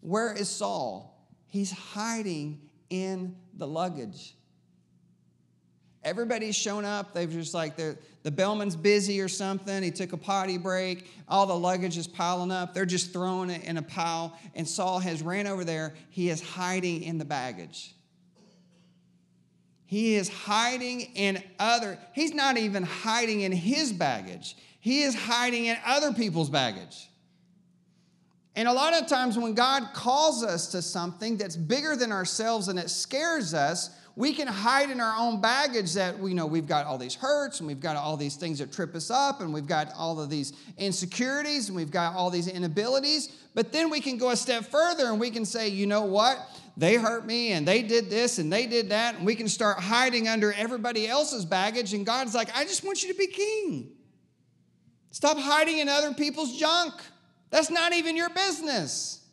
Where 0.00 0.32
is 0.32 0.48
Saul? 0.48 1.28
He's 1.46 1.70
hiding 1.70 2.60
in 2.90 3.36
the 3.56 3.66
luggage. 3.66 4.34
Everybody's 6.02 6.56
shown 6.56 6.84
up. 6.84 7.14
They've 7.14 7.30
just 7.30 7.54
like, 7.54 7.76
the 8.24 8.30
bellman's 8.30 8.74
busy 8.74 9.20
or 9.20 9.28
something. 9.28 9.82
He 9.82 9.90
took 9.90 10.12
a 10.12 10.16
potty 10.16 10.58
break. 10.58 11.10
All 11.28 11.46
the 11.46 11.56
luggage 11.56 11.96
is 11.98 12.08
piling 12.08 12.50
up. 12.50 12.74
They're 12.74 12.86
just 12.86 13.12
throwing 13.12 13.50
it 13.50 13.64
in 13.64 13.76
a 13.76 13.82
pile. 13.82 14.36
And 14.54 14.66
Saul 14.66 14.98
has 14.98 15.22
ran 15.22 15.46
over 15.46 15.62
there. 15.62 15.94
He 16.10 16.30
is 16.30 16.42
hiding 16.42 17.02
in 17.02 17.18
the 17.18 17.24
baggage. 17.24 17.94
He 19.84 20.14
is 20.14 20.28
hiding 20.28 21.02
in 21.14 21.42
other, 21.58 21.98
he's 22.14 22.34
not 22.34 22.56
even 22.56 22.82
hiding 22.82 23.42
in 23.42 23.52
his 23.52 23.92
baggage. 23.92 24.56
He 24.80 25.02
is 25.02 25.14
hiding 25.14 25.66
in 25.66 25.76
other 25.86 26.12
people's 26.12 26.50
baggage. 26.50 27.08
And 28.56 28.66
a 28.66 28.72
lot 28.72 28.94
of 28.94 29.06
times 29.06 29.36
when 29.36 29.54
God 29.54 29.90
calls 29.92 30.42
us 30.42 30.68
to 30.68 30.80
something 30.80 31.36
that's 31.36 31.56
bigger 31.56 31.94
than 31.96 32.10
ourselves 32.10 32.68
and 32.68 32.78
it 32.78 32.88
scares 32.88 33.52
us, 33.52 33.90
we 34.16 34.32
can 34.32 34.46
hide 34.46 34.90
in 34.90 35.00
our 35.00 35.16
own 35.18 35.40
baggage 35.40 35.94
that 35.94 36.18
we 36.18 36.34
know 36.34 36.46
we've 36.46 36.68
got 36.68 36.86
all 36.86 36.98
these 36.98 37.16
hurts 37.16 37.58
and 37.58 37.66
we've 37.66 37.80
got 37.80 37.96
all 37.96 38.16
these 38.16 38.36
things 38.36 38.60
that 38.60 38.72
trip 38.72 38.94
us 38.94 39.10
up 39.10 39.40
and 39.40 39.52
we've 39.52 39.66
got 39.66 39.92
all 39.96 40.20
of 40.20 40.30
these 40.30 40.52
insecurities 40.78 41.68
and 41.68 41.74
we've 41.74 41.90
got 41.90 42.14
all 42.14 42.30
these 42.30 42.46
inabilities. 42.46 43.32
But 43.54 43.72
then 43.72 43.90
we 43.90 44.00
can 44.00 44.16
go 44.16 44.30
a 44.30 44.36
step 44.36 44.66
further 44.66 45.06
and 45.06 45.18
we 45.18 45.30
can 45.30 45.44
say, 45.44 45.68
you 45.68 45.86
know 45.86 46.02
what? 46.02 46.38
They 46.76 46.94
hurt 46.94 47.26
me 47.26 47.52
and 47.52 47.66
they 47.66 47.82
did 47.82 48.08
this 48.08 48.38
and 48.38 48.52
they 48.52 48.66
did 48.66 48.90
that. 48.90 49.16
And 49.16 49.26
we 49.26 49.34
can 49.34 49.48
start 49.48 49.80
hiding 49.80 50.28
under 50.28 50.52
everybody 50.52 51.08
else's 51.08 51.44
baggage. 51.44 51.92
And 51.92 52.06
God's 52.06 52.36
like, 52.36 52.56
I 52.56 52.64
just 52.64 52.84
want 52.84 53.02
you 53.02 53.12
to 53.12 53.18
be 53.18 53.26
king. 53.26 53.92
Stop 55.10 55.38
hiding 55.38 55.78
in 55.78 55.88
other 55.88 56.14
people's 56.14 56.56
junk. 56.56 56.94
That's 57.50 57.70
not 57.70 57.92
even 57.92 58.16
your 58.16 58.30
business. 58.30 59.23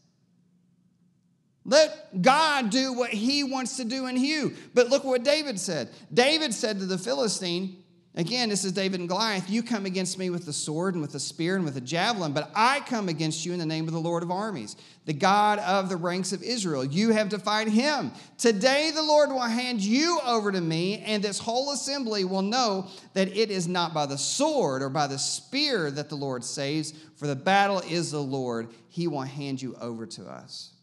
Let 1.63 2.21
God 2.21 2.69
do 2.71 2.93
what 2.93 3.11
he 3.11 3.43
wants 3.43 3.77
to 3.77 3.85
do 3.85 4.07
in 4.07 4.17
you. 4.17 4.55
But 4.73 4.89
look 4.89 5.03
what 5.03 5.23
David 5.23 5.59
said. 5.59 5.89
David 6.13 6.53
said 6.53 6.79
to 6.79 6.85
the 6.85 6.97
Philistine, 6.97 7.81
Again, 8.13 8.49
this 8.49 8.65
is 8.65 8.73
David 8.73 8.99
and 8.99 9.07
Goliath. 9.07 9.49
You 9.49 9.63
come 9.63 9.85
against 9.85 10.17
me 10.17 10.29
with 10.29 10.45
the 10.45 10.51
sword 10.51 10.95
and 10.95 11.01
with 11.01 11.13
the 11.13 11.19
spear 11.19 11.55
and 11.55 11.63
with 11.63 11.77
a 11.77 11.81
javelin, 11.81 12.33
but 12.33 12.51
I 12.53 12.81
come 12.81 13.07
against 13.07 13.45
you 13.45 13.53
in 13.53 13.59
the 13.59 13.65
name 13.65 13.87
of 13.87 13.93
the 13.93 14.01
Lord 14.01 14.21
of 14.21 14.29
armies, 14.29 14.75
the 15.05 15.13
God 15.13 15.59
of 15.59 15.87
the 15.87 15.95
ranks 15.95 16.33
of 16.33 16.43
Israel. 16.43 16.83
You 16.83 17.11
have 17.11 17.29
defied 17.29 17.69
him. 17.69 18.11
Today 18.37 18.91
the 18.93 19.01
Lord 19.01 19.29
will 19.29 19.39
hand 19.39 19.79
you 19.79 20.19
over 20.25 20.51
to 20.51 20.59
me, 20.59 20.99
and 21.05 21.23
this 21.23 21.39
whole 21.39 21.71
assembly 21.71 22.25
will 22.25 22.41
know 22.41 22.89
that 23.13 23.29
it 23.29 23.49
is 23.49 23.69
not 23.69 23.93
by 23.93 24.05
the 24.05 24.17
sword 24.17 24.81
or 24.81 24.89
by 24.89 25.07
the 25.07 25.17
spear 25.19 25.89
that 25.91 26.09
the 26.09 26.15
Lord 26.15 26.43
saves, 26.43 26.93
for 27.15 27.27
the 27.27 27.35
battle 27.35 27.79
is 27.79 28.11
the 28.11 28.19
Lord. 28.19 28.67
He 28.89 29.07
will 29.07 29.21
hand 29.21 29.61
you 29.61 29.73
over 29.79 30.05
to 30.05 30.25
us. 30.25 30.73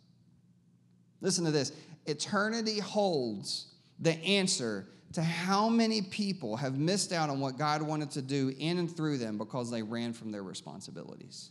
Listen 1.20 1.44
to 1.44 1.50
this 1.50 1.72
eternity 2.06 2.78
holds 2.78 3.66
the 4.00 4.12
answer 4.24 4.86
to 5.12 5.22
how 5.22 5.68
many 5.68 6.02
people 6.02 6.56
have 6.56 6.78
missed 6.78 7.12
out 7.12 7.30
on 7.30 7.40
what 7.40 7.56
God 7.56 7.82
wanted 7.82 8.10
to 8.12 8.22
do 8.22 8.54
in 8.58 8.78
and 8.78 8.94
through 8.94 9.18
them 9.18 9.38
because 9.38 9.70
they 9.70 9.82
ran 9.82 10.12
from 10.12 10.30
their 10.30 10.42
responsibilities. 10.42 11.50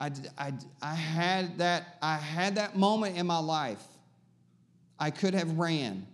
I, 0.00 0.10
I, 0.36 0.52
I, 0.80 0.94
had 0.94 1.58
that, 1.58 1.98
I 2.02 2.16
had 2.16 2.56
that 2.56 2.76
moment 2.76 3.16
in 3.16 3.26
my 3.26 3.38
life. 3.38 3.82
I 4.98 5.10
could 5.10 5.34
have 5.34 5.58
ran. 5.58 6.06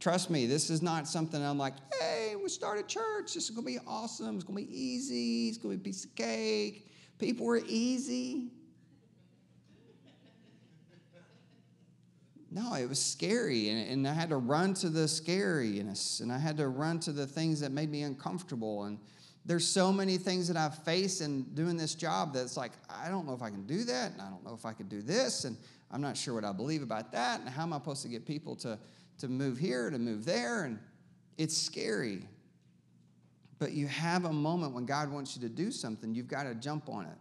Trust 0.00 0.30
me, 0.30 0.46
this 0.46 0.70
is 0.70 0.82
not 0.82 1.06
something 1.06 1.42
I'm 1.42 1.58
like, 1.58 1.74
hey, 2.00 2.34
we 2.42 2.48
started 2.48 2.88
church. 2.88 3.34
This 3.34 3.44
is 3.44 3.50
going 3.50 3.66
to 3.66 3.72
be 3.72 3.78
awesome. 3.86 4.36
It's 4.36 4.44
going 4.44 4.64
to 4.64 4.70
be 4.70 4.78
easy. 4.78 5.48
It's 5.48 5.58
going 5.58 5.76
to 5.76 5.82
be 5.82 5.90
a 5.90 5.92
piece 5.92 6.04
of 6.04 6.14
cake. 6.16 6.90
People 7.18 7.46
were 7.46 7.62
easy. 7.66 8.50
No, 12.56 12.72
it 12.72 12.88
was 12.88 12.98
scary, 12.98 13.68
and, 13.68 13.86
and 13.86 14.08
I 14.08 14.14
had 14.14 14.30
to 14.30 14.38
run 14.38 14.72
to 14.74 14.88
the 14.88 15.00
scariness, 15.00 16.22
and 16.22 16.32
I 16.32 16.38
had 16.38 16.56
to 16.56 16.68
run 16.68 16.98
to 17.00 17.12
the 17.12 17.26
things 17.26 17.60
that 17.60 17.70
made 17.70 17.90
me 17.90 18.00
uncomfortable. 18.00 18.84
And 18.84 18.98
there's 19.44 19.68
so 19.68 19.92
many 19.92 20.16
things 20.16 20.48
that 20.48 20.56
I've 20.56 20.78
faced 20.78 21.20
in 21.20 21.42
doing 21.52 21.76
this 21.76 21.94
job 21.94 22.32
that's 22.32 22.56
like, 22.56 22.72
I 22.88 23.10
don't 23.10 23.26
know 23.26 23.34
if 23.34 23.42
I 23.42 23.50
can 23.50 23.66
do 23.66 23.84
that, 23.84 24.12
and 24.12 24.22
I 24.22 24.30
don't 24.30 24.42
know 24.42 24.54
if 24.54 24.64
I 24.64 24.72
can 24.72 24.88
do 24.88 25.02
this, 25.02 25.44
and 25.44 25.54
I'm 25.90 26.00
not 26.00 26.16
sure 26.16 26.32
what 26.32 26.46
I 26.46 26.52
believe 26.52 26.82
about 26.82 27.12
that, 27.12 27.40
and 27.40 27.48
how 27.50 27.64
am 27.64 27.74
I 27.74 27.76
supposed 27.76 28.00
to 28.04 28.08
get 28.08 28.24
people 28.24 28.56
to, 28.56 28.78
to 29.18 29.28
move 29.28 29.58
here, 29.58 29.90
to 29.90 29.98
move 29.98 30.24
there, 30.24 30.64
and 30.64 30.78
it's 31.36 31.54
scary. 31.54 32.22
But 33.58 33.72
you 33.72 33.86
have 33.86 34.24
a 34.24 34.32
moment 34.32 34.72
when 34.72 34.86
God 34.86 35.12
wants 35.12 35.36
you 35.36 35.42
to 35.42 35.50
do 35.50 35.70
something, 35.70 36.14
you've 36.14 36.26
got 36.26 36.44
to 36.44 36.54
jump 36.54 36.88
on 36.88 37.04
it. 37.04 37.18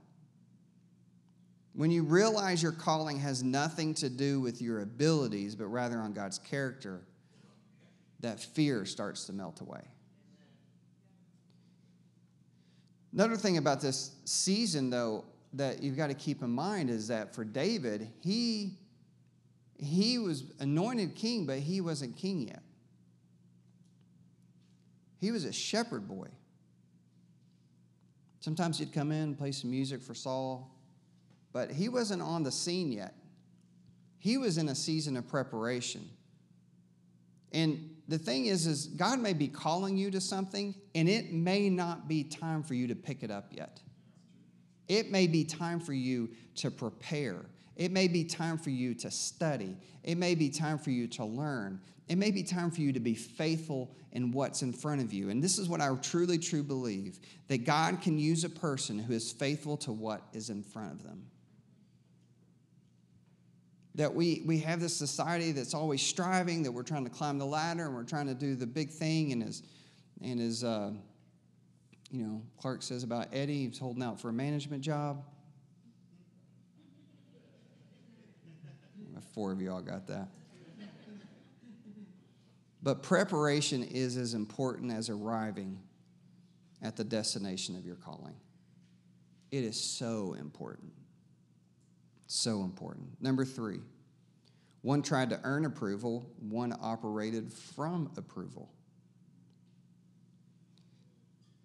When 1.75 1.91
you 1.91 2.03
realize 2.03 2.63
your 2.63 2.71
calling 2.71 3.19
has 3.19 3.43
nothing 3.43 3.93
to 3.95 4.09
do 4.09 4.39
with 4.39 4.61
your 4.61 4.81
abilities, 4.81 5.55
but 5.55 5.65
rather 5.65 5.97
on 5.97 6.13
God's 6.13 6.39
character, 6.39 7.01
that 8.21 8.39
fear 8.39 8.85
starts 8.85 9.25
to 9.25 9.33
melt 9.33 9.59
away. 9.59 9.81
Another 13.13 13.35
thing 13.35 13.57
about 13.57 13.81
this 13.81 14.11
season, 14.23 14.89
though, 14.89 15.25
that 15.53 15.83
you've 15.83 15.97
got 15.97 16.07
to 16.07 16.13
keep 16.13 16.41
in 16.41 16.49
mind 16.49 16.89
is 16.89 17.09
that 17.09 17.35
for 17.35 17.43
David, 17.43 18.09
he, 18.21 18.77
he 19.77 20.17
was 20.17 20.43
anointed 20.59 21.15
king, 21.15 21.45
but 21.45 21.59
he 21.59 21.81
wasn't 21.81 22.15
king 22.15 22.41
yet. 22.41 22.61
He 25.19 25.31
was 25.31 25.43
a 25.43 25.51
shepherd 25.51 26.07
boy. 26.07 26.27
Sometimes 28.39 28.77
he'd 28.79 28.93
come 28.93 29.11
in, 29.11 29.23
and 29.23 29.37
play 29.37 29.51
some 29.51 29.71
music 29.71 30.01
for 30.01 30.13
Saul, 30.13 30.74
but 31.55 31.71
he 31.71 31.87
wasn't 31.87 32.21
on 32.21 32.43
the 32.43 32.51
scene 32.51 32.91
yet. 32.91 33.13
He 34.17 34.37
was 34.37 34.57
in 34.57 34.67
a 34.67 34.75
season 34.75 35.15
of 35.15 35.25
preparation. 35.25 36.09
And 37.53 37.95
the 38.09 38.17
thing 38.17 38.47
is, 38.47 38.67
is 38.67 38.87
God 38.87 39.19
may 39.19 39.31
be 39.31 39.47
calling 39.47 39.95
you 39.95 40.11
to 40.11 40.19
something, 40.19 40.75
and 40.95 41.07
it 41.07 41.31
may 41.31 41.69
not 41.69 42.09
be 42.09 42.25
time 42.25 42.61
for 42.61 42.73
you 42.73 42.87
to 42.87 42.95
pick 42.95 43.23
it 43.23 43.31
up 43.31 43.51
yet. 43.51 43.79
It 44.89 45.11
may 45.11 45.27
be 45.27 45.45
time 45.45 45.79
for 45.79 45.93
you 45.93 46.31
to 46.55 46.69
prepare. 46.69 47.45
It 47.77 47.93
may 47.93 48.09
be 48.09 48.25
time 48.25 48.57
for 48.57 48.69
you 48.69 48.93
to 48.95 49.09
study. 49.09 49.77
It 50.03 50.17
may 50.17 50.35
be 50.35 50.49
time 50.49 50.77
for 50.77 50.91
you 50.91 51.07
to 51.07 51.23
learn. 51.23 51.79
It 52.09 52.17
may 52.17 52.31
be 52.31 52.43
time 52.43 52.69
for 52.69 52.81
you 52.81 52.91
to 52.91 52.99
be 52.99 53.15
faithful 53.15 53.95
in 54.11 54.33
what's 54.33 54.61
in 54.61 54.73
front 54.73 54.99
of 54.99 55.13
you. 55.13 55.29
And 55.29 55.41
this 55.41 55.57
is 55.57 55.69
what 55.69 55.79
I 55.79 55.87
truly, 56.01 56.37
truly 56.37 56.65
believe 56.65 57.17
that 57.47 57.63
God 57.63 58.01
can 58.01 58.19
use 58.19 58.43
a 58.43 58.49
person 58.49 58.99
who 58.99 59.13
is 59.13 59.31
faithful 59.31 59.77
to 59.77 59.93
what 59.93 60.21
is 60.33 60.49
in 60.49 60.61
front 60.61 60.91
of 60.91 61.03
them 61.03 61.27
that 63.95 64.13
we, 64.13 64.43
we 64.45 64.59
have 64.59 64.79
this 64.79 64.95
society 64.95 65.51
that's 65.53 65.73
always 65.73 66.01
striving, 66.01 66.63
that 66.63 66.71
we're 66.71 66.83
trying 66.83 67.05
to 67.05 67.09
climb 67.09 67.37
the 67.39 67.45
ladder 67.45 67.85
and 67.85 67.95
we're 67.95 68.03
trying 68.03 68.27
to 68.27 68.33
do 68.33 68.55
the 68.55 68.67
big 68.67 68.89
thing. 68.89 69.31
And 69.31 69.41
as, 69.43 69.63
and 70.21 70.41
as 70.41 70.63
uh, 70.63 70.91
you 72.11 72.23
know, 72.23 72.41
Clark 72.59 72.83
says 72.83 73.03
about 73.03 73.29
Eddie, 73.31 73.67
he's 73.67 73.79
holding 73.79 74.03
out 74.03 74.19
for 74.19 74.29
a 74.29 74.33
management 74.33 74.81
job. 74.81 75.23
Four 79.33 79.53
of 79.53 79.61
y'all 79.61 79.81
got 79.81 80.07
that. 80.07 80.27
But 82.83 83.01
preparation 83.01 83.81
is 83.83 84.15
as 84.15 84.35
important 84.35 84.91
as 84.91 85.09
arriving 85.09 85.79
at 86.83 86.95
the 86.95 87.03
destination 87.03 87.75
of 87.75 87.85
your 87.85 87.95
calling. 87.95 88.35
It 89.51 89.63
is 89.63 89.75
so 89.81 90.35
important. 90.37 90.91
So 92.35 92.63
important. 92.63 93.21
Number 93.21 93.45
three, 93.45 93.79
one 94.81 95.01
tried 95.01 95.29
to 95.29 95.39
earn 95.45 95.63
approval, 95.63 96.29
one 96.37 96.75
operated 96.81 97.53
from 97.53 98.11
approval. 98.17 98.69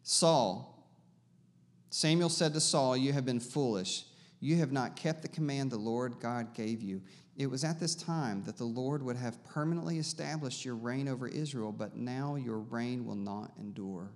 Saul, 0.04 0.88
Samuel 1.90 2.28
said 2.28 2.54
to 2.54 2.61
Saul, 2.61 2.96
You 2.96 3.12
have 3.12 3.24
been 3.24 3.40
foolish. 3.40 4.04
You 4.38 4.59
have 4.59 4.70
not 4.70 4.94
kept 4.94 5.22
the 5.22 5.28
command 5.28 5.72
the 5.72 5.76
Lord 5.76 6.20
God 6.20 6.54
gave 6.54 6.83
you. 6.83 7.02
It 7.37 7.50
was 7.50 7.64
at 7.64 7.80
this 7.80 7.96
time 7.96 8.44
that 8.44 8.56
the 8.56 8.62
Lord 8.62 9.02
would 9.02 9.16
have 9.16 9.44
permanently 9.44 9.98
established 9.98 10.64
your 10.64 10.76
reign 10.76 11.09
over 11.09 11.26
Israel, 11.26 11.72
but 11.72 11.96
now 11.96 12.37
your 12.37 12.59
reign 12.59 13.04
will 13.04 13.16
not 13.16 13.50
endure. 13.59 14.12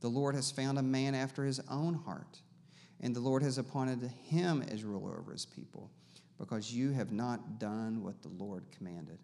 The 0.00 0.08
Lord 0.08 0.34
has 0.34 0.50
found 0.50 0.80
a 0.80 0.82
man 0.82 1.14
after 1.14 1.44
his 1.44 1.60
own 1.70 1.94
heart 1.94 2.40
and 3.00 3.14
the 3.14 3.20
Lord 3.20 3.42
has 3.42 3.58
appointed 3.58 4.02
him 4.24 4.62
as 4.62 4.84
ruler 4.84 5.18
over 5.18 5.32
his 5.32 5.46
people, 5.46 5.90
because 6.38 6.72
you 6.72 6.92
have 6.92 7.12
not 7.12 7.58
done 7.58 8.02
what 8.02 8.22
the 8.22 8.28
Lord 8.28 8.64
commanded. 8.76 9.18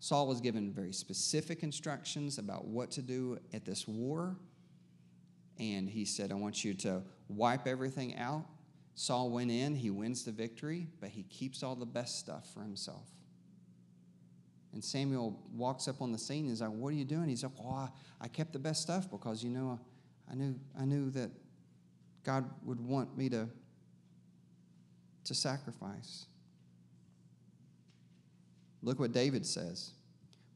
Saul 0.00 0.26
was 0.26 0.40
given 0.40 0.72
very 0.72 0.92
specific 0.92 1.62
instructions 1.62 2.38
about 2.38 2.66
what 2.66 2.90
to 2.92 3.02
do 3.02 3.38
at 3.52 3.64
this 3.64 3.86
war. 3.86 4.36
And 5.60 5.88
he 5.88 6.04
said, 6.04 6.32
I 6.32 6.34
want 6.34 6.64
you 6.64 6.74
to 6.74 7.02
wipe 7.28 7.68
everything 7.68 8.16
out. 8.16 8.44
Saul 8.94 9.30
went 9.30 9.50
in, 9.50 9.76
he 9.76 9.90
wins 9.90 10.24
the 10.24 10.32
victory, 10.32 10.88
but 11.00 11.10
he 11.10 11.22
keeps 11.24 11.62
all 11.62 11.76
the 11.76 11.86
best 11.86 12.18
stuff 12.18 12.52
for 12.52 12.62
himself. 12.62 13.06
And 14.72 14.82
Samuel 14.82 15.38
walks 15.54 15.86
up 15.86 16.02
on 16.02 16.12
the 16.12 16.18
scene 16.18 16.40
and 16.40 16.48
he's 16.48 16.62
like, 16.62 16.70
What 16.70 16.88
are 16.88 16.96
you 16.96 17.04
doing? 17.04 17.28
He's 17.28 17.42
like, 17.42 17.52
Oh, 17.62 17.88
I 18.20 18.28
kept 18.28 18.52
the 18.52 18.58
best 18.58 18.82
stuff 18.82 19.10
because, 19.10 19.44
you 19.44 19.50
know, 19.50 19.78
I 20.30 20.34
knew, 20.34 20.58
I 20.78 20.84
knew 20.84 21.10
that 21.10 21.30
God 22.24 22.48
would 22.64 22.80
want 22.80 23.16
me 23.16 23.28
to, 23.30 23.48
to 25.24 25.34
sacrifice. 25.34 26.26
Look 28.82 28.98
what 28.98 29.12
David 29.12 29.46
says. 29.46 29.92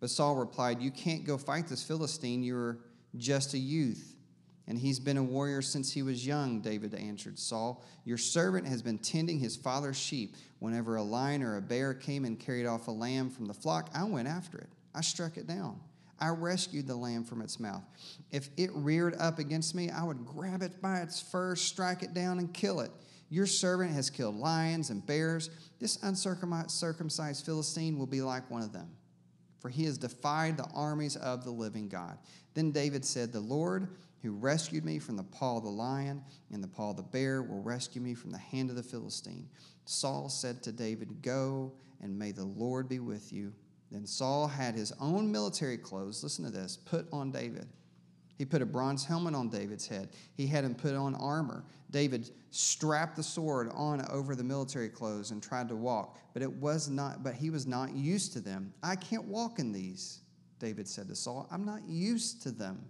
But 0.00 0.10
Saul 0.10 0.36
replied, 0.36 0.82
You 0.82 0.90
can't 0.90 1.24
go 1.24 1.38
fight 1.38 1.68
this 1.68 1.82
Philistine. 1.82 2.42
You're 2.42 2.78
just 3.16 3.54
a 3.54 3.58
youth, 3.58 4.14
And 4.68 4.76
he's 4.76 4.98
been 4.98 5.16
a 5.16 5.22
warrior 5.22 5.62
since 5.62 5.92
he 5.92 6.02
was 6.02 6.26
young, 6.26 6.60
David 6.60 6.94
answered 6.94 7.38
Saul. 7.38 7.84
Your 8.04 8.18
servant 8.18 8.66
has 8.66 8.82
been 8.82 8.98
tending 8.98 9.38
his 9.38 9.56
father's 9.56 9.96
sheep. 9.96 10.36
Whenever 10.58 10.96
a 10.96 11.02
lion 11.02 11.42
or 11.42 11.56
a 11.56 11.62
bear 11.62 11.94
came 11.94 12.24
and 12.24 12.38
carried 12.38 12.66
off 12.66 12.88
a 12.88 12.90
lamb 12.90 13.30
from 13.30 13.46
the 13.46 13.54
flock, 13.54 13.90
I 13.94 14.04
went 14.04 14.28
after 14.28 14.58
it. 14.58 14.68
I 14.94 15.00
struck 15.00 15.36
it 15.36 15.46
down. 15.46 15.80
I 16.18 16.28
rescued 16.28 16.86
the 16.86 16.96
lamb 16.96 17.24
from 17.24 17.42
its 17.42 17.60
mouth. 17.60 17.84
If 18.30 18.48
it 18.56 18.70
reared 18.72 19.14
up 19.18 19.38
against 19.38 19.74
me, 19.74 19.90
I 19.90 20.02
would 20.02 20.24
grab 20.24 20.62
it 20.62 20.80
by 20.80 21.00
its 21.00 21.20
fur, 21.20 21.56
strike 21.56 22.02
it 22.02 22.14
down, 22.14 22.38
and 22.38 22.52
kill 22.52 22.80
it. 22.80 22.90
Your 23.28 23.46
servant 23.46 23.92
has 23.92 24.08
killed 24.08 24.36
lions 24.36 24.90
and 24.90 25.04
bears. 25.04 25.50
This 25.78 25.98
uncircumcised 26.02 27.44
Philistine 27.44 27.98
will 27.98 28.06
be 28.06 28.22
like 28.22 28.50
one 28.50 28.62
of 28.62 28.72
them, 28.72 28.88
for 29.58 29.68
he 29.68 29.84
has 29.84 29.98
defied 29.98 30.56
the 30.56 30.68
armies 30.74 31.16
of 31.16 31.44
the 31.44 31.50
living 31.50 31.88
God. 31.88 32.18
Then 32.54 32.70
David 32.70 33.04
said, 33.04 33.32
The 33.32 33.40
Lord 33.40 33.88
who 34.22 34.32
rescued 34.32 34.84
me 34.84 34.98
from 34.98 35.16
the 35.16 35.22
paw 35.22 35.58
of 35.58 35.64
the 35.64 35.70
lion 35.70 36.22
and 36.52 36.62
the 36.62 36.68
paw 36.68 36.90
of 36.90 36.96
the 36.96 37.02
bear 37.02 37.42
will 37.42 37.62
rescue 37.62 38.00
me 38.00 38.14
from 38.14 38.30
the 38.30 38.38
hand 38.38 38.70
of 38.70 38.76
the 38.76 38.82
Philistine. 38.82 39.48
Saul 39.84 40.28
said 40.28 40.62
to 40.62 40.72
David, 40.72 41.22
Go, 41.22 41.72
and 42.00 42.18
may 42.18 42.32
the 42.32 42.44
Lord 42.44 42.88
be 42.88 42.98
with 42.98 43.32
you. 43.32 43.52
Then 43.96 44.04
Saul 44.04 44.46
had 44.46 44.74
his 44.74 44.92
own 45.00 45.32
military 45.32 45.78
clothes, 45.78 46.22
listen 46.22 46.44
to 46.44 46.50
this, 46.50 46.76
put 46.76 47.08
on 47.14 47.30
David. 47.30 47.66
He 48.36 48.44
put 48.44 48.60
a 48.60 48.66
bronze 48.66 49.06
helmet 49.06 49.34
on 49.34 49.48
David's 49.48 49.88
head. 49.88 50.10
He 50.34 50.46
had 50.46 50.64
him 50.64 50.74
put 50.74 50.94
on 50.94 51.14
armor. 51.14 51.64
David 51.90 52.30
strapped 52.50 53.16
the 53.16 53.22
sword 53.22 53.70
on 53.72 54.06
over 54.10 54.36
the 54.36 54.44
military 54.44 54.90
clothes 54.90 55.30
and 55.30 55.42
tried 55.42 55.70
to 55.70 55.76
walk, 55.76 56.18
but 56.34 56.42
it 56.42 56.52
was 56.56 56.90
not 56.90 57.24
but 57.24 57.32
he 57.32 57.48
was 57.48 57.66
not 57.66 57.94
used 57.94 58.34
to 58.34 58.40
them. 58.40 58.70
I 58.82 58.96
can't 58.96 59.24
walk 59.24 59.60
in 59.60 59.72
these, 59.72 60.20
David 60.58 60.86
said 60.86 61.08
to 61.08 61.16
Saul. 61.16 61.48
I'm 61.50 61.64
not 61.64 61.80
used 61.88 62.42
to 62.42 62.50
them. 62.50 62.84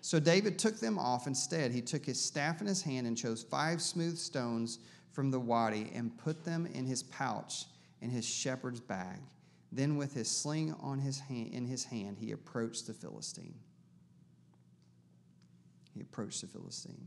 So 0.00 0.18
David 0.18 0.58
took 0.58 0.80
them 0.80 0.98
off 0.98 1.28
instead. 1.28 1.70
He 1.70 1.82
took 1.82 2.04
his 2.04 2.20
staff 2.20 2.60
in 2.60 2.66
his 2.66 2.82
hand 2.82 3.06
and 3.06 3.16
chose 3.16 3.44
five 3.44 3.80
smooth 3.80 4.18
stones 4.18 4.80
from 5.12 5.30
the 5.30 5.38
wadi 5.38 5.92
and 5.94 6.18
put 6.18 6.44
them 6.44 6.66
in 6.66 6.84
his 6.84 7.04
pouch 7.04 7.66
in 8.00 8.10
his 8.10 8.24
shepherd's 8.24 8.80
bag. 8.80 9.20
Then, 9.70 9.96
with 9.96 10.14
his 10.14 10.30
sling 10.30 10.74
on 10.80 10.98
his 10.98 11.20
hand, 11.20 11.52
in 11.52 11.66
his 11.66 11.84
hand, 11.84 12.16
he 12.18 12.32
approached 12.32 12.86
the 12.86 12.94
Philistine. 12.94 13.54
He 15.94 16.00
approached 16.00 16.40
the 16.40 16.46
Philistine. 16.46 17.06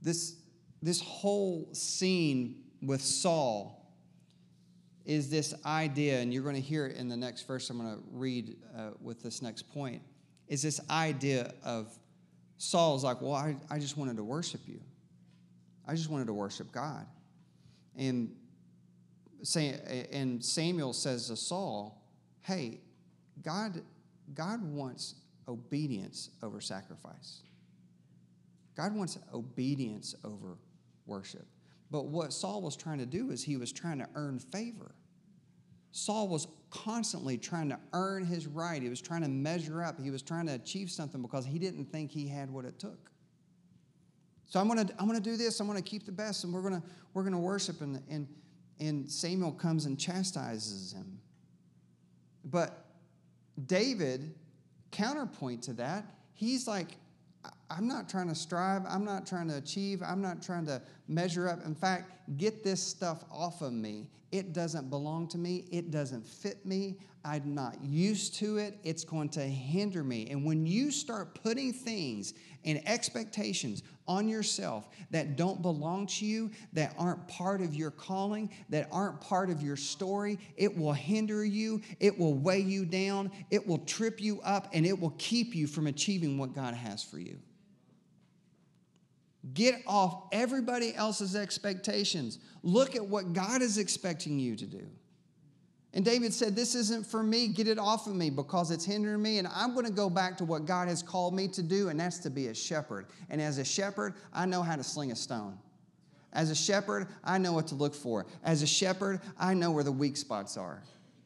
This, 0.00 0.36
this 0.80 1.00
whole 1.00 1.68
scene 1.72 2.62
with 2.80 3.02
Saul 3.02 3.92
is 5.04 5.28
this 5.28 5.54
idea, 5.66 6.20
and 6.20 6.32
you're 6.32 6.42
going 6.42 6.54
to 6.54 6.60
hear 6.60 6.86
it 6.86 6.96
in 6.96 7.08
the 7.08 7.16
next 7.16 7.42
verse 7.42 7.68
I'm 7.68 7.78
going 7.78 7.96
to 7.96 8.02
read 8.12 8.56
uh, 8.76 8.90
with 9.02 9.22
this 9.22 9.42
next 9.42 9.62
point, 9.72 10.02
is 10.48 10.62
this 10.62 10.80
idea 10.88 11.52
of 11.64 11.92
Saul's 12.58 13.04
like, 13.04 13.20
well, 13.20 13.34
I, 13.34 13.56
I 13.70 13.78
just 13.78 13.96
wanted 13.96 14.16
to 14.16 14.24
worship 14.24 14.60
you. 14.66 14.80
I 15.86 15.94
just 15.94 16.10
wanted 16.10 16.28
to 16.28 16.32
worship 16.34 16.70
God. 16.72 17.06
And, 17.96 18.34
and 20.12 20.44
Samuel 20.44 20.92
says 20.92 21.28
to 21.28 21.36
Saul, 21.36 22.02
hey, 22.42 22.80
God, 23.42 23.82
God 24.34 24.62
wants 24.62 25.14
obedience 25.48 26.30
over 26.42 26.60
sacrifice. 26.60 27.42
God 28.76 28.94
wants 28.94 29.18
obedience 29.34 30.14
over 30.24 30.58
worship. 31.06 31.46
But 31.90 32.06
what 32.06 32.32
Saul 32.32 32.62
was 32.62 32.76
trying 32.76 32.98
to 32.98 33.06
do 33.06 33.30
is 33.30 33.42
he 33.42 33.56
was 33.56 33.72
trying 33.72 33.98
to 33.98 34.08
earn 34.14 34.38
favor. 34.38 34.94
Saul 35.92 36.28
was 36.28 36.46
constantly 36.70 37.36
trying 37.36 37.68
to 37.68 37.78
earn 37.92 38.24
his 38.24 38.46
right. 38.46 38.80
He 38.80 38.88
was 38.88 39.00
trying 39.00 39.22
to 39.22 39.28
measure 39.28 39.82
up. 39.82 40.00
He 40.00 40.10
was 40.10 40.22
trying 40.22 40.46
to 40.46 40.54
achieve 40.54 40.90
something 40.90 41.20
because 41.20 41.44
he 41.44 41.58
didn't 41.58 41.86
think 41.86 42.12
he 42.12 42.28
had 42.28 42.48
what 42.48 42.64
it 42.64 42.78
took. 42.78 43.10
So 44.46 44.60
I'm 44.60 44.68
gonna, 44.68 44.86
I'm 44.98 45.06
gonna 45.06 45.20
do 45.20 45.36
this. 45.36 45.60
I'm 45.60 45.66
gonna 45.66 45.82
keep 45.82 46.06
the 46.06 46.12
best, 46.12 46.44
and 46.44 46.52
we're 46.52 46.62
gonna, 46.62 46.82
we're 47.14 47.22
gonna 47.22 47.38
worship. 47.38 47.80
And, 47.80 48.02
and, 48.08 48.26
and 48.80 49.10
Samuel 49.10 49.52
comes 49.52 49.86
and 49.86 49.98
chastises 49.98 50.92
him. 50.92 51.20
But 52.44 52.86
David, 53.66 54.34
counterpoint 54.90 55.62
to 55.64 55.74
that, 55.74 56.04
he's 56.32 56.66
like, 56.66 56.96
I'm 57.70 57.86
not 57.86 58.08
trying 58.08 58.28
to 58.28 58.34
strive. 58.34 58.82
I'm 58.86 59.04
not 59.04 59.26
trying 59.26 59.48
to 59.48 59.56
achieve. 59.56 60.02
I'm 60.02 60.20
not 60.20 60.42
trying 60.42 60.66
to 60.66 60.82
measure 61.08 61.48
up. 61.48 61.64
In 61.64 61.74
fact, 61.74 62.36
get 62.36 62.64
this 62.64 62.82
stuff 62.82 63.24
off 63.30 63.62
of 63.62 63.72
me. 63.72 64.08
It 64.32 64.52
doesn't 64.52 64.90
belong 64.90 65.28
to 65.28 65.38
me. 65.38 65.64
It 65.70 65.90
doesn't 65.90 66.26
fit 66.26 66.64
me. 66.66 66.98
I'm 67.24 67.54
not 67.54 67.82
used 67.82 68.36
to 68.36 68.58
it. 68.58 68.78
It's 68.82 69.04
going 69.04 69.28
to 69.30 69.40
hinder 69.40 70.02
me. 70.02 70.28
And 70.30 70.44
when 70.44 70.66
you 70.66 70.90
start 70.90 71.34
putting 71.42 71.72
things 71.72 72.34
and 72.64 72.80
expectations 72.86 73.82
on 74.08 74.28
yourself 74.28 74.88
that 75.10 75.36
don't 75.36 75.60
belong 75.62 76.06
to 76.06 76.26
you, 76.26 76.50
that 76.72 76.94
aren't 76.98 77.26
part 77.28 77.60
of 77.60 77.74
your 77.74 77.90
calling, 77.90 78.50
that 78.70 78.88
aren't 78.90 79.20
part 79.20 79.50
of 79.50 79.62
your 79.62 79.76
story, 79.76 80.38
it 80.56 80.76
will 80.76 80.92
hinder 80.92 81.44
you. 81.44 81.82
It 82.00 82.18
will 82.18 82.34
weigh 82.34 82.60
you 82.60 82.84
down. 82.84 83.30
It 83.50 83.66
will 83.66 83.78
trip 83.78 84.20
you 84.20 84.40
up, 84.42 84.68
and 84.72 84.86
it 84.86 84.98
will 84.98 85.14
keep 85.18 85.54
you 85.54 85.66
from 85.66 85.86
achieving 85.86 86.38
what 86.38 86.54
God 86.54 86.74
has 86.74 87.02
for 87.02 87.18
you. 87.18 87.38
Get 89.54 89.82
off 89.86 90.24
everybody 90.32 90.94
else's 90.94 91.34
expectations. 91.34 92.38
Look 92.62 92.94
at 92.94 93.06
what 93.06 93.32
God 93.32 93.62
is 93.62 93.78
expecting 93.78 94.38
you 94.38 94.54
to 94.56 94.66
do. 94.66 94.86
And 95.92 96.04
David 96.04 96.32
said, 96.32 96.54
This 96.54 96.74
isn't 96.74 97.06
for 97.06 97.22
me. 97.22 97.48
Get 97.48 97.66
it 97.66 97.78
off 97.78 98.06
of 98.06 98.14
me 98.14 98.30
because 98.30 98.70
it's 98.70 98.84
hindering 98.84 99.22
me. 99.22 99.38
And 99.38 99.48
I'm 99.48 99.74
going 99.74 99.86
to 99.86 99.92
go 99.92 100.08
back 100.08 100.36
to 100.38 100.44
what 100.44 100.64
God 100.64 100.88
has 100.88 101.02
called 101.02 101.34
me 101.34 101.48
to 101.48 101.62
do, 101.62 101.88
and 101.88 101.98
that's 101.98 102.18
to 102.18 102.30
be 102.30 102.46
a 102.46 102.54
shepherd. 102.54 103.06
And 103.28 103.40
as 103.40 103.58
a 103.58 103.64
shepherd, 103.64 104.14
I 104.32 104.46
know 104.46 104.62
how 104.62 104.76
to 104.76 104.84
sling 104.84 105.10
a 105.10 105.16
stone. 105.16 105.58
As 106.32 106.50
a 106.50 106.54
shepherd, 106.54 107.08
I 107.24 107.38
know 107.38 107.52
what 107.52 107.66
to 107.68 107.74
look 107.74 107.94
for. 107.94 108.26
As 108.44 108.62
a 108.62 108.66
shepherd, 108.66 109.20
I 109.38 109.52
know 109.54 109.72
where 109.72 109.82
the 109.82 109.90
weak 109.90 110.16
spots 110.16 110.56
are. 110.56 110.82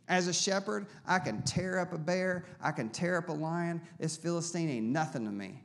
As 0.09 0.29
a 0.29 0.33
shepherd, 0.33 0.87
I 1.07 1.18
can 1.18 1.42
tear 1.42 1.79
up 1.79 1.92
a 1.92 1.98
bear, 1.98 2.46
I 2.61 2.72
can 2.72 2.88
tear 2.90 3.18
up 3.18 3.29
a 3.29 3.33
lion. 3.33 3.83
This 3.98 4.16
Philistine 4.16 4.70
ain't 4.70 4.87
nothing 4.87 5.24
to 5.24 5.31
me 5.31 5.62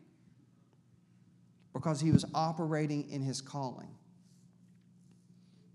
because 1.73 2.01
he 2.01 2.11
was 2.11 2.25
operating 2.33 3.09
in 3.09 3.21
his 3.21 3.41
calling. 3.41 3.89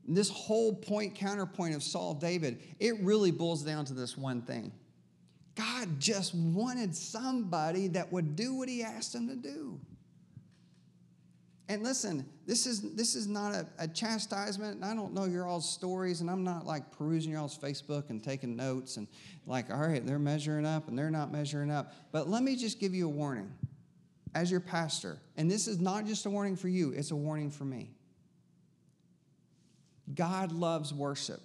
This 0.07 0.29
whole 0.29 0.75
point 0.75 1.15
counterpoint 1.15 1.75
of 1.75 1.83
Saul 1.83 2.15
David, 2.15 2.61
it 2.79 2.95
really 3.01 3.31
boils 3.31 3.63
down 3.63 3.85
to 3.87 3.95
this 3.95 4.17
one 4.17 4.43
thing. 4.43 4.73
God 5.55 6.01
just 6.01 6.35
wanted 6.35 6.95
somebody 6.95 7.89
that 7.89 8.13
would 8.13 8.37
do 8.37 8.55
what 8.55 8.69
he 8.69 8.83
asked 8.83 9.15
him 9.15 9.29
to 9.29 9.37
do. 9.37 9.81
And 11.69 11.83
listen, 11.83 12.27
this 12.47 12.67
is 12.67 12.95
this 12.95 13.15
is 13.15 13.27
not 13.27 13.55
a, 13.55 13.67
a 13.79 13.89
chastisement. 13.89 14.77
And 14.77 14.85
I 14.85 14.95
don't 14.95 15.15
know 15.15 15.25
your 15.25 15.47
all's 15.47 15.69
stories, 15.69 16.21
and 16.21 16.29
I'm 16.29 16.45
not 16.45 16.67
like 16.67 16.93
perusing 16.93 17.33
your 17.33 17.41
all's 17.41 17.57
Facebook 17.57 18.11
and 18.11 18.23
taking 18.23 18.55
notes 18.55 18.99
and 18.99 19.09
like, 19.47 19.71
all 19.71 19.79
right, 19.79 20.05
they're 20.05 20.19
measuring 20.19 20.67
up 20.67 20.89
and 20.89 20.99
they're 20.99 21.11
not 21.11 21.33
measuring 21.33 21.71
up. 21.71 21.95
But 22.13 22.29
let 22.29 22.43
me 22.43 22.57
just 22.57 22.81
give 22.81 22.95
you 22.95 23.07
a 23.07 23.11
warning 23.11 23.51
as 24.35 24.51
your 24.51 24.61
pastor, 24.61 25.19
and 25.37 25.51
this 25.51 25.69
is 25.69 25.81
not 25.81 26.05
just 26.05 26.27
a 26.27 26.31
warning 26.31 26.57
for 26.57 26.69
you, 26.69 26.91
it's 26.91 27.13
a 27.13 27.17
warning 27.17 27.51
for 27.51 27.65
me. 27.65 27.91
God 30.13 30.53
loves 30.53 30.93
worship. 30.93 31.41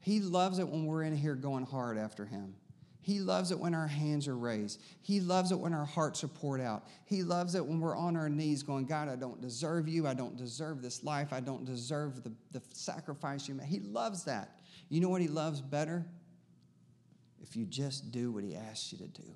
He 0.00 0.20
loves 0.20 0.58
it 0.58 0.68
when 0.68 0.86
we're 0.86 1.02
in 1.02 1.16
here 1.16 1.34
going 1.34 1.64
hard 1.64 1.98
after 1.98 2.24
Him. 2.24 2.54
He 3.00 3.20
loves 3.20 3.52
it 3.52 3.58
when 3.58 3.74
our 3.74 3.86
hands 3.86 4.28
are 4.28 4.36
raised. 4.36 4.82
He 5.00 5.20
loves 5.20 5.50
it 5.50 5.58
when 5.58 5.72
our 5.72 5.86
hearts 5.86 6.22
are 6.24 6.28
poured 6.28 6.60
out. 6.60 6.86
He 7.06 7.22
loves 7.22 7.54
it 7.54 7.64
when 7.64 7.80
we're 7.80 7.96
on 7.96 8.16
our 8.16 8.28
knees 8.28 8.62
going, 8.62 8.84
God, 8.84 9.08
I 9.08 9.16
don't 9.16 9.40
deserve 9.40 9.88
you. 9.88 10.06
I 10.06 10.12
don't 10.12 10.36
deserve 10.36 10.82
this 10.82 11.02
life. 11.02 11.32
I 11.32 11.40
don't 11.40 11.64
deserve 11.64 12.22
the, 12.22 12.32
the 12.52 12.60
sacrifice 12.72 13.48
you 13.48 13.54
made. 13.54 13.66
He 13.66 13.80
loves 13.80 14.24
that. 14.24 14.60
You 14.90 15.00
know 15.00 15.08
what 15.08 15.22
He 15.22 15.28
loves 15.28 15.62
better? 15.62 16.04
If 17.40 17.56
you 17.56 17.64
just 17.64 18.12
do 18.12 18.30
what 18.30 18.44
He 18.44 18.54
asks 18.54 18.92
you 18.92 18.98
to 18.98 19.08
do. 19.08 19.34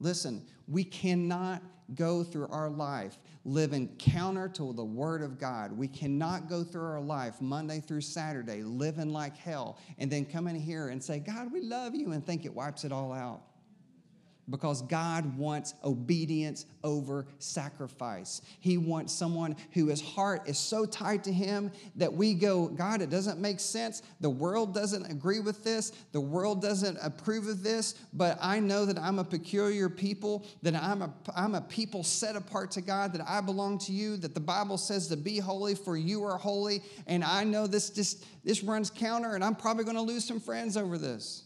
Listen, 0.00 0.44
we 0.68 0.84
cannot 0.84 1.62
go 1.94 2.24
through 2.24 2.48
our 2.48 2.68
life 2.68 3.18
living 3.44 3.88
counter 3.98 4.48
to 4.48 4.72
the 4.72 4.84
Word 4.84 5.22
of 5.22 5.38
God. 5.38 5.72
We 5.72 5.86
cannot 5.86 6.48
go 6.48 6.64
through 6.64 6.84
our 6.84 7.00
life 7.00 7.40
Monday 7.40 7.80
through 7.80 8.00
Saturday 8.00 8.62
living 8.62 9.10
like 9.10 9.36
hell 9.36 9.78
and 9.98 10.10
then 10.10 10.24
come 10.24 10.48
in 10.48 10.56
here 10.56 10.88
and 10.88 11.02
say, 11.02 11.20
God, 11.20 11.52
we 11.52 11.62
love 11.62 11.94
you, 11.94 12.12
and 12.12 12.24
think 12.26 12.44
it 12.44 12.54
wipes 12.54 12.84
it 12.84 12.92
all 12.92 13.12
out 13.12 13.42
because 14.48 14.82
God 14.82 15.36
wants 15.36 15.74
obedience 15.84 16.66
over 16.84 17.26
sacrifice. 17.38 18.42
He 18.60 18.78
wants 18.78 19.12
someone 19.12 19.56
whose 19.72 20.00
heart 20.00 20.48
is 20.48 20.58
so 20.58 20.84
tied 20.84 21.24
to 21.24 21.32
Him 21.32 21.72
that 21.96 22.12
we 22.12 22.34
go, 22.34 22.68
God, 22.68 23.02
it 23.02 23.10
doesn't 23.10 23.40
make 23.40 23.58
sense. 23.58 24.02
The 24.20 24.30
world 24.30 24.72
doesn't 24.72 25.10
agree 25.10 25.40
with 25.40 25.64
this. 25.64 25.90
The 26.12 26.20
world 26.20 26.62
doesn't 26.62 26.98
approve 27.02 27.48
of 27.48 27.62
this, 27.62 27.94
but 28.12 28.38
I 28.40 28.60
know 28.60 28.84
that 28.86 28.98
I'm 28.98 29.18
a 29.18 29.24
peculiar 29.24 29.88
people, 29.88 30.46
that 30.62 30.74
I'm 30.74 31.02
a, 31.02 31.12
I'm 31.34 31.54
a 31.54 31.60
people 31.60 32.04
set 32.04 32.36
apart 32.36 32.70
to 32.72 32.80
God, 32.80 33.12
that 33.14 33.26
I 33.28 33.40
belong 33.40 33.78
to 33.78 33.92
you, 33.92 34.16
that 34.18 34.34
the 34.34 34.40
Bible 34.40 34.78
says 34.78 35.08
to 35.08 35.16
be 35.16 35.38
holy, 35.38 35.74
for 35.74 35.96
you 35.96 36.24
are 36.24 36.38
holy. 36.38 36.82
And 37.06 37.24
I 37.24 37.44
know 37.44 37.66
this 37.66 37.90
just 37.90 38.24
this 38.44 38.62
runs 38.62 38.90
counter, 38.90 39.34
and 39.34 39.42
I'm 39.42 39.56
probably 39.56 39.82
going 39.82 39.96
to 39.96 40.02
lose 40.02 40.24
some 40.24 40.38
friends 40.38 40.76
over 40.76 40.98
this. 40.98 41.45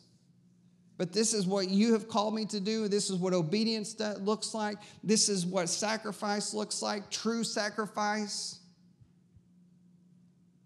But 1.00 1.14
this 1.14 1.32
is 1.32 1.46
what 1.46 1.70
you 1.70 1.94
have 1.94 2.08
called 2.08 2.34
me 2.34 2.44
to 2.44 2.60
do. 2.60 2.86
This 2.86 3.08
is 3.08 3.16
what 3.16 3.32
obedience 3.32 3.98
looks 4.18 4.52
like. 4.52 4.76
This 5.02 5.30
is 5.30 5.46
what 5.46 5.70
sacrifice 5.70 6.52
looks 6.52 6.82
like 6.82 7.08
true 7.10 7.42
sacrifice. 7.42 8.58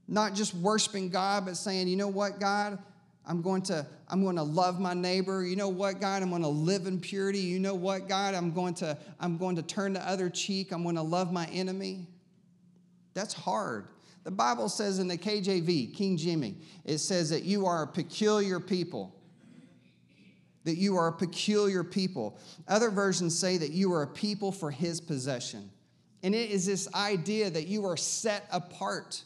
Not 0.09 0.35
just 0.35 0.53
worshiping 0.53 1.11
God, 1.11 1.44
but 1.44 1.57
saying, 1.57 1.87
you 1.87 1.94
know 1.94 2.09
what, 2.09 2.40
God, 2.40 2.81
I'm 3.25 3.42
going 3.42 3.62
to 3.62 3.87
I'm 4.09 4.25
going 4.25 4.35
to 4.35 4.42
love 4.42 4.81
my 4.81 4.92
neighbor. 4.92 5.47
You 5.47 5.55
know 5.55 5.68
what, 5.68 6.01
God? 6.01 6.20
I'm 6.20 6.31
going 6.31 6.42
to 6.42 6.49
live 6.49 6.88
in 6.88 6.99
purity. 6.99 7.38
You 7.38 7.61
know 7.61 7.77
what, 7.77 8.09
God? 8.09 8.35
I'm 8.35 8.53
going 8.53 8.75
to 8.75 8.99
I'm 9.20 9.38
going 9.38 9.55
to 9.55 9.62
turn 9.62 9.92
the 9.92 10.05
other 10.05 10.29
cheek. 10.29 10.73
I'm 10.73 10.83
going 10.83 10.97
to 10.97 11.03
love 11.03 11.33
my 11.33 11.47
enemy. 11.53 12.09
That's 13.14 13.35
hard. 13.35 13.87
The 14.25 14.33
Bible 14.33 14.68
says 14.68 14.99
in 14.99 15.07
the 15.07 15.16
KJV, 15.16 15.94
King 15.94 16.16
Jimmy, 16.16 16.57
it 16.85 16.99
says 16.99 17.31
that 17.31 17.44
you 17.44 17.66
are 17.66 17.85
a 17.85 17.87
peculiar 17.87 18.59
people. 18.59 19.14
That 20.64 20.77
you 20.77 20.96
are 20.96 21.09
a 21.09 21.12
peculiar 21.12 21.85
people. 21.85 22.38
Other 22.66 22.90
versions 22.90 23.38
say 23.38 23.59
that 23.59 23.70
you 23.70 23.92
are 23.92 24.03
a 24.03 24.07
people 24.07 24.50
for 24.50 24.70
his 24.70 25.00
possession. 25.00 25.70
And 26.22 26.35
it 26.35 26.50
is 26.50 26.64
this 26.64 26.92
idea 26.94 27.50
that 27.50 27.66
you 27.66 27.85
are 27.85 27.98
set 27.98 28.46
apart. 28.50 29.22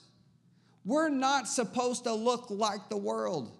We're 0.84 1.08
not 1.08 1.46
supposed 1.46 2.04
to 2.04 2.12
look 2.12 2.50
like 2.50 2.88
the 2.88 2.96
world. 2.96 3.52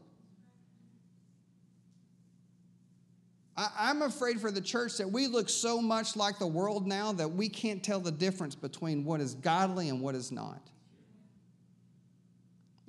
I, 3.58 3.90
am 3.90 4.02
afraid 4.02 4.40
for 4.40 4.52
the 4.52 4.60
church 4.60 4.98
that 4.98 5.10
we 5.10 5.26
look 5.26 5.48
so 5.48 5.82
much 5.82 6.14
like 6.14 6.38
the 6.38 6.46
world 6.46 6.86
now 6.86 7.12
that 7.14 7.28
we 7.28 7.48
can't 7.48 7.82
tell 7.82 7.98
the 7.98 8.12
difference 8.12 8.54
between 8.54 9.04
what 9.04 9.20
is 9.20 9.34
godly 9.34 9.88
and 9.88 10.00
what 10.00 10.14
is 10.14 10.30
not. 10.30 10.60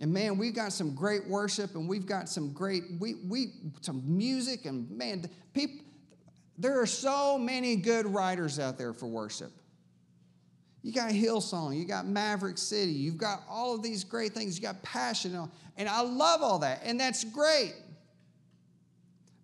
And 0.02 0.14
man, 0.14 0.38
we've 0.38 0.56
got 0.56 0.72
some 0.72 0.96
great 0.96 1.28
worship 1.28 1.76
and 1.76 1.88
we've 1.88 2.06
got 2.06 2.30
some 2.30 2.54
great 2.54 2.84
we 3.00 3.16
we 3.28 3.54
some 3.82 4.02
music 4.06 4.66
and 4.66 4.90
man, 4.90 5.30
people 5.54 5.86
there 6.58 6.82
are 6.82 6.86
so 6.86 7.38
many 7.38 7.78
good 7.78 8.06
writers 8.06 8.60
out 8.60 8.78
there 8.78 8.94
for 8.94 9.08
worship. 9.08 9.52
You 10.82 10.94
got 10.94 11.12
Hillsong, 11.12 11.78
you 11.78 11.86
got 11.86 12.06
Maverick 12.06 12.58
City, 12.58 12.92
you've 12.92 13.18
got 13.18 13.44
all 13.50 13.76
of 13.76 13.84
these 13.84 14.04
great 14.04 14.34
things, 14.34 14.58
you 14.58 14.62
got 14.62 14.82
passion, 14.82 15.50
and 15.78 15.90
I 15.90 16.02
love 16.02 16.42
all 16.42 16.60
that, 16.60 16.82
and 16.84 17.00
that's 17.00 17.24
great. 17.24 17.74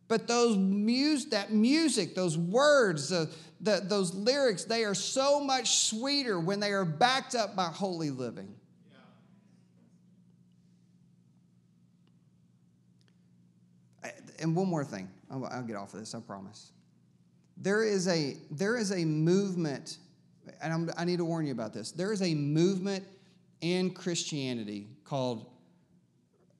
But 0.07 0.27
those 0.27 0.57
mus- 0.57 1.25
that 1.25 1.51
music, 1.51 2.15
those 2.15 2.37
words, 2.37 3.09
the, 3.09 3.29
the, 3.59 3.81
those 3.83 4.13
lyrics, 4.13 4.63
they 4.63 4.83
are 4.83 4.93
so 4.93 5.39
much 5.39 5.77
sweeter 5.87 6.39
when 6.39 6.59
they 6.59 6.71
are 6.71 6.85
backed 6.85 7.33
up 7.33 7.55
by 7.55 7.65
holy 7.65 8.11
living. 8.11 8.55
And 14.45 14.55
one 14.55 14.67
more 14.67 14.85
thing. 14.85 15.09
I'll, 15.31 15.43
I'll 15.45 15.63
get 15.63 15.75
off 15.75 15.93
of 15.95 15.99
this, 15.99 16.13
I 16.13 16.19
promise. 16.19 16.71
There 17.57 17.83
is 17.83 18.07
a, 18.07 18.37
there 18.51 18.77
is 18.77 18.91
a 18.91 19.03
movement, 19.03 19.97
and 20.61 20.71
I'm, 20.71 20.89
I 20.95 21.03
need 21.03 21.17
to 21.17 21.25
warn 21.25 21.47
you 21.47 21.51
about 21.51 21.73
this. 21.73 21.91
There 21.91 22.13
is 22.13 22.21
a 22.21 22.35
movement 22.35 23.03
in 23.61 23.89
Christianity 23.89 24.87
called 25.03 25.47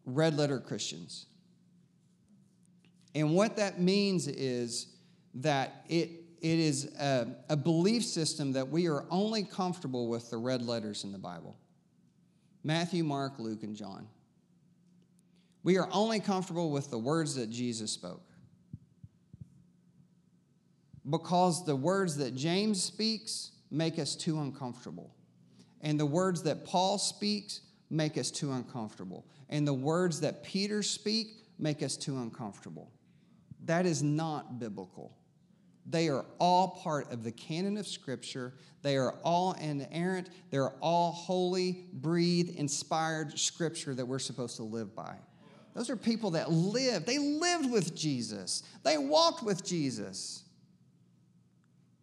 red 0.06 0.36
letter 0.36 0.60
Christians. 0.60 1.28
And 3.14 3.36
what 3.36 3.56
that 3.58 3.80
means 3.80 4.28
is 4.28 4.88
that 5.36 5.86
it, 5.88 6.10
it 6.42 6.60
is 6.60 6.86
a, 7.00 7.28
a, 7.50 7.56
belief 7.56 8.04
system 8.04 8.54
that 8.54 8.70
we 8.70 8.88
are 8.88 9.06
only 9.12 9.44
comfortable 9.44 10.08
with 10.08 10.32
the 10.32 10.38
red 10.38 10.64
letters 10.64 11.04
in 11.04 11.12
the 11.12 11.20
Bible 11.20 11.56
Matthew, 12.64 13.04
Mark, 13.04 13.38
Luke, 13.38 13.62
and 13.62 13.76
John. 13.76 14.08
We 15.66 15.80
are 15.80 15.90
only 15.92 16.20
comfortable 16.20 16.70
with 16.70 16.92
the 16.92 17.00
words 17.00 17.34
that 17.36 17.50
Jesus 17.50 17.90
spoke. 17.90 18.22
Because 21.10 21.66
the 21.66 21.76
words 21.76 22.18
that 22.18 22.36
James 22.36 22.82
speaks 22.84 23.52
make 23.72 23.98
us 23.98 24.16
too 24.16 24.40
uncomfortable. 24.40 25.16
And 25.82 26.00
the 26.00 26.06
words 26.06 26.44
that 26.44 26.66
Paul 26.66 27.00
speaks 27.00 27.62
make 27.90 28.16
us 28.16 28.30
too 28.30 28.52
uncomfortable. 28.52 29.26
And 29.50 29.68
the 29.68 29.74
words 29.74 30.22
that 30.22 30.44
Peter 30.44 30.84
speak 30.84 31.30
make 31.58 31.82
us 31.82 31.98
too 31.98 32.16
uncomfortable. 32.20 32.92
That 33.64 33.88
is 33.88 34.04
not 34.04 34.60
biblical. 34.60 35.18
They 35.88 36.10
are 36.10 36.26
all 36.40 36.80
part 36.84 37.12
of 37.12 37.24
the 37.24 37.32
canon 37.32 37.78
of 37.78 37.88
Scripture. 37.88 38.54
They 38.84 38.98
are 38.98 39.16
all 39.24 39.54
inerrant. 39.54 40.30
They're 40.52 40.76
all 40.80 41.12
holy, 41.12 41.88
breathed, 41.92 42.56
inspired 42.56 43.40
Scripture 43.40 43.96
that 43.96 44.06
we're 44.06 44.20
supposed 44.20 44.58
to 44.58 44.64
live 44.64 44.96
by. 44.96 45.16
Those 45.76 45.90
are 45.90 45.98
people 45.98 46.32
that 46.32 46.50
lived. 46.52 47.06
They 47.06 47.20
lived 47.20 47.70
with 47.70 47.94
Jesus, 47.96 48.64
they 48.84 48.98
walked 48.98 49.44
with 49.44 49.64
Jesus. 49.64 50.42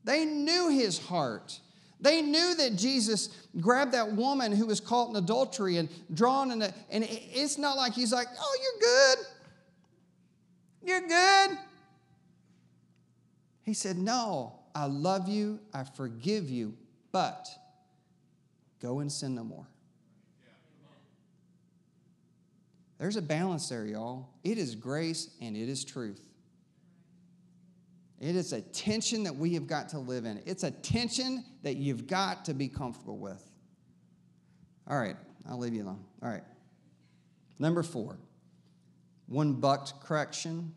They 0.04 0.24
knew 0.24 0.68
his 0.68 0.98
heart. 0.98 1.60
They 2.00 2.22
knew 2.22 2.56
that 2.56 2.74
Jesus 2.74 3.28
grabbed 3.60 3.92
that 3.92 4.10
woman 4.10 4.50
who 4.50 4.66
was 4.66 4.80
caught 4.80 5.10
in 5.10 5.16
adultery 5.16 5.76
and 5.76 5.88
drawn 6.12 6.50
in 6.50 6.60
and 6.62 6.72
it's 6.90 7.56
not 7.56 7.76
like 7.76 7.92
he's 7.92 8.12
like, 8.12 8.26
oh, 8.36 8.58
you're 10.82 11.00
good. 11.00 11.08
You're 11.08 11.08
good. 11.08 11.58
He 13.62 13.74
said, 13.74 13.96
no, 13.96 14.58
I 14.74 14.86
love 14.86 15.28
you, 15.28 15.60
I 15.72 15.84
forgive 15.84 16.50
you, 16.50 16.74
but 17.12 17.46
go 18.80 18.98
and 18.98 19.12
sin 19.12 19.36
no 19.36 19.44
more. 19.44 19.68
There's 23.02 23.16
a 23.16 23.22
balance 23.22 23.68
there, 23.68 23.84
y'all. 23.84 24.28
It 24.44 24.58
is 24.58 24.76
grace 24.76 25.30
and 25.40 25.56
it 25.56 25.68
is 25.68 25.84
truth. 25.84 26.20
It 28.20 28.36
is 28.36 28.52
a 28.52 28.60
tension 28.60 29.24
that 29.24 29.34
we 29.34 29.54
have 29.54 29.66
got 29.66 29.88
to 29.88 29.98
live 29.98 30.24
in. 30.24 30.40
It's 30.46 30.62
a 30.62 30.70
tension 30.70 31.44
that 31.64 31.74
you've 31.74 32.06
got 32.06 32.44
to 32.44 32.54
be 32.54 32.68
comfortable 32.68 33.18
with. 33.18 33.42
All 34.86 34.96
right, 34.96 35.16
I'll 35.50 35.58
leave 35.58 35.74
you 35.74 35.82
alone. 35.82 36.04
All 36.22 36.28
right. 36.28 36.44
Number 37.58 37.82
four 37.82 38.18
one 39.26 39.54
bucked 39.54 40.00
correction, 40.00 40.72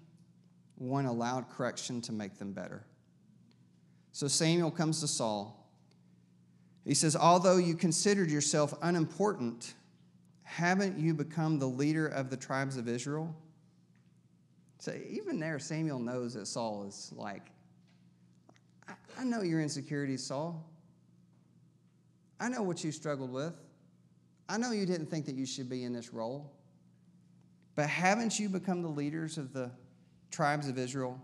one 0.80 1.06
allowed 1.06 1.48
correction 1.52 2.02
to 2.02 2.12
make 2.12 2.40
them 2.40 2.54
better. 2.54 2.88
So 4.14 4.28
Samuel 4.28 4.72
comes 4.72 5.00
to 5.02 5.08
Saul. 5.08 5.70
He 6.86 6.96
says, 6.96 7.16
Although 7.16 7.58
you 7.58 7.76
considered 7.76 8.32
yourself 8.32 8.74
unimportant, 8.82 9.76
haven't 10.46 10.98
you 10.98 11.14
become 11.14 11.60
the 11.60 11.66
leader 11.66 12.08
of 12.08 12.30
the 12.30 12.38
tribes 12.38 12.78
of 12.78 12.88
Israel? 12.88 13.36
So 14.80 14.94
even 15.10 15.40
there, 15.40 15.58
Samuel 15.60 16.00
knows 16.00 16.36
that 16.36 16.46
Saul 16.46 16.86
is 16.88 17.12
like, 17.16 17.50
I 19.18 19.24
know 19.24 19.42
your 19.42 19.60
insecurities, 19.60 20.24
Saul. 20.24 20.64
I 22.40 22.48
know 22.48 22.62
what 22.62 22.84
you 22.84 22.92
struggled 22.92 23.32
with. 23.32 23.54
I 24.48 24.58
know 24.58 24.72
you 24.72 24.86
didn't 24.86 25.08
think 25.08 25.26
that 25.26 25.36
you 25.36 25.48
should 25.48 25.70
be 25.70 25.84
in 25.84 25.94
this 25.94 26.14
role. 26.14 26.54
But 27.74 27.90
haven't 27.90 28.40
you 28.40 28.48
become 28.48 28.84
the 28.84 28.88
leaders 28.88 29.40
of 29.40 29.52
the 29.52 29.72
tribes 30.30 30.70
of 30.70 30.78
Israel? 30.78 31.20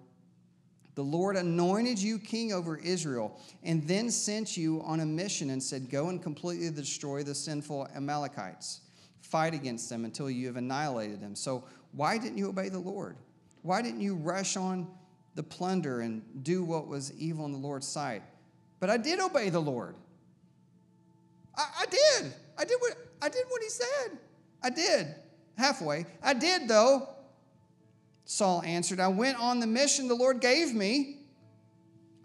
The 0.95 1.03
Lord 1.03 1.35
anointed 1.35 1.99
you 1.99 2.17
king 2.17 2.51
over 2.51 2.77
Israel 2.77 3.39
and 3.63 3.87
then 3.87 4.09
sent 4.09 4.57
you 4.57 4.81
on 4.81 5.01
a 5.01 5.05
mission 5.05 5.51
and 5.51 5.61
said, 5.61 5.89
Go 5.89 6.09
and 6.09 6.21
completely 6.21 6.71
destroy 6.71 7.23
the 7.23 7.35
sinful 7.35 7.87
Amalekites 7.95 8.81
fight 9.21 9.53
against 9.53 9.89
them 9.89 10.05
until 10.05 10.29
you 10.29 10.47
have 10.47 10.57
annihilated 10.57 11.21
them. 11.21 11.35
So, 11.35 11.63
why 11.93 12.17
didn't 12.17 12.37
you 12.37 12.49
obey 12.49 12.69
the 12.69 12.79
Lord? 12.79 13.17
Why 13.61 13.81
didn't 13.81 14.01
you 14.01 14.15
rush 14.15 14.57
on 14.57 14.87
the 15.35 15.43
plunder 15.43 16.01
and 16.01 16.21
do 16.43 16.63
what 16.63 16.87
was 16.87 17.13
evil 17.17 17.45
in 17.45 17.51
the 17.51 17.57
Lord's 17.57 17.87
sight? 17.87 18.23
But 18.79 18.89
I 18.89 18.97
did 18.97 19.19
obey 19.19 19.49
the 19.49 19.59
Lord. 19.59 19.95
I, 21.55 21.65
I 21.81 21.85
did. 21.85 22.33
I 22.57 22.65
did 22.65 22.77
what 22.79 22.97
I 23.21 23.29
did 23.29 23.45
what 23.49 23.61
he 23.61 23.69
said. 23.69 24.17
I 24.63 24.69
did. 24.69 25.15
Halfway. 25.57 26.05
I 26.23 26.33
did 26.33 26.67
though. 26.67 27.09
Saul 28.25 28.63
answered, 28.65 28.99
I 28.99 29.09
went 29.09 29.37
on 29.39 29.59
the 29.59 29.67
mission 29.67 30.07
the 30.07 30.15
Lord 30.15 30.39
gave 30.39 30.73
me. 30.73 31.17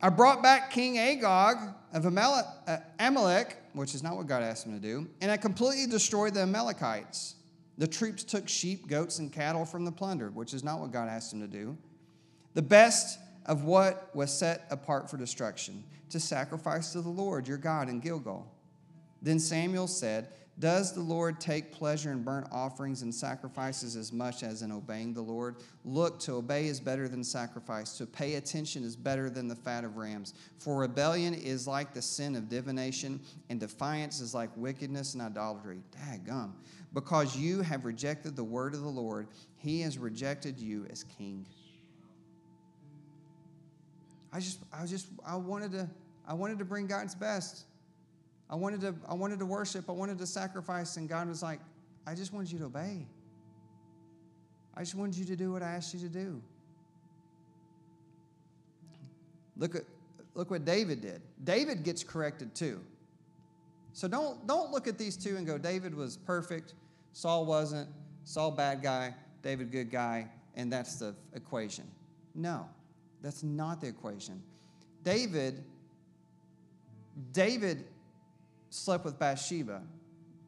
I 0.00 0.08
brought 0.08 0.42
back 0.42 0.70
King 0.70 0.98
Agag 0.98 1.56
of 1.92 2.06
uh, 2.06 2.78
Amalek, 3.00 3.56
which 3.76 3.94
is 3.94 4.02
not 4.02 4.16
what 4.16 4.26
God 4.26 4.42
asked 4.42 4.66
him 4.66 4.72
to 4.72 4.80
do, 4.80 5.06
and 5.20 5.30
I 5.30 5.36
completely 5.36 5.86
destroyed 5.86 6.32
the 6.32 6.40
Amalekites. 6.40 7.34
The 7.76 7.86
troops 7.86 8.24
took 8.24 8.48
sheep, 8.48 8.88
goats, 8.88 9.18
and 9.18 9.30
cattle 9.30 9.66
from 9.66 9.84
the 9.84 9.92
plunder, 9.92 10.30
which 10.30 10.54
is 10.54 10.64
not 10.64 10.80
what 10.80 10.92
God 10.92 11.10
asked 11.10 11.34
him 11.34 11.40
to 11.40 11.46
do. 11.46 11.76
The 12.54 12.62
best 12.62 13.18
of 13.44 13.64
what 13.64 14.10
was 14.14 14.32
set 14.32 14.66
apart 14.70 15.10
for 15.10 15.18
destruction, 15.18 15.84
to 16.08 16.18
sacrifice 16.18 16.92
to 16.92 17.02
the 17.02 17.10
Lord 17.10 17.46
your 17.46 17.58
God 17.58 17.90
in 17.90 18.00
Gilgal. 18.00 18.50
Then 19.20 19.38
Samuel 19.38 19.88
said, 19.88 20.28
does 20.58 20.94
the 20.94 21.02
Lord 21.02 21.38
take 21.38 21.70
pleasure 21.70 22.10
in 22.10 22.22
burnt 22.22 22.46
offerings 22.50 23.02
and 23.02 23.14
sacrifices 23.14 23.94
as 23.94 24.10
much 24.10 24.42
as 24.42 24.62
in 24.62 24.72
obeying 24.72 25.12
the 25.12 25.20
Lord? 25.20 25.56
Look, 25.84 26.18
to 26.20 26.32
obey 26.32 26.66
is 26.66 26.80
better 26.80 27.08
than 27.08 27.22
sacrifice. 27.22 27.98
To 27.98 28.06
pay 28.06 28.36
attention 28.36 28.82
is 28.82 28.96
better 28.96 29.28
than 29.28 29.48
the 29.48 29.54
fat 29.54 29.84
of 29.84 29.98
rams. 29.98 30.32
For 30.58 30.78
rebellion 30.78 31.34
is 31.34 31.66
like 31.66 31.92
the 31.92 32.00
sin 32.00 32.36
of 32.36 32.48
divination, 32.48 33.20
and 33.50 33.60
defiance 33.60 34.20
is 34.20 34.34
like 34.34 34.48
wickedness 34.56 35.12
and 35.12 35.22
idolatry. 35.22 35.82
Daggum. 35.92 36.52
Because 36.94 37.36
you 37.36 37.60
have 37.60 37.84
rejected 37.84 38.34
the 38.34 38.44
word 38.44 38.72
of 38.72 38.80
the 38.80 38.88
Lord, 38.88 39.28
he 39.58 39.82
has 39.82 39.98
rejected 39.98 40.58
you 40.58 40.86
as 40.88 41.04
king. 41.04 41.44
I 44.32 44.40
just, 44.40 44.60
I 44.72 44.86
just, 44.86 45.08
I 45.26 45.36
wanted 45.36 45.72
to, 45.72 45.90
I 46.26 46.32
wanted 46.32 46.58
to 46.60 46.64
bring 46.64 46.86
God's 46.86 47.14
best. 47.14 47.66
I 48.48 48.54
wanted 48.54 48.80
to, 48.82 48.94
I 49.08 49.14
wanted 49.14 49.38
to 49.40 49.46
worship. 49.46 49.88
I 49.88 49.92
wanted 49.92 50.18
to 50.18 50.26
sacrifice. 50.26 50.96
And 50.96 51.08
God 51.08 51.28
was 51.28 51.42
like, 51.42 51.60
I 52.06 52.14
just 52.14 52.32
wanted 52.32 52.52
you 52.52 52.58
to 52.60 52.66
obey. 52.66 53.06
I 54.76 54.80
just 54.80 54.94
wanted 54.94 55.16
you 55.16 55.24
to 55.26 55.36
do 55.36 55.52
what 55.52 55.62
I 55.62 55.72
asked 55.72 55.94
you 55.94 56.00
to 56.00 56.08
do. 56.08 56.40
Look 59.56 59.74
at, 59.74 59.82
look 60.34 60.50
what 60.50 60.64
David 60.64 61.00
did. 61.00 61.22
David 61.44 61.82
gets 61.82 62.04
corrected 62.04 62.54
too. 62.54 62.80
So 63.94 64.06
don't, 64.06 64.46
don't 64.46 64.70
look 64.70 64.86
at 64.86 64.98
these 64.98 65.16
two 65.16 65.36
and 65.36 65.46
go, 65.46 65.56
David 65.56 65.94
was 65.94 66.18
perfect, 66.18 66.74
Saul 67.14 67.46
wasn't, 67.46 67.88
Saul 68.24 68.50
bad 68.50 68.82
guy, 68.82 69.14
David 69.42 69.72
good 69.72 69.90
guy, 69.90 70.28
and 70.54 70.70
that's 70.70 70.96
the 70.96 71.14
equation. 71.34 71.84
No, 72.34 72.68
that's 73.22 73.42
not 73.42 73.80
the 73.80 73.86
equation. 73.86 74.42
David, 75.02 75.64
David 77.32 77.86
slept 78.76 79.04
with 79.04 79.18
Bathsheba. 79.18 79.82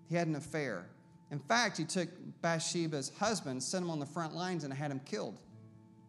He 0.09 0.15
had 0.15 0.27
an 0.27 0.37
affair. 0.37 0.87
In 1.31 1.39
fact, 1.39 1.77
he 1.77 1.85
took 1.85 2.09
Bathsheba's 2.41 3.13
husband, 3.19 3.63
sent 3.63 3.85
him 3.85 3.91
on 3.91 3.99
the 3.99 4.07
front 4.07 4.35
lines, 4.35 4.65
and 4.65 4.73
had 4.73 4.91
him 4.91 5.01
killed. 5.05 5.39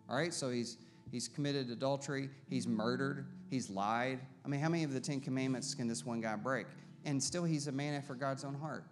All 0.10 0.16
right, 0.16 0.34
so 0.34 0.50
he's 0.50 0.78
he's 1.12 1.28
committed 1.28 1.70
adultery, 1.70 2.30
he's 2.50 2.68
murdered, 2.68 3.26
he's 3.50 3.70
lied. 3.70 4.20
I 4.46 4.48
mean, 4.48 4.60
how 4.60 4.70
many 4.70 4.84
of 4.84 4.94
the 4.94 5.00
Ten 5.00 5.20
Commandments 5.20 5.74
can 5.74 5.88
this 5.88 6.06
one 6.06 6.22
guy 6.22 6.36
break? 6.36 6.68
and 7.06 7.22
still 7.22 7.44
he's 7.44 7.68
a 7.68 7.72
man 7.72 7.94
after 7.94 8.14
God's 8.14 8.44
own 8.44 8.56
heart. 8.56 8.84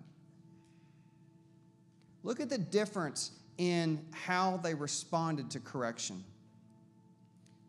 Look 2.24 2.40
at 2.40 2.50
the 2.50 2.58
difference 2.58 3.32
in 3.58 4.04
how 4.12 4.58
they 4.58 4.74
responded 4.74 5.50
to 5.52 5.60
correction. 5.60 6.24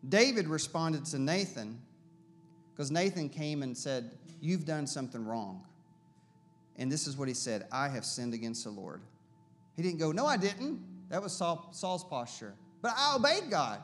David 0.07 0.47
responded 0.47 1.05
to 1.05 1.19
Nathan 1.19 1.81
because 2.79 2.91
Nathan 2.91 3.27
came 3.27 3.61
and 3.61 3.77
said, 3.77 4.09
You've 4.39 4.63
done 4.63 4.87
something 4.87 5.25
wrong. 5.25 5.65
And 6.77 6.89
this 6.89 7.07
is 7.07 7.17
what 7.17 7.27
he 7.27 7.33
said 7.33 7.67
I 7.73 7.89
have 7.89 8.05
sinned 8.05 8.33
against 8.33 8.63
the 8.63 8.69
Lord. 8.69 9.01
He 9.75 9.83
didn't 9.83 9.99
go, 9.99 10.13
No, 10.13 10.25
I 10.25 10.37
didn't. 10.37 10.79
That 11.09 11.21
was 11.21 11.33
Saul, 11.33 11.67
Saul's 11.73 12.05
posture. 12.05 12.53
But 12.81 12.93
I 12.95 13.17
obeyed 13.17 13.51
God. 13.51 13.81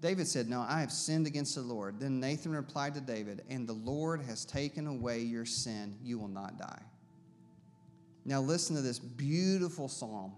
David 0.00 0.26
said, 0.26 0.48
No, 0.48 0.66
I 0.68 0.80
have 0.80 0.90
sinned 0.90 1.28
against 1.28 1.54
the 1.54 1.60
Lord. 1.60 2.00
Then 2.00 2.18
Nathan 2.18 2.50
replied 2.50 2.94
to 2.94 3.00
David, 3.00 3.44
And 3.48 3.68
the 3.68 3.74
Lord 3.74 4.22
has 4.22 4.44
taken 4.44 4.88
away 4.88 5.20
your 5.20 5.46
sin. 5.46 5.94
You 6.02 6.18
will 6.18 6.26
not 6.26 6.58
die. 6.58 6.82
Now, 8.24 8.40
listen 8.40 8.74
to 8.74 8.82
this 8.82 8.98
beautiful 8.98 9.86
psalm. 9.86 10.32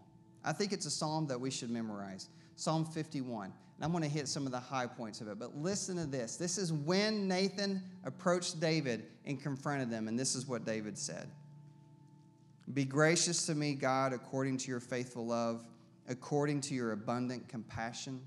I 0.45 0.53
think 0.53 0.75
it's 0.75 0.85
a 0.85 0.91
psalm 0.91 1.27
that 1.29 1.41
we 1.41 1.51
should 1.51 1.71
memorize 1.71 2.29
Psalm 2.55 2.85
51. 2.85 3.51
And 3.77 3.85
I'm 3.85 3.91
going 3.91 4.03
to 4.05 4.09
hit 4.09 4.29
some 4.29 4.47
of 4.47 4.53
the 4.53 4.61
high 4.61 4.87
points 4.87 5.21
of 5.21 5.29
it. 5.29 5.39
But 5.39 5.57
listen 5.57 5.97
to 5.97 6.07
this. 6.07 6.37
This 6.37 6.59
is 6.59 6.73
when 6.73 7.27
Nathan 7.27 7.83
approached 8.05 8.61
David 8.61 9.05
and 9.25 9.43
confronted 9.43 9.91
them. 9.91 10.07
And 10.09 10.19
this 10.19 10.35
is 10.35 10.47
what 10.47 10.65
David 10.65 10.97
said 10.97 11.29
Be 12.73 12.85
gracious 12.85 13.47
to 13.47 13.55
me, 13.55 13.75
God, 13.75 14.13
according 14.13 14.59
to 14.59 14.69
your 14.69 14.81
faithful 14.81 15.27
love, 15.27 15.65
according 16.09 16.61
to 16.63 16.75
your 16.75 16.93
abundant 16.93 17.49
compassion 17.49 18.21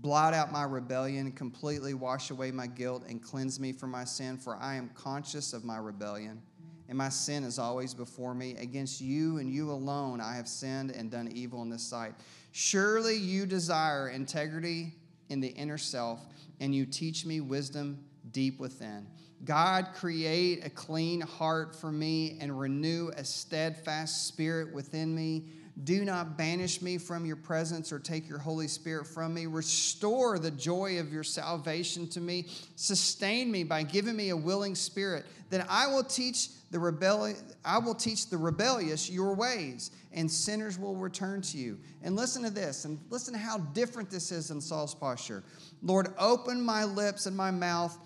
blot 0.00 0.34
out 0.34 0.50
my 0.50 0.64
rebellion, 0.64 1.30
completely 1.32 1.94
wash 1.94 2.30
away 2.30 2.50
my 2.50 2.66
guilt, 2.66 3.04
and 3.08 3.22
cleanse 3.22 3.60
me 3.60 3.72
from 3.72 3.90
my 3.90 4.04
sin, 4.04 4.36
for 4.36 4.56
I 4.56 4.74
am 4.74 4.90
conscious 4.94 5.52
of 5.52 5.64
my 5.64 5.76
rebellion, 5.76 6.42
and 6.88 6.98
my 6.98 7.08
sin 7.08 7.44
is 7.44 7.58
always 7.58 7.94
before 7.94 8.34
me. 8.34 8.56
Against 8.56 9.00
you 9.00 9.38
and 9.38 9.50
you 9.50 9.70
alone 9.70 10.20
I 10.20 10.34
have 10.36 10.48
sinned 10.48 10.90
and 10.90 11.10
done 11.10 11.28
evil 11.34 11.62
in 11.62 11.70
this 11.70 11.82
sight. 11.82 12.14
Surely 12.52 13.16
you 13.16 13.46
desire 13.46 14.08
integrity 14.08 14.92
in 15.28 15.40
the 15.40 15.48
inner 15.48 15.78
self, 15.78 16.20
and 16.60 16.74
you 16.74 16.86
teach 16.86 17.24
me 17.24 17.40
wisdom 17.40 18.04
deep 18.30 18.60
within. 18.60 19.06
God, 19.44 19.88
create 19.94 20.64
a 20.64 20.70
clean 20.70 21.20
heart 21.20 21.74
for 21.74 21.90
me 21.90 22.38
and 22.40 22.58
renew 22.58 23.10
a 23.16 23.24
steadfast 23.24 24.26
spirit 24.28 24.72
within 24.72 25.14
me. 25.14 25.44
Do 25.82 26.04
not 26.04 26.38
banish 26.38 26.80
me 26.80 26.98
from 26.98 27.26
your 27.26 27.34
presence 27.34 27.90
or 27.90 27.98
take 27.98 28.28
your 28.28 28.38
Holy 28.38 28.68
Spirit 28.68 29.08
from 29.08 29.34
me. 29.34 29.46
Restore 29.46 30.38
the 30.38 30.52
joy 30.52 31.00
of 31.00 31.12
your 31.12 31.24
salvation 31.24 32.06
to 32.10 32.20
me. 32.20 32.46
Sustain 32.76 33.50
me 33.50 33.64
by 33.64 33.82
giving 33.82 34.14
me 34.14 34.28
a 34.28 34.36
willing 34.36 34.76
spirit. 34.76 35.26
Then 35.50 35.66
I 35.68 35.88
will 35.88 36.04
teach 36.04 36.50
the 36.70 36.78
rebellious, 36.78 37.42
I 37.64 37.78
will 37.78 37.94
teach 37.94 38.30
the 38.30 38.36
rebellious 38.36 39.10
your 39.10 39.34
ways, 39.34 39.90
and 40.12 40.30
sinners 40.30 40.78
will 40.78 40.94
return 40.94 41.42
to 41.42 41.58
you. 41.58 41.78
And 42.02 42.14
listen 42.16 42.42
to 42.44 42.50
this, 42.50 42.84
and 42.84 42.98
listen 43.10 43.34
to 43.34 43.38
how 43.38 43.58
different 43.58 44.10
this 44.10 44.30
is 44.30 44.50
in 44.50 44.60
Saul's 44.60 44.94
posture. 44.94 45.42
Lord, 45.82 46.08
open 46.18 46.60
my 46.60 46.84
lips 46.84 47.26
and 47.26 47.36
my 47.36 47.50
mouth 47.50 47.98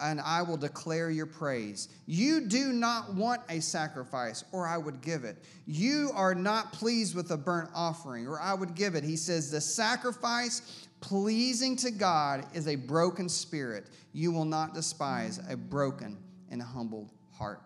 and 0.00 0.20
I 0.20 0.42
will 0.42 0.56
declare 0.56 1.10
your 1.10 1.26
praise. 1.26 1.88
You 2.06 2.42
do 2.42 2.72
not 2.72 3.14
want 3.14 3.40
a 3.48 3.60
sacrifice, 3.60 4.44
or 4.52 4.66
I 4.66 4.76
would 4.76 5.00
give 5.00 5.24
it. 5.24 5.36
You 5.66 6.10
are 6.14 6.34
not 6.34 6.72
pleased 6.72 7.14
with 7.14 7.30
a 7.30 7.36
burnt 7.36 7.70
offering, 7.74 8.26
or 8.26 8.40
I 8.40 8.54
would 8.54 8.74
give 8.74 8.94
it. 8.94 9.04
He 9.04 9.16
says, 9.16 9.50
The 9.50 9.60
sacrifice 9.60 10.86
pleasing 11.00 11.76
to 11.76 11.90
God 11.90 12.44
is 12.54 12.68
a 12.68 12.76
broken 12.76 13.28
spirit. 13.28 13.86
You 14.12 14.32
will 14.32 14.44
not 14.44 14.74
despise 14.74 15.40
a 15.48 15.56
broken 15.56 16.18
and 16.50 16.62
humbled 16.62 17.10
heart. 17.32 17.62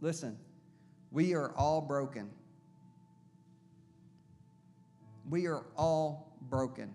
Listen, 0.00 0.36
we 1.10 1.34
are 1.34 1.52
all 1.56 1.80
broken. 1.80 2.30
We 5.28 5.46
are 5.46 5.64
all 5.76 6.36
broken. 6.40 6.94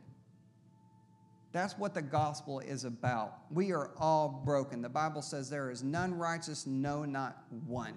That's 1.54 1.78
what 1.78 1.94
the 1.94 2.02
gospel 2.02 2.60
is 2.60 2.84
about. 2.84 3.40
We 3.52 3.72
are 3.72 3.92
all 3.98 4.42
broken. 4.46 4.82
The 4.82 4.90
Bible 4.90 5.22
says 5.22 5.50
there 5.50 5.72
is 5.72 5.84
none 5.84 6.14
righteous, 6.14 6.68
no, 6.68 7.06
not 7.06 7.38
one. 7.66 7.94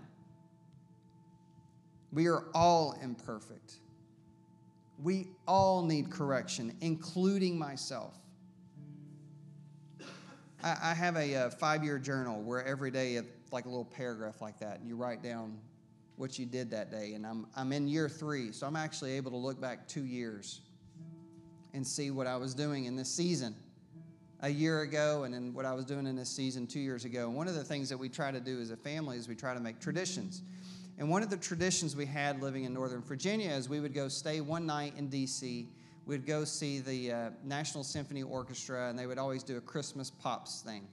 We 2.12 2.26
are 2.28 2.44
all 2.54 2.96
imperfect. 3.02 3.74
We 5.02 5.28
all 5.46 5.82
need 5.82 6.10
correction, 6.10 6.76
including 6.80 7.58
myself. 7.58 8.14
I, 10.62 10.76
I 10.82 10.94
have 10.94 11.16
a, 11.16 11.34
uh, 11.34 11.46
a 11.46 11.50
five 11.50 11.82
year 11.84 11.98
journal 11.98 12.42
where 12.42 12.64
every 12.64 12.90
day, 12.90 13.14
it's 13.14 13.52
like 13.52 13.64
a 13.64 13.68
little 13.68 13.84
paragraph 13.84 14.40
like 14.40 14.58
that, 14.60 14.80
and 14.80 14.88
you 14.88 14.96
write 14.96 15.22
down 15.22 15.58
what 16.16 16.38
you 16.38 16.44
did 16.44 16.70
that 16.70 16.90
day. 16.90 17.14
And 17.14 17.26
I'm, 17.26 17.46
I'm 17.56 17.72
in 17.72 17.88
year 17.88 18.08
three, 18.08 18.52
so 18.52 18.66
I'm 18.66 18.76
actually 18.76 19.12
able 19.12 19.30
to 19.30 19.36
look 19.36 19.60
back 19.60 19.88
two 19.88 20.04
years 20.04 20.60
and 21.74 21.86
see 21.86 22.10
what 22.10 22.26
I 22.26 22.36
was 22.36 22.54
doing 22.54 22.84
in 22.84 22.96
this 22.96 23.10
season 23.10 23.54
a 24.42 24.48
year 24.48 24.80
ago 24.80 25.24
and 25.24 25.34
then 25.34 25.52
what 25.52 25.66
I 25.66 25.74
was 25.74 25.84
doing 25.84 26.06
in 26.06 26.16
this 26.16 26.30
season 26.30 26.66
two 26.66 26.80
years 26.80 27.04
ago. 27.04 27.26
And 27.26 27.36
one 27.36 27.48
of 27.48 27.54
the 27.54 27.64
things 27.64 27.88
that 27.90 27.98
we 27.98 28.08
try 28.08 28.30
to 28.30 28.40
do 28.40 28.60
as 28.60 28.70
a 28.70 28.76
family 28.76 29.16
is 29.16 29.28
we 29.28 29.34
try 29.34 29.54
to 29.54 29.60
make 29.60 29.80
traditions. 29.80 30.42
And 30.98 31.08
one 31.08 31.22
of 31.22 31.30
the 31.30 31.36
traditions 31.36 31.96
we 31.96 32.06
had 32.06 32.42
living 32.42 32.64
in 32.64 32.74
Northern 32.74 33.02
Virginia 33.02 33.50
is 33.50 33.68
we 33.68 33.80
would 33.80 33.94
go 33.94 34.08
stay 34.08 34.40
one 34.40 34.66
night 34.66 34.94
in 34.96 35.08
D.C. 35.08 35.66
We'd 36.06 36.26
go 36.26 36.44
see 36.44 36.80
the 36.80 37.12
uh, 37.12 37.30
National 37.44 37.84
Symphony 37.84 38.22
Orchestra, 38.22 38.88
and 38.88 38.98
they 38.98 39.06
would 39.06 39.18
always 39.18 39.42
do 39.42 39.56
a 39.56 39.60
Christmas 39.60 40.10
pops 40.10 40.60
thing. 40.60 40.86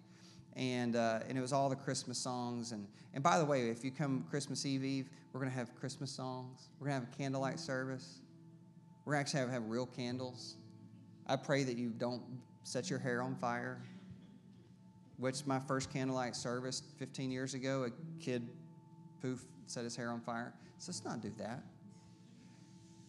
And, 0.56 0.96
uh, 0.96 1.20
and 1.28 1.38
it 1.38 1.42
was 1.42 1.54
all 1.54 1.70
the 1.70 1.76
Christmas 1.76 2.18
songs. 2.18 2.72
And, 2.72 2.88
and 3.14 3.24
by 3.24 3.38
the 3.38 3.46
way, 3.46 3.70
if 3.70 3.84
you 3.84 3.92
come 3.92 4.26
Christmas 4.30 4.66
Eve 4.66 4.84
Eve, 4.84 5.10
we're 5.34 5.40
going 5.40 5.52
to 5.52 5.58
have 5.58 5.76
Christmas 5.76 6.12
songs. 6.12 6.70
We're 6.80 6.88
going 6.88 7.02
to 7.02 7.06
have 7.06 7.14
a 7.14 7.18
candlelight 7.18 7.60
service. 7.60 8.20
We're 9.06 9.16
actually 9.16 9.40
going 9.40 9.50
to 9.50 9.54
have, 9.54 9.64
have 9.64 9.72
real 9.72 9.86
candles. 9.86 10.56
I 11.28 11.36
pray 11.36 11.64
that 11.64 11.78
you 11.78 11.90
don't 11.90 12.24
set 12.64 12.90
your 12.90 13.00
hair 13.00 13.22
on 13.22 13.36
fire. 13.36 13.82
Which 15.18 15.46
my 15.46 15.60
first 15.60 15.92
candlelight 15.92 16.36
service 16.36 16.84
15 17.00 17.32
years 17.32 17.54
ago, 17.56 17.86
a 17.86 18.24
kid 18.24 18.48
poof 19.22 19.44
set 19.66 19.84
his 19.84 19.96
hair 19.96 20.12
on 20.12 20.22
fire. 20.22 20.54
So 20.78 20.92
let's 20.92 21.04
not 21.04 21.22
do 21.22 21.32
that. 21.40 21.64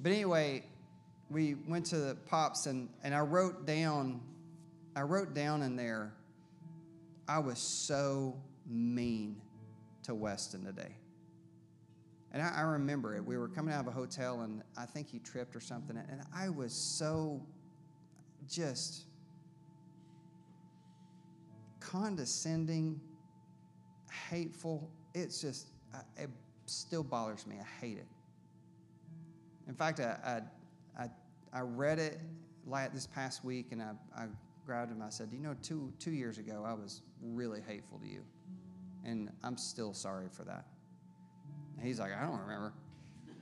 But 0.01 0.13
anyway, 0.13 0.65
we 1.31 1.55
went 1.67 1.85
to 1.87 1.99
the 1.99 2.15
pops 2.15 2.67
and, 2.67 2.89
and 3.05 3.15
I 3.15 3.21
wrote 3.21 3.67
down, 3.67 4.21
I 4.97 5.03
wrote 5.03 5.35
down 5.35 5.63
in 5.63 5.77
there, 5.77 6.15
I 7.29 7.41
was 7.41 7.59
so 7.59 8.37
mean 8.67 9.37
to 10.05 10.15
Weston 10.15 10.65
today. 10.65 10.97
And 12.33 12.43
I, 12.43 12.53
I, 12.59 12.61
remember 12.61 13.17
it. 13.17 13.25
We 13.25 13.37
were 13.39 13.49
coming 13.49 13.75
out 13.75 13.81
of 13.81 13.87
a 13.89 13.91
hotel 13.91 14.43
and 14.43 14.63
I 14.77 14.87
think 14.87 15.09
he 15.09 15.19
tripped 15.19 15.57
or 15.57 15.61
something. 15.61 15.97
And 15.97 16.23
I 16.35 16.49
was 16.49 16.73
so 16.73 17.43
just 18.49 19.05
condescending, 21.81 23.01
hateful. 24.31 24.91
It's 25.15 25.41
just, 25.41 25.69
it 26.17 26.31
still 26.67 27.03
bothers 27.03 27.47
me. 27.47 27.57
I 27.61 27.85
hate 27.85 27.99
it. 27.99 28.07
In 29.69 29.75
fact, 29.75 30.01
I, 30.01 30.43
I, 30.99 31.03
I, 31.05 31.09
I 31.53 31.61
read 31.61 31.99
it 31.99 32.21
this 32.93 33.07
past 33.07 33.45
week 33.45 33.69
and 33.71 33.83
I, 33.83 33.93
I 34.17 34.27
grabbed 34.65 34.93
him. 34.93 35.03
I 35.03 35.11
said, 35.11 35.29
You 35.33 35.39
know, 35.39 35.55
two, 35.63 35.93
two 35.99 36.11
years 36.11 36.39
ago, 36.39 36.65
I 36.67 36.75
was 36.75 37.03
really 37.23 37.61
hateful 37.67 37.99
to 37.99 38.07
you. 38.07 38.23
And 39.05 39.31
I'm 39.43 39.57
still 39.57 39.95
sorry 39.95 40.29
for 40.31 40.45
that. 40.45 40.67
And 41.77 41.87
he's 41.87 42.01
like, 42.01 42.13
I 42.15 42.23
don't 42.23 42.41
remember. 42.41 42.73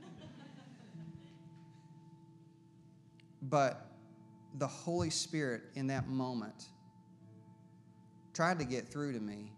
but 3.43 3.96
the 4.59 4.67
Holy 4.67 5.11
Spirit 5.11 5.63
in 5.75 5.87
that 5.89 6.09
moment 6.09 6.67
tried 8.33 8.59
to 8.59 8.65
get 8.65 8.89
through 8.89 9.13
to 9.13 9.21
me, 9.21 9.53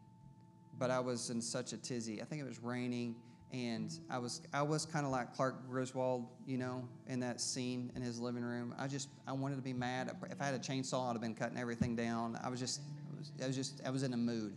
but 0.79 0.91
I 0.91 1.01
was 1.01 1.31
in 1.31 1.41
such 1.41 1.73
a 1.73 1.77
tizzy. 1.77 2.23
I 2.23 2.25
think 2.25 2.41
it 2.41 2.47
was 2.47 2.63
raining, 2.63 3.17
and 3.53 3.93
I 4.11 4.19
was 4.19 4.43
I 4.53 4.63
was 4.63 4.87
kind 4.87 5.05
of 5.05 5.13
like 5.13 5.35
Clark 5.35 5.69
Griswold, 5.69 6.27
you 6.47 6.59
know, 6.59 6.87
in 7.07 7.21
that 7.21 7.41
scene 7.41 7.93
in 7.97 8.03
his 8.03 8.21
living 8.21 8.43
room. 8.43 8.75
I 8.79 8.87
just 8.87 9.09
I 9.27 9.33
wanted 9.33 9.57
to 9.57 9.63
be 9.63 9.73
mad. 9.73 10.11
If 10.31 10.41
I 10.41 10.45
had 10.45 10.55
a 10.55 10.59
chainsaw, 10.59 11.09
I'd 11.09 11.13
have 11.13 11.21
been 11.21 11.35
cutting 11.35 11.59
everything 11.59 11.97
down. 11.97 12.39
I 12.43 12.49
was 12.49 12.61
just 12.61 12.81
I 13.13 13.19
was, 13.19 13.33
I 13.43 13.47
was 13.47 13.57
just 13.57 13.81
I 13.87 13.91
was 13.91 14.03
in 14.03 14.13
a 14.13 14.19
mood. 14.19 14.55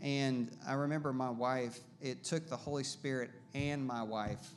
And 0.00 0.56
I 0.66 0.74
remember 0.74 1.12
my 1.12 1.30
wife. 1.30 1.80
It 2.00 2.22
took 2.22 2.48
the 2.48 2.56
Holy 2.56 2.84
Spirit 2.84 3.30
and 3.54 3.84
my 3.84 4.02
wife 4.02 4.54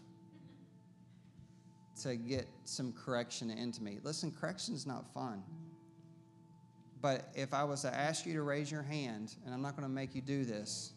to 2.03 2.15
get 2.15 2.47
some 2.65 2.93
correction 2.93 3.49
into 3.49 3.83
me. 3.83 3.99
Listen, 4.03 4.31
correction's 4.31 4.85
not 4.85 5.11
fun. 5.13 5.43
But 7.01 7.29
if 7.33 7.53
I 7.53 7.63
was 7.63 7.81
to 7.81 7.93
ask 7.93 8.25
you 8.25 8.33
to 8.33 8.43
raise 8.43 8.71
your 8.71 8.83
hand, 8.83 9.35
and 9.45 9.53
I'm 9.53 9.61
not 9.61 9.75
going 9.75 9.87
to 9.87 9.93
make 9.93 10.13
you 10.13 10.21
do 10.21 10.45
this, 10.45 10.93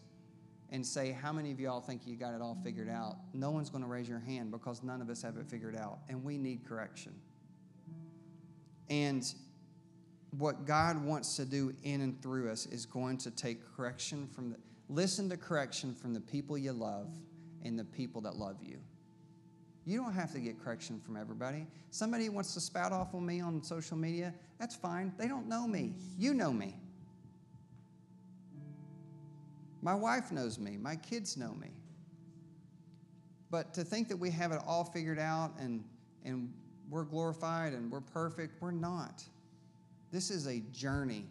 and 0.71 0.85
say, 0.85 1.13
How 1.13 1.33
many 1.33 1.51
of 1.51 1.61
y'all 1.61 1.81
think 1.81 2.03
you 2.07 2.17
got 2.17 2.35
it 2.35 2.43
all 2.43 2.59
figured 2.63 2.89
out? 2.89 3.17
No 3.33 3.51
one's 3.51 3.71
going 3.71 3.83
to 3.83 3.89
raise 3.89 4.09
your 4.09 4.19
hand 4.19 4.51
because 4.51 4.83
none 4.83 5.01
of 5.01 5.09
us 5.09 5.23
have 5.23 5.37
it 5.37 5.47
figured 5.49 5.77
out, 5.77 5.99
and 6.09 6.23
we 6.23 6.37
need 6.37 6.67
correction. 6.67 7.15
And 8.91 9.25
what 10.39 10.67
God 10.67 11.03
wants 11.03 11.37
to 11.37 11.45
do 11.45 11.73
in 11.85 12.01
and 12.01 12.21
through 12.21 12.51
us 12.51 12.67
is 12.67 12.87
going 12.87 13.19
to 13.19 13.31
take 13.31 13.61
correction 13.77 14.27
from 14.27 14.51
the, 14.51 14.57
listen 14.89 15.29
to 15.31 15.37
correction 15.37 15.95
from 15.95 16.13
the 16.13 16.21
people 16.21 16.59
you 16.59 16.73
love 16.73 17.09
and 17.65 17.79
the 17.79 17.85
people 17.85 18.21
that 18.23 18.37
love 18.37 18.57
you. 18.63 18.79
You 19.87 19.99
don't 19.99 20.15
have 20.15 20.33
to 20.33 20.41
get 20.41 20.63
correction 20.63 20.99
from 21.01 21.17
everybody. 21.17 21.67
Somebody 21.91 22.29
wants 22.29 22.55
to 22.55 22.61
spout 22.61 22.93
off 22.93 23.15
on 23.15 23.27
me 23.27 23.41
on 23.41 23.63
social 23.63 23.97
media, 23.97 24.33
that's 24.59 24.75
fine. 24.75 25.13
They 25.19 25.29
don't 25.29 25.47
know 25.47 25.67
me. 25.67 25.95
You 26.19 26.33
know 26.33 26.53
me. 26.53 26.77
My 29.83 29.95
wife 29.95 30.33
knows 30.33 30.59
me. 30.59 30.79
My 30.79 30.97
kids 30.97 31.37
know 31.37 31.53
me. 31.55 31.69
But 33.51 33.75
to 33.75 33.85
think 33.85 34.09
that 34.09 34.17
we 34.17 34.31
have 34.31 34.53
it 34.53 34.61
all 34.67 34.85
figured 34.85 35.19
out 35.19 35.53
and, 35.59 35.85
and 36.25 36.53
we're 36.89 37.05
glorified 37.05 37.75
and 37.75 37.91
we're 37.91 38.01
perfect, 38.01 38.61
we're 38.63 38.71
not. 38.71 39.23
This 40.11 40.31
is 40.31 40.47
a 40.47 40.61
journey. 40.73 41.27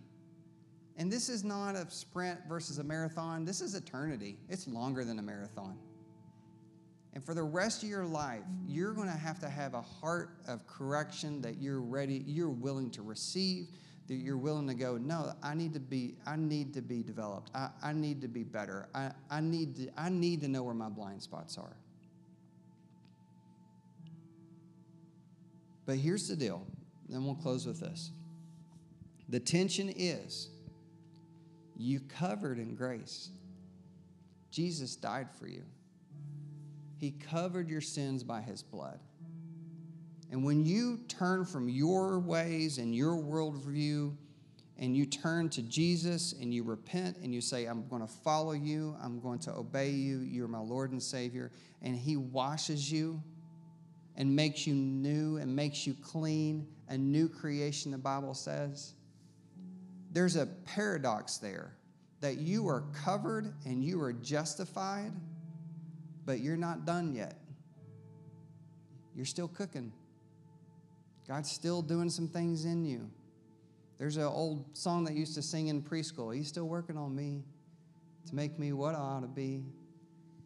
And 0.97 1.12
this 1.12 1.28
is 1.28 1.43
not 1.43 1.76
a 1.76 1.89
sprint 1.89 2.39
versus 2.47 2.78
a 2.78 2.84
marathon. 2.84 3.43
This 3.43 3.62
is 3.62 3.74
eternity. 3.74 4.38
It's 4.47 4.68
longer 4.68 5.04
than 5.04 5.18
a 5.18 5.24
marathon. 5.24 5.78
And 7.14 7.24
for 7.24 7.34
the 7.34 7.43
rest 7.43 7.84
of 7.84 7.89
your 7.89 8.05
life, 8.05 8.41
you're 8.68 8.93
going 8.93 9.09
to 9.09 9.18
have 9.18 9.39
to 9.39 9.49
have 9.49 9.76
a 9.76 9.82
heart 9.82 10.32
of 10.47 10.66
correction 10.66 11.41
that 11.41 11.61
you're 11.61 11.82
ready, 11.82 12.24
you're 12.26 12.49
willing 12.49 12.89
to 12.91 13.03
receive, 13.03 13.68
that 14.07 14.16
you're 14.16 14.38
willing 14.38 14.68
to 14.68 14.74
go, 14.74 14.97
no, 14.97 15.34
I 15.43 15.53
need 15.53 15.74
to 15.76 15.80
be, 15.80 16.16
I 16.26 16.36
need 16.36 16.74
to 16.74 16.82
be 16.82 17.03
developed. 17.03 17.51
I, 17.53 17.70
I 17.84 17.93
need 17.93 18.22
to 18.22 18.28
be 18.28 18.43
better. 18.43 18.89
I, 18.95 19.11
I, 19.30 19.41
need 19.41 19.76
to, 19.76 19.89
I 19.95 20.09
need 20.09 20.41
to 20.41 20.47
know 20.47 20.64
where 20.64 20.74
my 20.74 20.89
blind 20.89 21.22
spots 21.22 21.57
are. 21.57 21.76
But 25.86 25.97
here's 25.97 26.28
the 26.28 26.36
deal, 26.36 26.66
then 27.09 27.26
we'll 27.26 27.36
close 27.36 27.66
with 27.66 27.80
this. 27.80 28.11
The 29.30 29.39
tension 29.39 29.93
is 29.95 30.49
you 31.78 31.99
covered 31.99 32.57
in 32.57 32.76
grace. 32.76 33.30
Jesus 34.51 34.95
died 34.95 35.28
for 35.39 35.47
you. 35.47 35.64
He 37.04 37.12
covered 37.12 37.68
your 37.68 37.82
sins 37.82 38.24
by 38.24 38.39
his 38.39 38.64
blood. 38.64 38.97
And 40.32 40.41
when 40.45 40.64
you 40.64 41.01
turn 41.10 41.43
from 41.43 41.68
your 41.68 42.18
ways 42.18 42.78
and 42.78 42.95
your 42.95 43.18
worldview 43.18 44.16
and 44.78 44.95
you 44.95 45.06
turn 45.06 45.49
to 45.49 45.62
Jesus 45.64 46.32
and 46.39 46.54
you 46.54 46.64
repent 46.64 47.18
and 47.18 47.36
you 47.36 47.41
say, 47.41 47.66
I'm 47.66 47.86
going 47.89 48.04
to 48.04 48.08
follow 48.08 48.54
you, 48.54 48.95
I'm 49.04 49.20
going 49.20 49.39
to 49.39 49.54
obey 49.54 49.89
you, 49.89 50.20
you're 50.20 50.47
my 50.47 50.62
Lord 50.62 50.93
and 50.93 51.04
Savior, 51.04 51.51
and 51.82 51.93
He 51.93 52.16
washes 52.16 52.89
you 52.89 53.22
and 54.16 54.34
makes 54.34 54.66
you 54.66 54.74
new 54.74 55.36
and 55.36 55.54
makes 55.54 55.86
you 55.86 55.95
clean, 55.95 56.66
a 56.88 56.97
new 56.97 57.28
creation, 57.28 57.91
the 57.91 57.97
Bible 57.97 58.34
says, 58.34 58.93
there's 60.14 60.38
a 60.38 60.45
paradox 60.45 61.36
there 61.36 61.76
that 62.22 62.38
you 62.38 62.70
are 62.70 62.86
covered 63.04 63.54
and 63.66 63.84
you 63.84 64.01
are 64.01 64.14
justified 64.14 65.12
but 66.26 66.39
you're 66.39 66.57
not 66.57 66.86
done 66.86 67.13
yet. 67.13 67.39
You're 69.15 69.26
still 69.26 69.47
cooking. 69.47 69.91
God's 71.28 71.51
still 71.51 71.82
doing 71.82 72.09
some 72.09 72.28
things 72.28 72.65
in 72.65 72.86
you. 72.86 73.09
There's 73.97 74.17
an 74.17 74.24
old 74.24 74.76
song 74.76 75.05
that 75.05 75.13
used 75.13 75.36
to 75.36 75.41
sing 75.41 75.67
in 75.67 75.82
preschool. 75.82 76.36
He's 76.36 76.47
still 76.47 76.67
working 76.67 76.97
on 76.97 77.15
me 77.15 77.43
to 78.28 78.36
make 78.36 78.59
me 78.59 78.74
what 78.74 78.95
I 78.95 78.99
ought 78.99 79.21
to 79.21 79.28
be. 79.28 79.63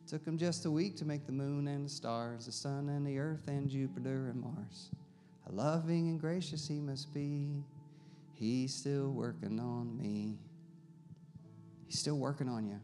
Took 0.08 0.26
him 0.26 0.38
just 0.38 0.66
a 0.66 0.72
week 0.72 0.96
to 0.98 1.06
make 1.06 1.26
the 1.26 1.32
moon 1.32 1.68
and 1.68 1.86
the 1.86 1.90
stars, 1.90 2.46
the 2.46 2.52
sun 2.52 2.90
and 2.90 3.06
the 3.06 3.18
earth 3.18 3.48
and 3.48 3.70
Jupiter 3.70 4.30
and 4.30 4.42
Mars. 4.42 4.90
How 5.46 5.54
loving 5.54 6.10
and 6.10 6.20
gracious 6.20 6.68
he 6.68 6.80
must 6.80 7.14
be. 7.14 7.64
He's 8.34 8.74
still 8.74 9.12
working 9.12 9.60
on 9.60 9.98
me. 9.98 10.38
He's 11.88 12.00
still 12.00 12.18
working 12.18 12.48
on 12.48 12.68
you. 12.68 12.80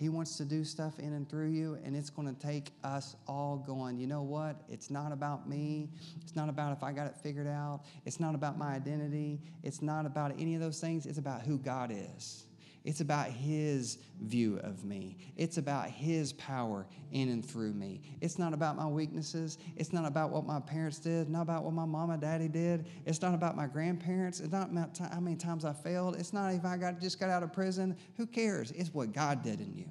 He 0.00 0.08
wants 0.08 0.38
to 0.38 0.46
do 0.46 0.64
stuff 0.64 0.98
in 0.98 1.12
and 1.12 1.28
through 1.28 1.50
you, 1.50 1.76
and 1.84 1.94
it's 1.94 2.08
going 2.08 2.26
to 2.26 2.40
take 2.40 2.72
us 2.82 3.16
all 3.28 3.58
going, 3.58 3.98
you 3.98 4.06
know 4.06 4.22
what? 4.22 4.62
It's 4.66 4.88
not 4.88 5.12
about 5.12 5.46
me. 5.46 5.90
It's 6.22 6.34
not 6.34 6.48
about 6.48 6.72
if 6.72 6.82
I 6.82 6.90
got 6.90 7.06
it 7.06 7.16
figured 7.22 7.46
out. 7.46 7.82
It's 8.06 8.18
not 8.18 8.34
about 8.34 8.56
my 8.56 8.72
identity. 8.72 9.42
It's 9.62 9.82
not 9.82 10.06
about 10.06 10.32
any 10.38 10.54
of 10.54 10.62
those 10.62 10.80
things. 10.80 11.04
It's 11.04 11.18
about 11.18 11.42
who 11.42 11.58
God 11.58 11.92
is. 11.92 12.46
It's 12.84 13.00
about 13.00 13.26
His 13.26 13.98
view 14.22 14.58
of 14.62 14.84
me. 14.84 15.18
It's 15.36 15.58
about 15.58 15.90
His 15.90 16.32
power 16.34 16.86
in 17.12 17.28
and 17.28 17.44
through 17.44 17.74
me. 17.74 18.00
It's 18.20 18.38
not 18.38 18.54
about 18.54 18.76
my 18.76 18.86
weaknesses. 18.86 19.58
It's 19.76 19.92
not 19.92 20.06
about 20.06 20.30
what 20.30 20.46
my 20.46 20.60
parents 20.60 20.98
did, 20.98 21.28
not 21.28 21.42
about 21.42 21.64
what 21.64 21.74
my 21.74 21.84
mom 21.84 22.10
and 22.10 22.20
daddy 22.20 22.48
did. 22.48 22.86
It's 23.04 23.20
not 23.20 23.34
about 23.34 23.54
my 23.54 23.66
grandparents. 23.66 24.40
It's 24.40 24.52
not 24.52 24.70
about 24.70 24.96
how 24.98 25.20
many 25.20 25.36
times 25.36 25.64
I 25.64 25.74
failed. 25.74 26.16
It's 26.16 26.32
not 26.32 26.54
if 26.54 26.64
I 26.64 26.78
got, 26.78 27.00
just 27.00 27.20
got 27.20 27.28
out 27.28 27.42
of 27.42 27.52
prison. 27.52 27.96
Who 28.16 28.26
cares? 28.26 28.70
It's 28.70 28.94
what 28.94 29.12
God 29.12 29.42
did 29.42 29.60
in 29.60 29.76
you. 29.76 29.90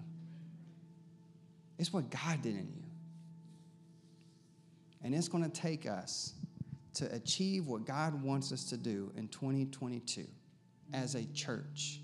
It's 1.78 1.94
what 1.94 2.10
God 2.10 2.42
did 2.42 2.56
in 2.56 2.74
you. 2.76 2.84
And 5.04 5.14
it's 5.14 5.28
going 5.28 5.44
to 5.44 5.50
take 5.50 5.86
us 5.86 6.34
to 6.96 7.14
achieve 7.14 7.68
what 7.68 7.86
God 7.86 8.22
wants 8.22 8.52
us 8.52 8.66
to 8.66 8.78
do 8.78 9.12
in 9.16 9.28
2022 9.28 10.26
as 10.92 11.16
a 11.16 11.24
church 11.28 12.02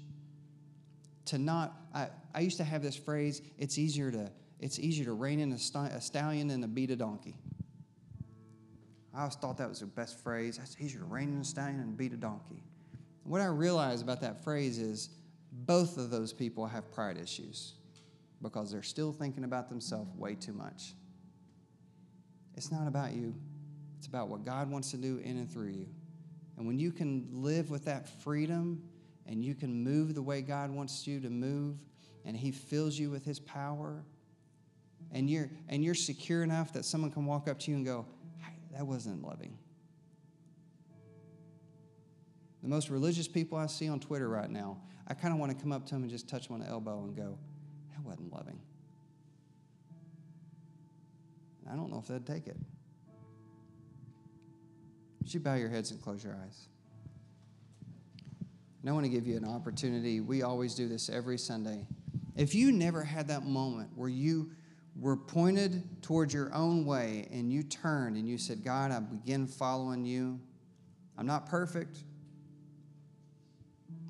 to 1.26 1.38
not 1.38 1.76
I, 1.94 2.08
I 2.34 2.40
used 2.42 2.58
to 2.58 2.64
have 2.64 2.82
this 2.82 2.96
phrase 2.96 3.42
it's 3.58 3.78
easier 3.78 4.12
to 4.12 4.32
it's 4.60 4.80
easier 4.80 5.06
to 5.06 5.14
rein 5.14 5.40
in 5.40 5.52
a, 5.52 5.58
st- 5.58 5.92
a 5.92 6.02
stallion 6.02 6.48
than 6.48 6.62
to 6.62 6.68
beat 6.68 6.90
a 6.90 6.96
donkey. 6.96 7.36
I 9.14 9.20
always 9.20 9.36
thought 9.36 9.58
that 9.58 9.70
was 9.70 9.82
the 9.82 9.86
best 9.86 10.24
phrase. 10.24 10.60
It's 10.62 10.78
easier 10.80 11.00
to 11.00 11.06
rein 11.06 11.34
in 11.34 11.42
a 11.42 11.46
stallion 11.46 11.78
than 11.78 11.92
beat 11.92 12.14
a 12.14 12.18
donkey. 12.18 12.64
What 13.24 13.42
i 13.42 13.46
realized 13.46 14.04
about 14.04 14.22
that 14.22 14.44
phrase 14.44 14.78
is 14.78 15.10
both 15.52 15.98
of 15.98 16.10
those 16.10 16.34
people 16.34 16.66
have 16.68 16.92
pride 16.92 17.18
issues 17.18 17.74
because 18.42 18.72
they're 18.72 18.84
still 18.84 19.12
thinking 19.12 19.44
about 19.44 19.70
themselves 19.70 20.10
way 20.16 20.36
too 20.36 20.54
much. 20.54 20.94
It's 22.56 22.72
not 22.72 22.88
about 22.88 23.14
you. 23.14 23.34
It's 23.98 24.08
about 24.08 24.28
what 24.30 24.46
god 24.46 24.70
wants 24.70 24.92
to 24.92 24.98
do 24.98 25.18
in 25.24 25.38
and 25.38 25.52
through 25.52 25.70
you. 25.70 25.88
And 26.58 26.68
when 26.68 26.80
you 26.80 26.92
can 26.92 27.28
live 27.32 27.70
with 27.70 27.86
that 27.86 28.08
freedom 28.22 28.82
and 29.28 29.44
you 29.44 29.56
can 29.56 29.84
move 29.84 30.16
the 30.16 30.22
way 30.22 30.42
God 30.42 30.72
wants 30.72 31.08
you 31.08 31.20
to 31.22 31.30
move, 31.30 31.78
and 32.26 32.36
He 32.36 32.52
fills 32.52 32.98
you 32.98 33.10
with 33.10 33.26
His 33.26 33.40
power, 33.40 34.04
and 35.12 35.30
you're, 35.30 35.50
and 35.70 35.84
you're 35.84 35.96
secure 35.96 36.44
enough 36.44 36.74
that 36.74 36.86
someone 36.86 37.12
can 37.12 37.26
walk 37.26 37.48
up 37.48 37.60
to 37.60 37.72
you 37.72 37.78
and 37.78 37.86
go, 37.86 38.06
hey, 38.40 38.54
That 38.74 38.86
wasn't 38.86 39.24
loving. 39.24 39.58
The 42.62 42.70
most 42.70 42.90
religious 42.90 43.28
people 43.28 43.58
I 43.58 43.68
see 43.68 43.88
on 43.88 44.00
Twitter 44.00 44.28
right 44.28 44.50
now, 44.50 44.78
I 45.08 45.14
kind 45.14 45.34
of 45.34 45.40
want 45.40 45.56
to 45.56 45.62
come 45.62 45.72
up 45.72 45.86
to 45.86 45.94
them 45.94 46.02
and 46.02 46.10
just 46.10 46.28
touch 46.28 46.48
them 46.48 46.56
on 46.56 46.62
the 46.62 46.68
elbow 46.68 47.04
and 47.04 47.16
go, 47.16 47.38
That 47.92 48.04
wasn't 48.04 48.34
loving. 48.34 48.60
I 51.72 51.76
don't 51.76 51.92
know 51.92 52.00
if 52.00 52.08
they'd 52.08 52.26
take 52.26 52.48
it. 52.48 52.58
Would 55.20 55.34
you 55.34 55.40
bow 55.40 55.56
your 55.56 55.70
heads 55.70 55.90
and 55.92 56.02
close 56.02 56.24
your 56.24 56.36
eyes? 56.36 56.68
And 58.86 58.92
I 58.92 58.94
want 58.94 59.04
to 59.06 59.10
give 59.10 59.26
you 59.26 59.36
an 59.36 59.46
opportunity. 59.46 60.22
We 60.22 60.44
always 60.44 60.76
do 60.76 60.88
this 60.88 61.10
every 61.10 61.40
Sunday. 61.40 61.88
If 62.36 62.54
you 62.54 62.72
never 62.72 63.04
had 63.04 63.30
that 63.30 63.44
moment 63.44 63.90
where 63.96 64.10
you 64.10 64.52
were 64.96 65.18
pointed 65.18 66.04
towards 66.04 66.36
your 66.36 66.54
own 66.54 66.86
way 66.86 67.28
and 67.32 67.52
you 67.52 67.64
turned 67.64 68.16
and 68.16 68.30
you 68.30 68.38
said, 68.38 68.64
God, 68.64 68.92
I 68.92 69.00
begin 69.00 69.48
following 69.48 70.06
you. 70.06 70.40
I'm 71.18 71.26
not 71.26 71.48
perfect, 71.48 72.04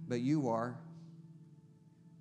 but 0.10 0.20
you 0.20 0.50
are. 0.50 0.78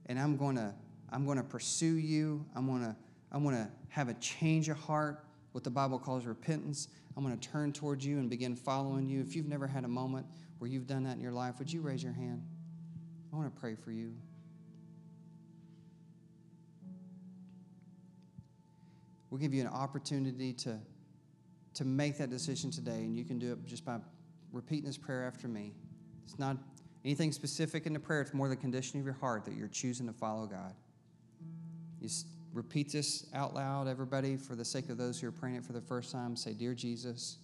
And 0.07 0.17
I'm 0.17 0.37
going 0.37 0.55
to 0.55 0.73
I'm 1.11 1.25
going 1.27 1.39
to 1.39 1.43
pursue 1.43 1.97
you. 1.97 2.47
I'm 2.55 2.69
going 2.69 2.83
to 2.83 2.95
I'm 3.33 3.43
going 3.43 3.57
to 3.57 3.69
have 3.89 4.09
a 4.09 4.15
change 4.15 4.69
of 4.69 4.77
heart 4.77 5.25
what 5.51 5.65
the 5.65 5.71
Bible 5.71 5.99
calls 5.99 6.25
repentance. 6.25 6.87
I'm 7.17 7.25
going 7.25 7.37
to 7.37 7.49
turn 7.49 7.73
towards 7.73 8.07
you 8.07 8.19
and 8.19 8.31
begin 8.31 8.55
following 8.55 9.09
you. 9.09 9.21
If 9.21 9.35
you've 9.35 9.49
never 9.49 9.67
had 9.67 9.85
a 9.85 9.89
moment 9.89 10.27
where 10.59 10.71
you've 10.71 10.87
done 10.87 11.05
that 11.05 11.17
in 11.17 11.21
your 11.21 11.33
life, 11.33 11.59
would 11.59 11.73
you 11.73 11.81
raise 11.81 12.03
your 12.03 12.13
hand? 12.13 12.43
I 13.33 13.37
want 13.37 13.55
to 13.55 13.61
pray 13.61 13.75
for 13.75 13.91
you. 13.91 14.15
We'll 19.31 19.41
give 19.41 19.53
you 19.53 19.63
an 19.63 19.69
opportunity 19.69 20.53
to, 20.53 20.79
to 21.75 21.85
make 21.85 22.19
that 22.19 22.31
decision 22.31 22.71
today, 22.71 22.99
and 22.99 23.17
you 23.17 23.25
can 23.25 23.39
do 23.39 23.53
it 23.53 23.67
just 23.67 23.85
by 23.85 23.99
repeating 24.53 24.85
this 24.85 24.97
prayer 24.97 25.27
after 25.27 25.49
me. 25.49 25.73
It's 26.25 26.39
not 26.39 26.57
anything 27.05 27.33
specific 27.33 27.87
in 27.87 27.93
the 27.93 27.99
prayer, 27.99 28.21
it's 28.21 28.33
more 28.33 28.49
the 28.49 28.57
condition 28.57 29.01
of 29.01 29.05
your 29.05 29.15
heart 29.15 29.45
that 29.47 29.55
you're 29.55 29.69
choosing 29.69 30.07
to 30.07 30.13
follow 30.13 30.47
God. 30.47 30.75
You 32.01 32.09
repeat 32.53 32.93
this 32.93 33.27
out 33.35 33.55
loud, 33.55 33.89
everybody, 33.89 34.37
for 34.37 34.55
the 34.55 34.65
sake 34.65 34.89
of 34.89 34.99
those 34.99 35.21
who 35.21 35.27
are 35.27 35.33
praying 35.33 35.57
it 35.57 35.65
for 35.65 35.73
the 35.73 35.81
first 35.81 36.13
time. 36.13 36.37
Say, 36.37 36.53
Dear 36.53 36.73
Jesus, 36.73 37.39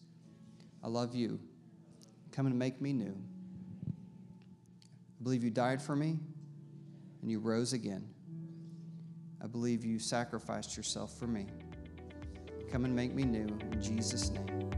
I 0.85 0.89
love 0.89 1.15
you. 1.15 1.41
Come 2.41 2.47
and 2.47 2.59
make 2.59 2.81
me 2.81 2.95
new. 2.95 3.15
I 3.87 5.23
believe 5.23 5.45
you 5.45 5.51
died 5.51 5.83
for 5.83 5.95
me 5.95 6.19
and 7.21 7.31
you 7.31 7.39
rose 7.39 7.75
again. 7.75 8.09
I 9.45 9.47
believe 9.47 9.85
you 9.85 9.99
sacrificed 9.99 10.75
yourself 10.75 11.19
for 11.19 11.27
me. 11.27 11.49
Come 12.73 12.87
and 12.87 12.97
make 12.97 13.15
me 13.15 13.25
new 13.25 13.47
in 13.73 13.83
Jesus' 13.83 14.31
name. 14.31 14.71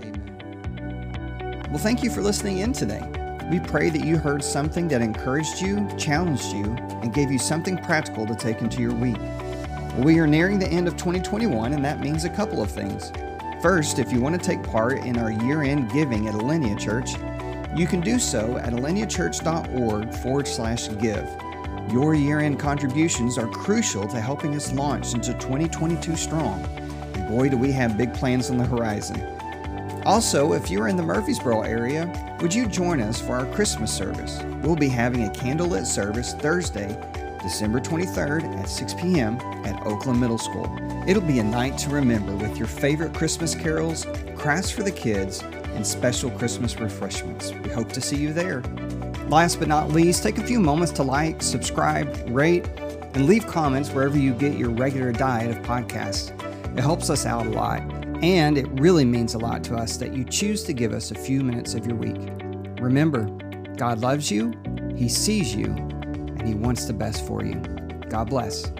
Amen. 0.00 1.66
Well, 1.68 1.76
thank 1.76 2.02
you 2.02 2.08
for 2.08 2.22
listening 2.22 2.60
in 2.60 2.72
today. 2.72 3.02
We 3.50 3.60
pray 3.60 3.90
that 3.90 4.02
you 4.02 4.16
heard 4.16 4.42
something 4.42 4.88
that 4.88 5.02
encouraged 5.02 5.60
you, 5.60 5.86
challenged 5.98 6.46
you, 6.46 6.64
and 7.02 7.12
gave 7.12 7.30
you 7.30 7.38
something 7.38 7.76
practical 7.76 8.26
to 8.26 8.34
take 8.34 8.62
into 8.62 8.80
your 8.80 8.94
week. 8.94 9.20
We 9.98 10.18
are 10.18 10.26
nearing 10.26 10.58
the 10.58 10.68
end 10.68 10.88
of 10.88 10.96
2021, 10.96 11.74
and 11.74 11.84
that 11.84 12.00
means 12.00 12.24
a 12.24 12.30
couple 12.30 12.62
of 12.62 12.70
things. 12.70 13.12
First, 13.62 14.00
if 14.00 14.10
you 14.10 14.20
want 14.20 14.34
to 14.34 14.44
take 14.44 14.60
part 14.64 14.98
in 14.98 15.16
our 15.16 15.30
year 15.30 15.62
end 15.62 15.92
giving 15.92 16.26
at 16.26 16.34
Alinea 16.34 16.76
Church, 16.76 17.12
you 17.78 17.86
can 17.86 18.00
do 18.00 18.18
so 18.18 18.56
at 18.56 18.72
alineachurch.org 18.72 20.14
forward 20.16 20.48
slash 20.48 20.88
give. 20.98 21.30
Your 21.92 22.14
year 22.14 22.40
end 22.40 22.58
contributions 22.58 23.38
are 23.38 23.46
crucial 23.46 24.08
to 24.08 24.20
helping 24.20 24.56
us 24.56 24.72
launch 24.72 25.14
into 25.14 25.32
2022 25.34 26.16
strong. 26.16 26.60
And 27.14 27.28
boy, 27.28 27.50
do 27.50 27.56
we 27.56 27.70
have 27.70 27.96
big 27.96 28.12
plans 28.12 28.50
on 28.50 28.58
the 28.58 28.66
horizon. 28.66 29.22
Also, 30.04 30.54
if 30.54 30.68
you're 30.68 30.88
in 30.88 30.96
the 30.96 31.02
Murfreesboro 31.04 31.62
area, 31.62 32.12
would 32.40 32.52
you 32.52 32.66
join 32.66 33.00
us 33.00 33.20
for 33.20 33.36
our 33.36 33.46
Christmas 33.54 33.94
service? 33.96 34.42
We'll 34.60 34.74
be 34.74 34.88
having 34.88 35.24
a 35.26 35.30
candlelit 35.30 35.86
service 35.86 36.34
Thursday, 36.34 37.00
December 37.40 37.78
23rd 37.78 38.58
at 38.58 38.68
6 38.68 38.94
p.m. 38.94 39.36
at 39.64 39.80
Oakland 39.86 40.18
Middle 40.18 40.38
School. 40.38 40.66
It'll 41.04 41.22
be 41.22 41.40
a 41.40 41.44
night 41.44 41.78
to 41.78 41.90
remember 41.90 42.36
with 42.36 42.56
your 42.56 42.68
favorite 42.68 43.12
Christmas 43.12 43.56
carols, 43.56 44.06
crafts 44.36 44.70
for 44.70 44.84
the 44.84 44.92
kids, 44.92 45.42
and 45.74 45.84
special 45.84 46.30
Christmas 46.30 46.78
refreshments. 46.78 47.52
We 47.52 47.70
hope 47.70 47.90
to 47.92 48.00
see 48.00 48.16
you 48.16 48.32
there. 48.32 48.62
Last 49.26 49.58
but 49.58 49.66
not 49.66 49.90
least, 49.90 50.22
take 50.22 50.38
a 50.38 50.46
few 50.46 50.60
moments 50.60 50.92
to 50.92 51.02
like, 51.02 51.42
subscribe, 51.42 52.16
rate, 52.28 52.68
and 53.14 53.26
leave 53.26 53.48
comments 53.48 53.90
wherever 53.90 54.16
you 54.16 54.32
get 54.32 54.56
your 54.56 54.70
regular 54.70 55.10
diet 55.10 55.50
of 55.50 55.64
podcasts. 55.64 56.30
It 56.76 56.80
helps 56.80 57.10
us 57.10 57.26
out 57.26 57.46
a 57.46 57.50
lot, 57.50 57.80
and 58.22 58.56
it 58.56 58.68
really 58.80 59.04
means 59.04 59.34
a 59.34 59.38
lot 59.38 59.64
to 59.64 59.74
us 59.74 59.96
that 59.96 60.14
you 60.14 60.24
choose 60.24 60.62
to 60.64 60.72
give 60.72 60.92
us 60.92 61.10
a 61.10 61.16
few 61.16 61.42
minutes 61.42 61.74
of 61.74 61.84
your 61.84 61.96
week. 61.96 62.30
Remember, 62.80 63.24
God 63.76 63.98
loves 63.98 64.30
you, 64.30 64.52
He 64.96 65.08
sees 65.08 65.52
you, 65.52 65.66
and 65.66 66.46
He 66.46 66.54
wants 66.54 66.84
the 66.84 66.92
best 66.92 67.26
for 67.26 67.44
you. 67.44 67.56
God 68.08 68.30
bless. 68.30 68.70